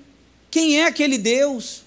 quem 0.55 0.79
é 0.79 0.85
aquele 0.85 1.17
Deus. 1.17 1.81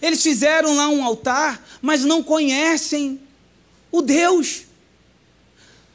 Eles 0.00 0.22
fizeram 0.22 0.76
lá 0.76 0.88
um 0.88 1.02
altar, 1.02 1.60
mas 1.82 2.04
não 2.04 2.22
conhecem 2.22 3.18
o 3.90 4.00
Deus. 4.00 4.66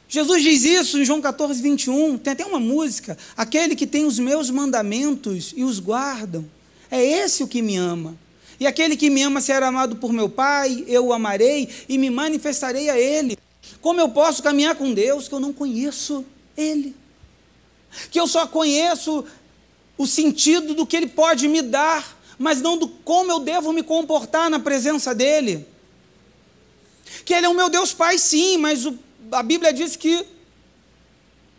Jesus 0.06 0.42
diz 0.42 0.64
isso 0.64 0.98
em 0.98 1.04
João 1.06 1.22
14, 1.22 1.62
21. 1.62 2.18
Tem 2.18 2.34
até 2.34 2.44
uma 2.44 2.60
música: 2.60 3.16
Aquele 3.34 3.74
que 3.74 3.86
tem 3.86 4.04
os 4.04 4.18
meus 4.18 4.50
mandamentos 4.50 5.54
e 5.56 5.64
os 5.64 5.78
guardam, 5.78 6.44
é 6.90 7.02
esse 7.02 7.42
o 7.42 7.48
que 7.48 7.62
me 7.62 7.78
ama. 7.78 8.18
E 8.60 8.66
aquele 8.66 8.94
que 8.94 9.08
me 9.08 9.22
ama 9.22 9.40
será 9.40 9.68
amado 9.68 9.96
por 9.96 10.12
meu 10.12 10.28
Pai, 10.28 10.84
eu 10.86 11.06
o 11.06 11.12
amarei 11.14 11.70
e 11.88 11.96
me 11.96 12.10
manifestarei 12.10 12.90
a 12.90 12.98
Ele. 12.98 13.38
Como 13.80 13.98
eu 13.98 14.10
posso 14.10 14.42
caminhar 14.42 14.74
com 14.74 14.92
Deus 14.92 15.26
que 15.26 15.34
eu 15.34 15.40
não 15.40 15.54
conheço 15.54 16.22
Ele? 16.54 16.94
Que 18.10 18.20
eu 18.20 18.26
só 18.26 18.46
conheço 18.46 19.24
o 19.96 20.06
sentido 20.06 20.74
do 20.74 20.86
que 20.86 20.96
Ele 20.96 21.06
pode 21.06 21.48
me 21.48 21.62
dar, 21.62 22.18
mas 22.38 22.60
não 22.60 22.76
do 22.76 22.88
como 22.88 23.30
eu 23.30 23.40
devo 23.40 23.72
me 23.72 23.82
comportar 23.82 24.50
na 24.50 24.58
presença 24.58 25.14
dEle. 25.14 25.66
Que 27.24 27.34
Ele 27.34 27.46
é 27.46 27.48
o 27.48 27.54
meu 27.54 27.68
Deus 27.68 27.92
Pai, 27.92 28.18
sim, 28.18 28.56
mas 28.56 28.86
o, 28.86 28.98
a 29.30 29.42
Bíblia 29.42 29.72
diz 29.72 29.96
que 29.96 30.24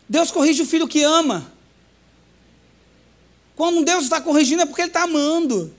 Deus 0.07 0.31
corrige 0.31 0.61
o 0.61 0.65
filho 0.65 0.87
que 0.87 1.03
ama. 1.03 1.51
Quando 3.55 3.83
Deus 3.83 4.03
está 4.03 4.19
corrigindo 4.19 4.63
é 4.63 4.65
porque 4.65 4.81
Ele 4.81 4.89
está 4.89 5.03
amando. 5.03 5.73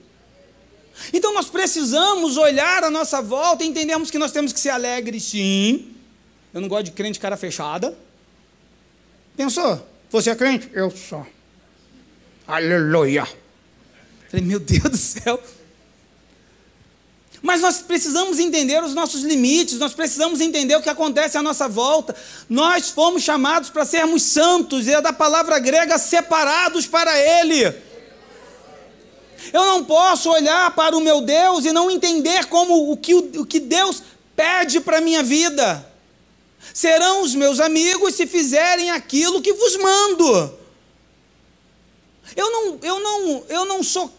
Então 1.13 1.33
nós 1.33 1.49
precisamos 1.49 2.37
olhar 2.37 2.83
a 2.83 2.89
nossa 2.89 3.21
volta 3.21 3.63
e 3.63 3.67
entendermos 3.67 4.09
que 4.09 4.17
nós 4.17 4.31
temos 4.31 4.53
que 4.53 4.59
ser 4.59 4.69
alegres, 4.69 5.23
sim. 5.23 5.93
Eu 6.53 6.61
não 6.61 6.69
gosto 6.69 6.85
de 6.85 6.91
crente 6.91 7.19
cara 7.19 7.35
fechada. 7.35 7.97
Pensou? 9.35 9.85
Você 10.09 10.29
é 10.29 10.35
crente? 10.35 10.69
Eu 10.73 10.89
sou. 10.89 11.27
Aleluia. 12.47 13.27
Falei, 14.29 14.45
meu 14.45 14.59
Deus 14.59 14.83
do 14.83 14.97
céu. 14.97 15.41
Mas 17.41 17.61
nós 17.61 17.77
precisamos 17.77 18.39
entender 18.39 18.83
os 18.83 18.95
nossos 18.95 19.21
limites, 19.21 19.77
nós 19.77 19.93
precisamos 19.93 20.41
entender 20.41 20.75
o 20.75 20.81
que 20.81 20.89
acontece 20.89 21.37
à 21.37 21.43
nossa 21.43 21.67
volta. 21.67 22.15
Nós 22.49 22.89
fomos 22.89 23.21
chamados 23.21 23.69
para 23.69 23.85
sermos 23.85 24.23
santos, 24.23 24.87
e 24.87 24.93
é 24.93 24.99
da 24.99 25.13
palavra 25.13 25.59
grega 25.59 25.97
separados 25.97 26.87
para 26.87 27.15
Ele. 27.17 27.65
Eu 29.53 29.63
não 29.65 29.85
posso 29.85 30.31
olhar 30.31 30.73
para 30.73 30.97
o 30.97 31.01
meu 31.01 31.21
Deus 31.21 31.65
e 31.65 31.71
não 31.71 31.91
entender 31.91 32.45
como 32.45 32.91
o 32.91 32.97
que, 32.97 33.13
o 33.13 33.45
que 33.45 33.59
Deus 33.59 34.01
pede 34.35 34.79
para 34.79 34.97
a 34.97 35.01
minha 35.01 35.21
vida. 35.21 35.85
Serão 36.73 37.21
os 37.21 37.35
meus 37.35 37.59
amigos 37.59 38.15
se 38.15 38.25
fizerem 38.25 38.89
aquilo 38.89 39.41
que 39.41 39.53
vos 39.53 39.77
mando. 39.77 40.64
Eu 42.35 42.51
não, 42.51 42.79
eu 42.81 42.99
não, 42.99 43.43
eu 43.49 43.65
não 43.65 43.83
sou. 43.83 44.11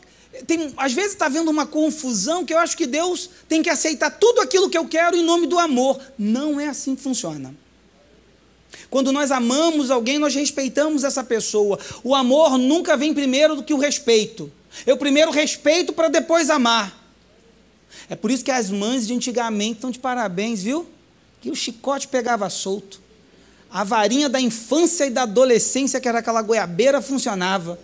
Tem, 0.47 0.75
às 0.77 0.93
vezes 0.93 1.13
está 1.13 1.27
havendo 1.27 1.51
uma 1.51 1.67
confusão 1.67 2.45
que 2.45 2.53
eu 2.53 2.59
acho 2.59 2.77
que 2.77 2.87
Deus 2.87 3.31
tem 3.49 3.63
que 3.63 3.71
aceitar 3.71 4.11
tudo 4.11 4.41
aquilo 4.41 4.69
que 4.69 4.77
eu 4.77 4.87
quero 4.87 5.17
em 5.17 5.25
nome 5.25 5.47
do 5.47 5.59
amor. 5.59 5.99
Não 6.19 6.61
é 6.61 6.69
assim 6.69 6.95
que 6.95 7.03
funciona. 7.03 7.55
Quando 8.91 9.13
nós 9.13 9.31
amamos 9.31 9.91
alguém, 9.91 10.19
nós 10.19 10.35
respeitamos 10.35 11.05
essa 11.05 11.25
pessoa. 11.25 11.79
O 12.05 12.15
amor 12.15 12.59
nunca 12.59 12.97
vem 12.97 13.15
primeiro 13.15 13.57
do 13.57 13.63
que 13.63 13.75
o 13.75 13.79
respeito. 13.79 14.53
Eu 14.87 14.97
primeiro 14.97 15.31
respeito 15.31 15.93
para 15.93 16.09
depois 16.09 16.51
amar. 16.51 17.05
É 18.09 18.15
por 18.15 18.31
isso 18.31 18.45
que 18.45 18.51
as 18.51 18.71
mães 18.71 19.07
de 19.07 19.15
antigamente 19.15 19.75
estão 19.75 19.91
de 19.91 19.99
parabéns, 19.99 20.63
viu? 20.63 20.87
Que 21.41 21.51
o 21.51 21.55
chicote 21.55 22.09
pegava 22.09 22.49
solto. 22.51 23.01
A 23.71 23.83
varinha 23.83 24.29
da 24.29 24.41
infância 24.41 25.07
e 25.07 25.11
da 25.11 25.23
adolescência, 25.23 26.01
que 26.01 26.09
era 26.09 26.21
aquela 26.21 26.43
goiabeira, 26.43 27.01
funcionava. 27.03 27.79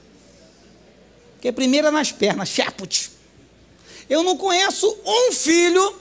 Porque 1.43 1.51
primeiro 1.51 1.91
nas 1.91 2.13
pernas, 2.13 2.51
chaput. 2.51 3.11
Eu 4.09 4.23
não 4.23 4.37
conheço 4.37 4.97
um 5.05 5.33
filho 5.33 5.97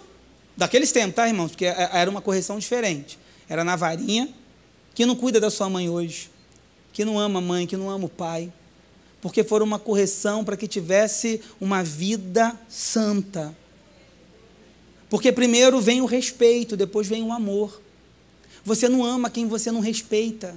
daqueles 0.55 0.91
tempos, 0.91 1.15
tá, 1.15 1.27
irmãos? 1.27 1.49
Porque 1.49 1.65
é, 1.65 1.89
era 1.93 2.07
uma 2.07 2.21
correção 2.21 2.59
diferente. 2.59 3.17
Era 3.49 3.63
na 3.63 3.75
varinha, 3.75 4.29
que 4.93 5.03
não 5.03 5.15
cuida 5.15 5.39
da 5.39 5.49
sua 5.49 5.67
mãe 5.67 5.89
hoje, 5.89 6.29
que 6.93 7.03
não 7.03 7.17
ama 7.17 7.39
a 7.39 7.41
mãe, 7.41 7.65
que 7.65 7.75
não 7.75 7.89
ama 7.89 8.05
o 8.05 8.09
pai, 8.09 8.53
porque 9.19 9.43
foram 9.43 9.65
uma 9.65 9.79
correção 9.79 10.45
para 10.45 10.55
que 10.55 10.67
tivesse 10.67 11.41
uma 11.59 11.83
vida 11.83 12.55
santa. 12.69 13.57
Porque 15.09 15.31
primeiro 15.31 15.81
vem 15.81 16.01
o 16.01 16.05
respeito, 16.05 16.77
depois 16.77 17.07
vem 17.07 17.23
o 17.23 17.33
amor. 17.33 17.81
Você 18.63 18.87
não 18.87 19.03
ama 19.03 19.27
quem 19.27 19.47
você 19.47 19.71
não 19.71 19.79
respeita. 19.79 20.55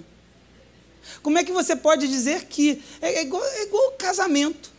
Como 1.23 1.39
é 1.39 1.45
que 1.45 1.53
você 1.53 1.75
pode 1.75 2.07
dizer 2.07 2.45
que 2.45 2.83
é, 3.01 3.15
é 3.15 3.23
igual, 3.23 3.43
é 3.43 3.63
igual 3.63 3.93
casamento? 3.93 4.74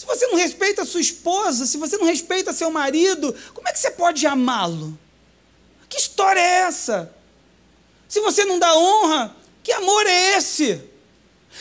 Se 0.00 0.06
você 0.06 0.26
não 0.28 0.36
respeita 0.36 0.80
a 0.80 0.86
sua 0.86 1.02
esposa, 1.02 1.66
se 1.66 1.76
você 1.76 1.98
não 1.98 2.06
respeita 2.06 2.54
seu 2.54 2.70
marido, 2.70 3.36
como 3.52 3.68
é 3.68 3.72
que 3.72 3.78
você 3.78 3.90
pode 3.90 4.26
amá-lo? 4.26 4.98
Que 5.90 5.98
história 5.98 6.40
é 6.40 6.60
essa? 6.62 7.14
Se 8.08 8.18
você 8.20 8.46
não 8.46 8.58
dá 8.58 8.74
honra, 8.74 9.36
que 9.62 9.70
amor 9.72 10.06
é 10.06 10.38
esse? 10.38 10.80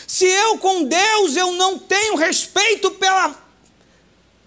Se 0.07 0.23
eu 0.23 0.57
com 0.57 0.85
Deus 0.85 1.35
eu 1.35 1.51
não 1.51 1.77
tenho 1.77 2.15
respeito 2.15 2.91
pela 2.91 3.37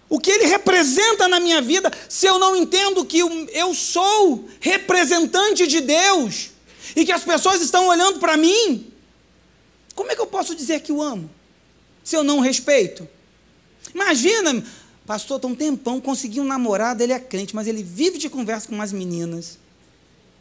o 0.09 0.19
que 0.19 0.31
ele 0.31 0.47
representa 0.47 1.27
na 1.27 1.39
minha 1.39 1.61
vida, 1.61 1.91
se 2.09 2.25
eu 2.25 2.39
não 2.39 2.55
entendo 2.55 3.05
que 3.05 3.19
eu 3.19 3.75
sou 3.75 4.49
representante 4.59 5.67
de 5.67 5.81
Deus 5.81 6.49
e 6.95 7.05
que 7.05 7.11
as 7.11 7.23
pessoas 7.23 7.61
estão 7.61 7.85
olhando 7.85 8.17
para 8.17 8.37
mim, 8.37 8.91
como 9.93 10.11
é 10.11 10.15
que 10.15 10.21
eu 10.21 10.25
posso 10.25 10.55
dizer 10.55 10.79
que 10.79 10.91
o 10.91 10.99
amo? 10.99 11.29
Se 12.03 12.17
eu 12.17 12.23
não 12.23 12.39
respeito? 12.39 13.07
Imagina, 13.93 14.63
pastor, 15.05 15.37
está 15.37 15.47
um 15.47 15.55
tempão, 15.55 16.01
consegui 16.01 16.39
um 16.39 16.45
namorado, 16.45 17.03
ele 17.03 17.13
é 17.13 17.19
crente, 17.19 17.55
mas 17.55 17.67
ele 17.67 17.83
vive 17.83 18.17
de 18.17 18.29
conversa 18.29 18.67
com 18.67 18.75
umas 18.75 18.91
meninas. 18.91 19.57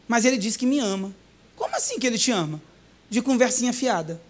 Mas 0.08 0.24
ele 0.24 0.36
diz 0.36 0.56
que 0.56 0.66
me 0.66 0.78
ama. 0.78 1.14
Como 1.56 1.74
assim 1.76 1.98
que 1.98 2.06
ele 2.06 2.18
te 2.18 2.30
ama? 2.30 2.60
De 3.08 3.20
conversinha 3.20 3.72
fiada. 3.72 4.20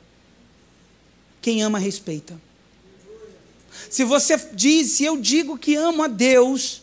Quem 1.41 1.63
ama, 1.63 1.79
respeita. 1.79 2.41
Se 3.91 4.05
você 4.05 4.37
diz, 4.53 4.93
se 4.93 5.05
eu 5.05 5.17
digo 5.17 5.59
que 5.59 5.75
amo 5.75 6.03
a 6.03 6.09
Deus, 6.09 6.83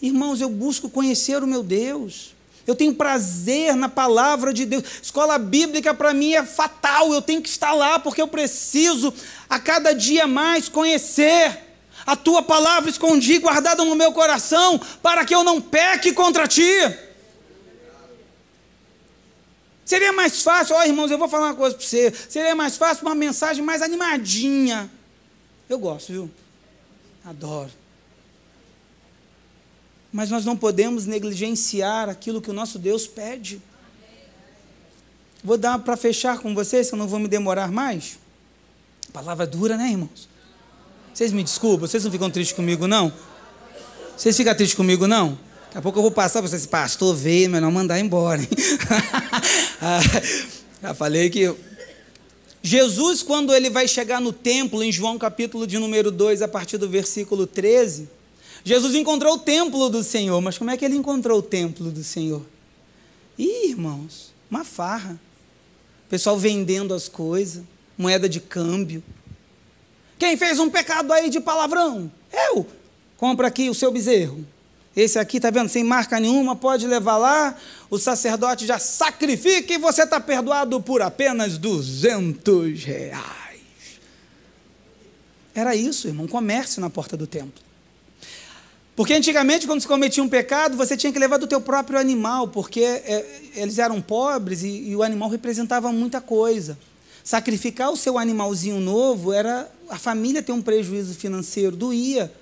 irmãos, 0.00 0.40
eu 0.40 0.48
busco 0.48 0.90
conhecer 0.90 1.42
o 1.42 1.46
meu 1.46 1.62
Deus. 1.62 2.31
Eu 2.66 2.74
tenho 2.74 2.94
prazer 2.94 3.74
na 3.74 3.88
palavra 3.88 4.52
de 4.52 4.64
Deus. 4.64 4.84
Escola 5.02 5.38
bíblica 5.38 5.92
para 5.92 6.14
mim 6.14 6.34
é 6.34 6.44
fatal. 6.44 7.12
Eu 7.12 7.20
tenho 7.20 7.42
que 7.42 7.48
estar 7.48 7.72
lá 7.72 7.98
porque 7.98 8.22
eu 8.22 8.28
preciso 8.28 9.12
a 9.48 9.58
cada 9.58 9.92
dia 9.92 10.26
mais 10.26 10.68
conhecer 10.68 11.58
a 12.06 12.16
tua 12.16 12.42
palavra 12.42 12.90
escondida, 12.90 13.42
guardada 13.42 13.84
no 13.84 13.94
meu 13.94 14.12
coração, 14.12 14.80
para 15.02 15.24
que 15.24 15.34
eu 15.34 15.44
não 15.44 15.60
peque 15.60 16.12
contra 16.12 16.48
ti. 16.48 16.62
Seria 19.84 20.12
mais 20.12 20.42
fácil, 20.42 20.76
ó 20.76 20.80
oh, 20.80 20.84
irmãos, 20.84 21.10
eu 21.10 21.18
vou 21.18 21.28
falar 21.28 21.48
uma 21.48 21.54
coisa 21.54 21.76
para 21.76 21.84
você. 21.84 22.12
Seria 22.28 22.54
mais 22.54 22.76
fácil 22.76 23.04
uma 23.04 23.14
mensagem 23.14 23.62
mais 23.62 23.82
animadinha. 23.82 24.90
Eu 25.68 25.78
gosto, 25.78 26.12
viu? 26.12 26.30
Adoro. 27.24 27.70
Mas 30.12 30.28
nós 30.28 30.44
não 30.44 30.56
podemos 30.56 31.06
negligenciar 31.06 32.08
aquilo 32.08 32.42
que 32.42 32.50
o 32.50 32.52
nosso 32.52 32.78
Deus 32.78 33.06
pede. 33.06 33.60
Vou 35.42 35.56
dar 35.56 35.78
para 35.78 35.96
fechar 35.96 36.38
com 36.38 36.54
vocês, 36.54 36.88
que 36.88 36.94
eu 36.94 36.98
não 36.98 37.08
vou 37.08 37.18
me 37.18 37.26
demorar 37.26 37.72
mais. 37.72 38.18
palavra 39.12 39.46
dura, 39.46 39.76
né, 39.76 39.90
irmãos? 39.90 40.28
Vocês 41.12 41.32
me 41.32 41.42
desculpam, 41.42 41.88
vocês 41.88 42.04
não 42.04 42.12
ficam 42.12 42.30
tristes 42.30 42.54
comigo, 42.54 42.86
não? 42.86 43.12
Vocês 44.16 44.36
ficam 44.36 44.54
tristes 44.54 44.76
comigo, 44.76 45.06
não? 45.06 45.38
Daqui 45.64 45.78
a 45.78 45.82
pouco 45.82 45.98
eu 45.98 46.02
vou 46.02 46.10
passar 46.10 46.40
para 46.40 46.48
vocês, 46.48 46.66
pastor, 46.66 47.14
veio, 47.14 47.50
mas 47.50 47.60
não 47.60 47.72
mandar 47.72 47.98
embora. 47.98 48.40
ah, 49.80 50.00
já 50.82 50.94
falei 50.94 51.30
que. 51.30 51.52
Jesus, 52.62 53.22
quando 53.22 53.52
ele 53.52 53.68
vai 53.68 53.88
chegar 53.88 54.20
no 54.20 54.32
templo, 54.32 54.84
em 54.84 54.92
João 54.92 55.18
capítulo 55.18 55.66
de 55.66 55.78
número 55.78 56.12
2, 56.12 56.42
a 56.42 56.48
partir 56.48 56.78
do 56.78 56.88
versículo 56.88 57.46
13, 57.46 58.08
Jesus 58.64 58.94
encontrou 58.94 59.34
o 59.34 59.38
templo 59.38 59.88
do 59.88 60.02
Senhor, 60.04 60.40
mas 60.40 60.56
como 60.56 60.70
é 60.70 60.76
que 60.76 60.84
ele 60.84 60.96
encontrou 60.96 61.38
o 61.38 61.42
templo 61.42 61.90
do 61.90 62.04
Senhor? 62.04 62.42
Ih, 63.38 63.70
irmãos, 63.70 64.32
uma 64.50 64.64
farra. 64.64 65.20
Pessoal 66.08 66.38
vendendo 66.38 66.94
as 66.94 67.08
coisas, 67.08 67.64
moeda 67.96 68.28
de 68.28 68.40
câmbio. 68.40 69.02
Quem 70.18 70.36
fez 70.36 70.58
um 70.58 70.70
pecado 70.70 71.12
aí 71.12 71.28
de 71.28 71.40
palavrão? 71.40 72.12
Eu. 72.30 72.66
Compra 73.16 73.48
aqui 73.48 73.68
o 73.68 73.74
seu 73.74 73.90
bezerro. 73.90 74.46
Esse 74.94 75.18
aqui, 75.18 75.40
tá 75.40 75.50
vendo? 75.50 75.68
Sem 75.68 75.82
marca 75.82 76.20
nenhuma, 76.20 76.54
pode 76.54 76.86
levar 76.86 77.16
lá. 77.16 77.56
O 77.88 77.98
sacerdote 77.98 78.66
já 78.66 78.78
sacrifica 78.78 79.72
e 79.72 79.78
você 79.78 80.02
está 80.02 80.20
perdoado 80.20 80.80
por 80.80 81.00
apenas 81.00 81.56
200 81.56 82.84
reais. 82.84 83.52
Era 85.54 85.74
isso, 85.74 86.08
irmão, 86.08 86.26
um 86.26 86.28
comércio 86.28 86.80
na 86.80 86.90
porta 86.90 87.16
do 87.16 87.26
templo. 87.26 87.71
Porque 88.94 89.14
antigamente, 89.14 89.66
quando 89.66 89.80
se 89.80 89.88
cometia 89.88 90.22
um 90.22 90.28
pecado, 90.28 90.76
você 90.76 90.96
tinha 90.96 91.12
que 91.12 91.18
levar 91.18 91.38
do 91.38 91.46
teu 91.46 91.60
próprio 91.60 91.98
animal, 91.98 92.48
porque 92.48 92.80
é, 92.80 93.40
eles 93.54 93.78
eram 93.78 94.02
pobres 94.02 94.62
e, 94.62 94.90
e, 94.90 94.96
o 94.96 95.02
animal 95.02 95.30
representava 95.30 95.90
muita 95.90 96.20
coisa. 96.20 96.78
Sacrificar 97.24 97.90
o 97.90 97.96
seu 97.96 98.18
animalzinho 98.18 98.80
novo 98.80 99.32
era 99.32 99.70
a 99.88 99.98
família 99.98 100.42
ter 100.42 100.52
um 100.52 100.60
prejuízo 100.60 101.14
financeiro, 101.14 101.74
doía. 101.74 102.32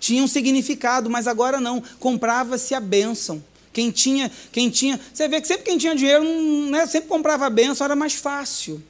Tinha 0.00 0.22
um 0.22 0.28
significado, 0.28 1.10
mas 1.10 1.26
agora 1.26 1.60
não. 1.60 1.82
Comprava-se 2.00 2.74
a 2.74 2.80
bênção. 2.80 3.42
Quem 3.72 3.90
tinha, 3.90 4.30
quem 4.52 4.70
tinha. 4.70 4.98
Você 5.12 5.28
vê 5.28 5.40
que 5.40 5.48
sempre 5.48 5.64
quem 5.64 5.76
tinha 5.76 5.94
dinheiro, 5.94 6.24
né, 6.70 6.86
sempre 6.86 7.08
comprava 7.08 7.46
a 7.46 7.50
bênção, 7.50 7.84
era 7.84 7.96
mais 7.96 8.14
fácil. 8.14 8.82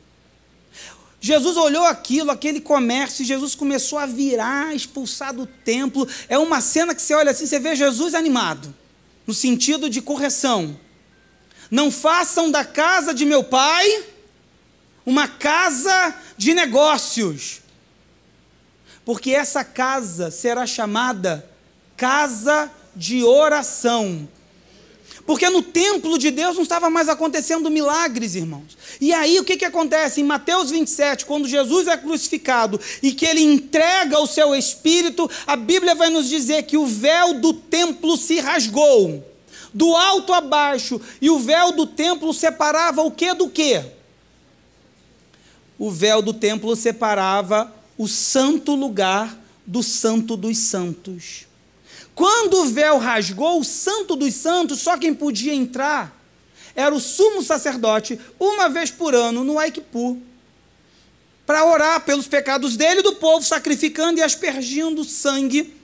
Jesus 1.24 1.56
olhou 1.56 1.86
aquilo, 1.86 2.30
aquele 2.30 2.60
comércio, 2.60 3.22
e 3.22 3.24
Jesus 3.24 3.54
começou 3.54 3.98
a 3.98 4.04
virar, 4.04 4.74
expulsar 4.74 5.32
do 5.32 5.46
templo. 5.46 6.06
É 6.28 6.36
uma 6.36 6.60
cena 6.60 6.94
que 6.94 7.00
você 7.00 7.14
olha 7.14 7.30
assim, 7.30 7.46
você 7.46 7.58
vê 7.58 7.74
Jesus 7.74 8.14
animado, 8.14 8.74
no 9.26 9.32
sentido 9.32 9.88
de 9.88 10.02
correção. 10.02 10.78
Não 11.70 11.90
façam 11.90 12.50
da 12.50 12.62
casa 12.62 13.14
de 13.14 13.24
meu 13.24 13.42
pai 13.42 14.04
uma 15.06 15.26
casa 15.26 16.14
de 16.36 16.52
negócios, 16.52 17.62
porque 19.02 19.30
essa 19.30 19.64
casa 19.64 20.30
será 20.30 20.66
chamada 20.66 21.48
casa 21.96 22.70
de 22.94 23.24
oração. 23.24 24.28
Porque 25.26 25.48
no 25.48 25.62
templo 25.62 26.18
de 26.18 26.30
Deus 26.30 26.56
não 26.56 26.62
estava 26.62 26.90
mais 26.90 27.08
acontecendo 27.08 27.70
milagres, 27.70 28.34
irmãos. 28.34 28.76
E 29.00 29.12
aí 29.12 29.38
o 29.38 29.44
que, 29.44 29.56
que 29.56 29.64
acontece? 29.64 30.20
Em 30.20 30.24
Mateus 30.24 30.70
27, 30.70 31.24
quando 31.24 31.48
Jesus 31.48 31.88
é 31.88 31.96
crucificado 31.96 32.78
e 33.02 33.12
que 33.12 33.24
ele 33.24 33.40
entrega 33.40 34.18
o 34.18 34.26
seu 34.26 34.54
espírito, 34.54 35.30
a 35.46 35.56
Bíblia 35.56 35.94
vai 35.94 36.10
nos 36.10 36.28
dizer 36.28 36.64
que 36.64 36.76
o 36.76 36.86
véu 36.86 37.40
do 37.40 37.54
templo 37.54 38.18
se 38.18 38.38
rasgou, 38.38 39.24
do 39.72 39.96
alto 39.96 40.32
a 40.32 40.42
baixo, 40.42 41.00
e 41.20 41.30
o 41.30 41.38
véu 41.38 41.72
do 41.72 41.86
templo 41.86 42.32
separava 42.34 43.02
o 43.02 43.10
que 43.10 43.32
do 43.32 43.48
que? 43.48 43.82
O 45.78 45.90
véu 45.90 46.20
do 46.20 46.34
templo 46.34 46.76
separava 46.76 47.74
o 47.96 48.06
santo 48.06 48.74
lugar 48.74 49.36
do 49.66 49.82
santo 49.82 50.36
dos 50.36 50.58
santos. 50.58 51.46
Quando 52.14 52.62
o 52.62 52.66
véu 52.66 52.98
rasgou, 52.98 53.60
o 53.60 53.64
santo 53.64 54.14
dos 54.14 54.34
santos, 54.34 54.80
só 54.80 54.96
quem 54.96 55.12
podia 55.12 55.52
entrar 55.52 56.20
era 56.74 56.94
o 56.94 57.00
sumo 57.00 57.42
sacerdote, 57.42 58.18
uma 58.38 58.68
vez 58.68 58.90
por 58.90 59.14
ano, 59.14 59.44
no 59.44 59.58
Aikipur, 59.58 60.16
para 61.46 61.64
orar 61.64 62.04
pelos 62.04 62.26
pecados 62.26 62.76
dele 62.76 63.00
e 63.00 63.02
do 63.02 63.16
povo, 63.16 63.44
sacrificando 63.44 64.18
e 64.18 64.22
aspergindo 64.22 65.04
sangue 65.04 65.74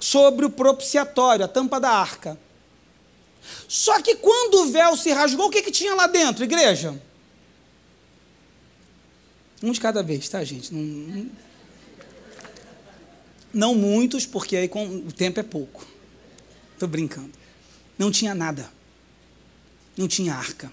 sobre 0.00 0.44
o 0.46 0.50
propiciatório, 0.50 1.44
a 1.44 1.48
tampa 1.48 1.80
da 1.80 1.90
arca. 1.90 2.38
Só 3.66 4.00
que 4.00 4.16
quando 4.16 4.62
o 4.62 4.66
véu 4.70 4.96
se 4.96 5.10
rasgou, 5.10 5.46
o 5.46 5.50
que, 5.50 5.62
que 5.62 5.70
tinha 5.70 5.94
lá 5.94 6.06
dentro, 6.06 6.44
igreja? 6.44 7.00
Um 9.62 9.72
de 9.72 9.80
cada 9.80 10.02
vez, 10.02 10.28
tá, 10.28 10.44
gente? 10.44 10.72
Não, 10.72 10.80
não 10.80 11.47
muitos, 13.52 14.26
porque 14.26 14.56
aí 14.56 14.68
com, 14.68 14.86
o 14.86 15.12
tempo 15.12 15.40
é 15.40 15.42
pouco. 15.42 15.86
Estou 16.74 16.88
brincando. 16.88 17.30
Não 17.98 18.10
tinha 18.10 18.34
nada. 18.34 18.70
Não 19.96 20.06
tinha 20.06 20.34
arca. 20.34 20.72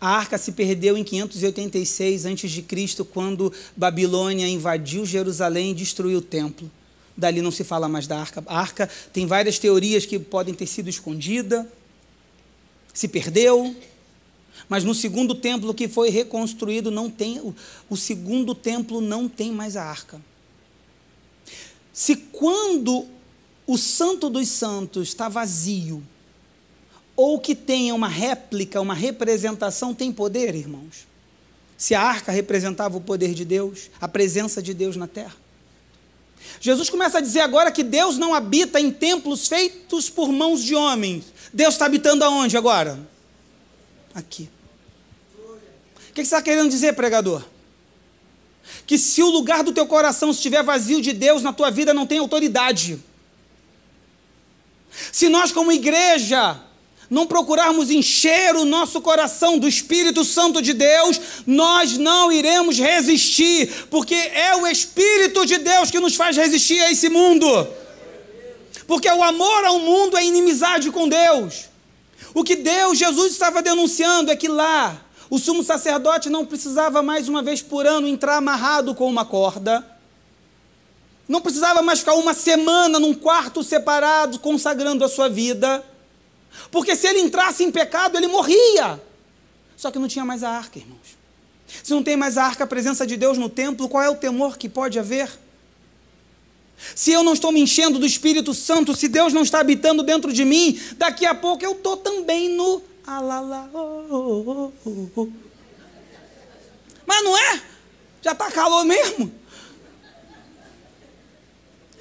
A 0.00 0.08
arca 0.08 0.38
se 0.38 0.52
perdeu 0.52 0.96
em 0.96 1.04
586 1.04 2.24
a.C., 2.24 3.04
quando 3.12 3.52
Babilônia 3.76 4.48
invadiu 4.48 5.04
Jerusalém 5.04 5.72
e 5.72 5.74
destruiu 5.74 6.18
o 6.18 6.22
templo. 6.22 6.70
Dali 7.14 7.42
não 7.42 7.50
se 7.50 7.64
fala 7.64 7.86
mais 7.86 8.06
da 8.06 8.18
arca. 8.18 8.42
A 8.46 8.58
arca 8.58 8.88
tem 9.12 9.26
várias 9.26 9.58
teorias 9.58 10.06
que 10.06 10.18
podem 10.18 10.54
ter 10.54 10.66
sido 10.66 10.88
escondida, 10.88 11.70
se 12.94 13.06
perdeu. 13.08 13.76
Mas 14.70 14.84
no 14.84 14.94
segundo 14.94 15.34
templo 15.34 15.74
que 15.74 15.86
foi 15.86 16.08
reconstruído, 16.08 16.90
não 16.90 17.10
tem 17.10 17.38
o 17.90 17.96
segundo 17.96 18.54
templo 18.54 19.02
não 19.02 19.28
tem 19.28 19.52
mais 19.52 19.76
a 19.76 19.84
arca. 19.84 20.29
Se 21.92 22.16
quando 22.16 23.06
o 23.66 23.76
Santo 23.76 24.28
dos 24.28 24.48
Santos 24.48 25.08
está 25.08 25.28
vazio, 25.28 26.02
ou 27.16 27.38
que 27.38 27.54
tenha 27.54 27.94
uma 27.94 28.08
réplica, 28.08 28.80
uma 28.80 28.94
representação, 28.94 29.94
tem 29.94 30.10
poder, 30.10 30.54
irmãos? 30.54 31.06
Se 31.76 31.94
a 31.94 32.00
arca 32.00 32.32
representava 32.32 32.96
o 32.96 33.00
poder 33.00 33.34
de 33.34 33.44
Deus, 33.44 33.90
a 34.00 34.08
presença 34.08 34.62
de 34.62 34.72
Deus 34.72 34.96
na 34.96 35.06
terra. 35.06 35.36
Jesus 36.60 36.88
começa 36.88 37.18
a 37.18 37.20
dizer 37.20 37.40
agora 37.40 37.70
que 37.70 37.82
Deus 37.82 38.16
não 38.16 38.34
habita 38.34 38.80
em 38.80 38.90
templos 38.90 39.46
feitos 39.46 40.08
por 40.08 40.32
mãos 40.32 40.62
de 40.62 40.74
homens. 40.74 41.24
Deus 41.52 41.74
está 41.74 41.86
habitando 41.86 42.24
aonde 42.24 42.56
agora? 42.56 42.98
Aqui. 44.14 44.48
O 45.38 46.12
que 46.12 46.16
você 46.16 46.22
está 46.22 46.42
querendo 46.42 46.70
dizer, 46.70 46.94
pregador? 46.94 47.44
Que 48.86 48.98
se 48.98 49.22
o 49.22 49.30
lugar 49.30 49.62
do 49.62 49.72
teu 49.72 49.86
coração 49.86 50.30
estiver 50.30 50.62
vazio 50.62 51.00
de 51.00 51.12
Deus, 51.12 51.42
na 51.42 51.52
tua 51.52 51.70
vida 51.70 51.94
não 51.94 52.06
tem 52.06 52.18
autoridade. 52.18 52.98
Se 55.12 55.28
nós, 55.28 55.52
como 55.52 55.72
igreja, 55.72 56.60
não 57.08 57.26
procurarmos 57.26 57.90
encher 57.90 58.54
o 58.54 58.64
nosso 58.64 59.00
coração 59.00 59.58
do 59.58 59.66
Espírito 59.66 60.24
Santo 60.24 60.62
de 60.62 60.72
Deus, 60.72 61.20
nós 61.44 61.98
não 61.98 62.30
iremos 62.30 62.78
resistir, 62.78 63.86
porque 63.90 64.14
é 64.14 64.54
o 64.56 64.66
Espírito 64.66 65.44
de 65.44 65.58
Deus 65.58 65.90
que 65.90 65.98
nos 65.98 66.14
faz 66.14 66.36
resistir 66.36 66.80
a 66.80 66.90
esse 66.90 67.08
mundo. 67.08 67.68
Porque 68.86 69.08
o 69.08 69.22
amor 69.22 69.64
ao 69.64 69.80
mundo 69.80 70.16
é 70.16 70.24
inimizade 70.24 70.90
com 70.90 71.08
Deus. 71.08 71.68
O 72.32 72.44
que 72.44 72.56
Deus, 72.56 72.98
Jesus 72.98 73.32
estava 73.32 73.60
denunciando 73.60 74.30
é 74.30 74.36
que 74.36 74.48
lá, 74.48 75.00
o 75.30 75.38
sumo 75.38 75.62
sacerdote 75.62 76.28
não 76.28 76.44
precisava 76.44 77.00
mais 77.02 77.28
uma 77.28 77.40
vez 77.40 77.62
por 77.62 77.86
ano 77.86 78.08
entrar 78.08 78.36
amarrado 78.36 78.96
com 78.96 79.08
uma 79.08 79.24
corda. 79.24 79.86
Não 81.28 81.40
precisava 81.40 81.80
mais 81.82 82.00
ficar 82.00 82.14
uma 82.14 82.34
semana 82.34 82.98
num 82.98 83.14
quarto 83.14 83.62
separado 83.62 84.40
consagrando 84.40 85.04
a 85.04 85.08
sua 85.08 85.28
vida. 85.28 85.84
Porque 86.72 86.96
se 86.96 87.06
ele 87.06 87.20
entrasse 87.20 87.62
em 87.62 87.70
pecado, 87.70 88.16
ele 88.16 88.26
morria. 88.26 89.00
Só 89.76 89.92
que 89.92 90.00
não 90.00 90.08
tinha 90.08 90.24
mais 90.24 90.42
a 90.42 90.50
arca, 90.50 90.80
irmãos. 90.80 91.16
Se 91.84 91.92
não 91.92 92.02
tem 92.02 92.16
mais 92.16 92.36
a 92.36 92.44
arca, 92.44 92.64
a 92.64 92.66
presença 92.66 93.06
de 93.06 93.16
Deus 93.16 93.38
no 93.38 93.48
templo, 93.48 93.88
qual 93.88 94.02
é 94.02 94.10
o 94.10 94.16
temor 94.16 94.58
que 94.58 94.68
pode 94.68 94.98
haver? 94.98 95.30
Se 96.96 97.12
eu 97.12 97.22
não 97.22 97.34
estou 97.34 97.52
me 97.52 97.60
enchendo 97.60 98.00
do 98.00 98.06
Espírito 98.06 98.52
Santo, 98.52 98.96
se 98.96 99.06
Deus 99.06 99.32
não 99.32 99.42
está 99.42 99.60
habitando 99.60 100.02
dentro 100.02 100.32
de 100.32 100.44
mim, 100.44 100.80
daqui 100.96 101.24
a 101.24 101.36
pouco 101.36 101.64
eu 101.64 101.72
estou 101.72 101.96
também 101.96 102.48
no 102.48 102.82
alala. 103.16 103.70
Oh, 103.72 104.72
oh, 104.84 105.08
oh, 105.16 105.28
Mas 107.06 107.24
não 107.24 107.36
é? 107.36 107.62
Já 108.22 108.32
está 108.32 108.50
calor 108.50 108.84
mesmo? 108.84 109.40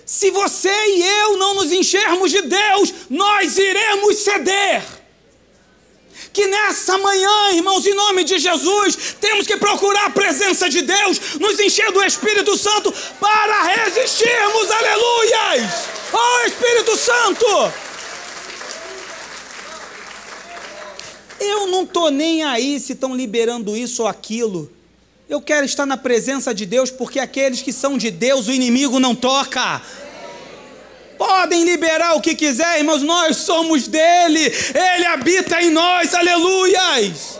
Se 0.05 0.31
você 0.31 0.69
e 0.69 1.03
eu 1.03 1.37
não 1.37 1.53
nos 1.53 1.71
enchermos 1.71 2.31
de 2.31 2.41
Deus, 2.41 2.93
nós 3.09 3.57
iremos 3.57 4.17
ceder. 4.17 4.83
Que 6.33 6.47
nessa 6.47 6.97
manhã, 6.97 7.51
irmãos, 7.53 7.85
em 7.85 7.93
nome 7.93 8.23
de 8.23 8.39
Jesus, 8.39 9.15
temos 9.19 9.45
que 9.45 9.57
procurar 9.57 10.07
a 10.07 10.09
presença 10.09 10.69
de 10.69 10.81
Deus, 10.81 11.19
nos 11.39 11.59
encher 11.59 11.91
do 11.91 12.03
Espírito 12.03 12.57
Santo 12.57 12.91
para 13.19 13.63
resistirmos, 13.63 14.71
aleluias! 14.71 15.71
Oh 16.11 16.47
Espírito 16.47 16.95
Santo! 16.97 17.88
Eu 21.39 21.67
não 21.67 21.83
estou 21.83 22.11
nem 22.11 22.43
aí 22.43 22.79
se 22.79 22.93
estão 22.93 23.15
liberando 23.15 23.75
isso 23.75 24.03
ou 24.03 24.07
aquilo. 24.07 24.71
Eu 25.29 25.39
quero 25.39 25.65
estar 25.65 25.85
na 25.85 25.95
presença 25.95 26.53
de 26.53 26.65
Deus, 26.65 26.89
porque 26.89 27.19
aqueles 27.19 27.61
que 27.61 27.71
são 27.71 27.97
de 27.97 28.09
Deus, 28.09 28.47
o 28.47 28.51
inimigo 28.51 28.99
não 28.99 29.15
toca. 29.15 29.81
Podem 31.17 31.63
liberar 31.63 32.15
o 32.15 32.21
que 32.21 32.33
quiser, 32.33 32.79
irmãos, 32.79 33.03
nós 33.03 33.37
somos 33.37 33.87
dele, 33.87 34.39
ele 34.39 35.05
habita 35.05 35.61
em 35.61 35.69
nós, 35.69 36.13
aleluias. 36.13 37.39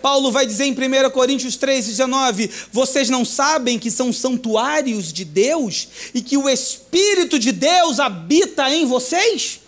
Paulo 0.00 0.32
vai 0.32 0.46
dizer 0.46 0.64
em 0.64 0.72
1 0.72 1.10
Coríntios 1.10 1.58
3,19: 1.58 2.50
Vocês 2.72 3.10
não 3.10 3.24
sabem 3.24 3.78
que 3.78 3.90
são 3.90 4.12
santuários 4.12 5.12
de 5.12 5.24
Deus 5.24 5.88
e 6.14 6.22
que 6.22 6.38
o 6.38 6.48
Espírito 6.48 7.38
de 7.38 7.52
Deus 7.52 8.00
habita 8.00 8.70
em 8.70 8.86
vocês? 8.86 9.60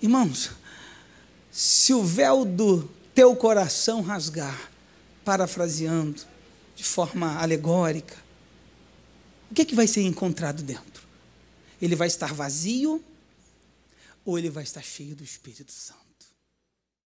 Irmãos, 0.00 0.50
se 1.56 1.94
o 1.94 2.04
véu 2.04 2.44
do 2.44 2.82
teu 3.14 3.34
coração 3.34 4.02
rasgar, 4.02 4.70
parafraseando 5.24 6.22
de 6.74 6.84
forma 6.84 7.40
alegórica, 7.40 8.14
o 9.50 9.54
que, 9.54 9.62
é 9.62 9.64
que 9.64 9.74
vai 9.74 9.86
ser 9.86 10.02
encontrado 10.02 10.62
dentro? 10.62 11.08
Ele 11.80 11.96
vai 11.96 12.08
estar 12.08 12.34
vazio 12.34 13.02
ou 14.22 14.38
ele 14.38 14.50
vai 14.50 14.64
estar 14.64 14.82
cheio 14.82 15.16
do 15.16 15.24
Espírito 15.24 15.72
Santo? 15.72 16.05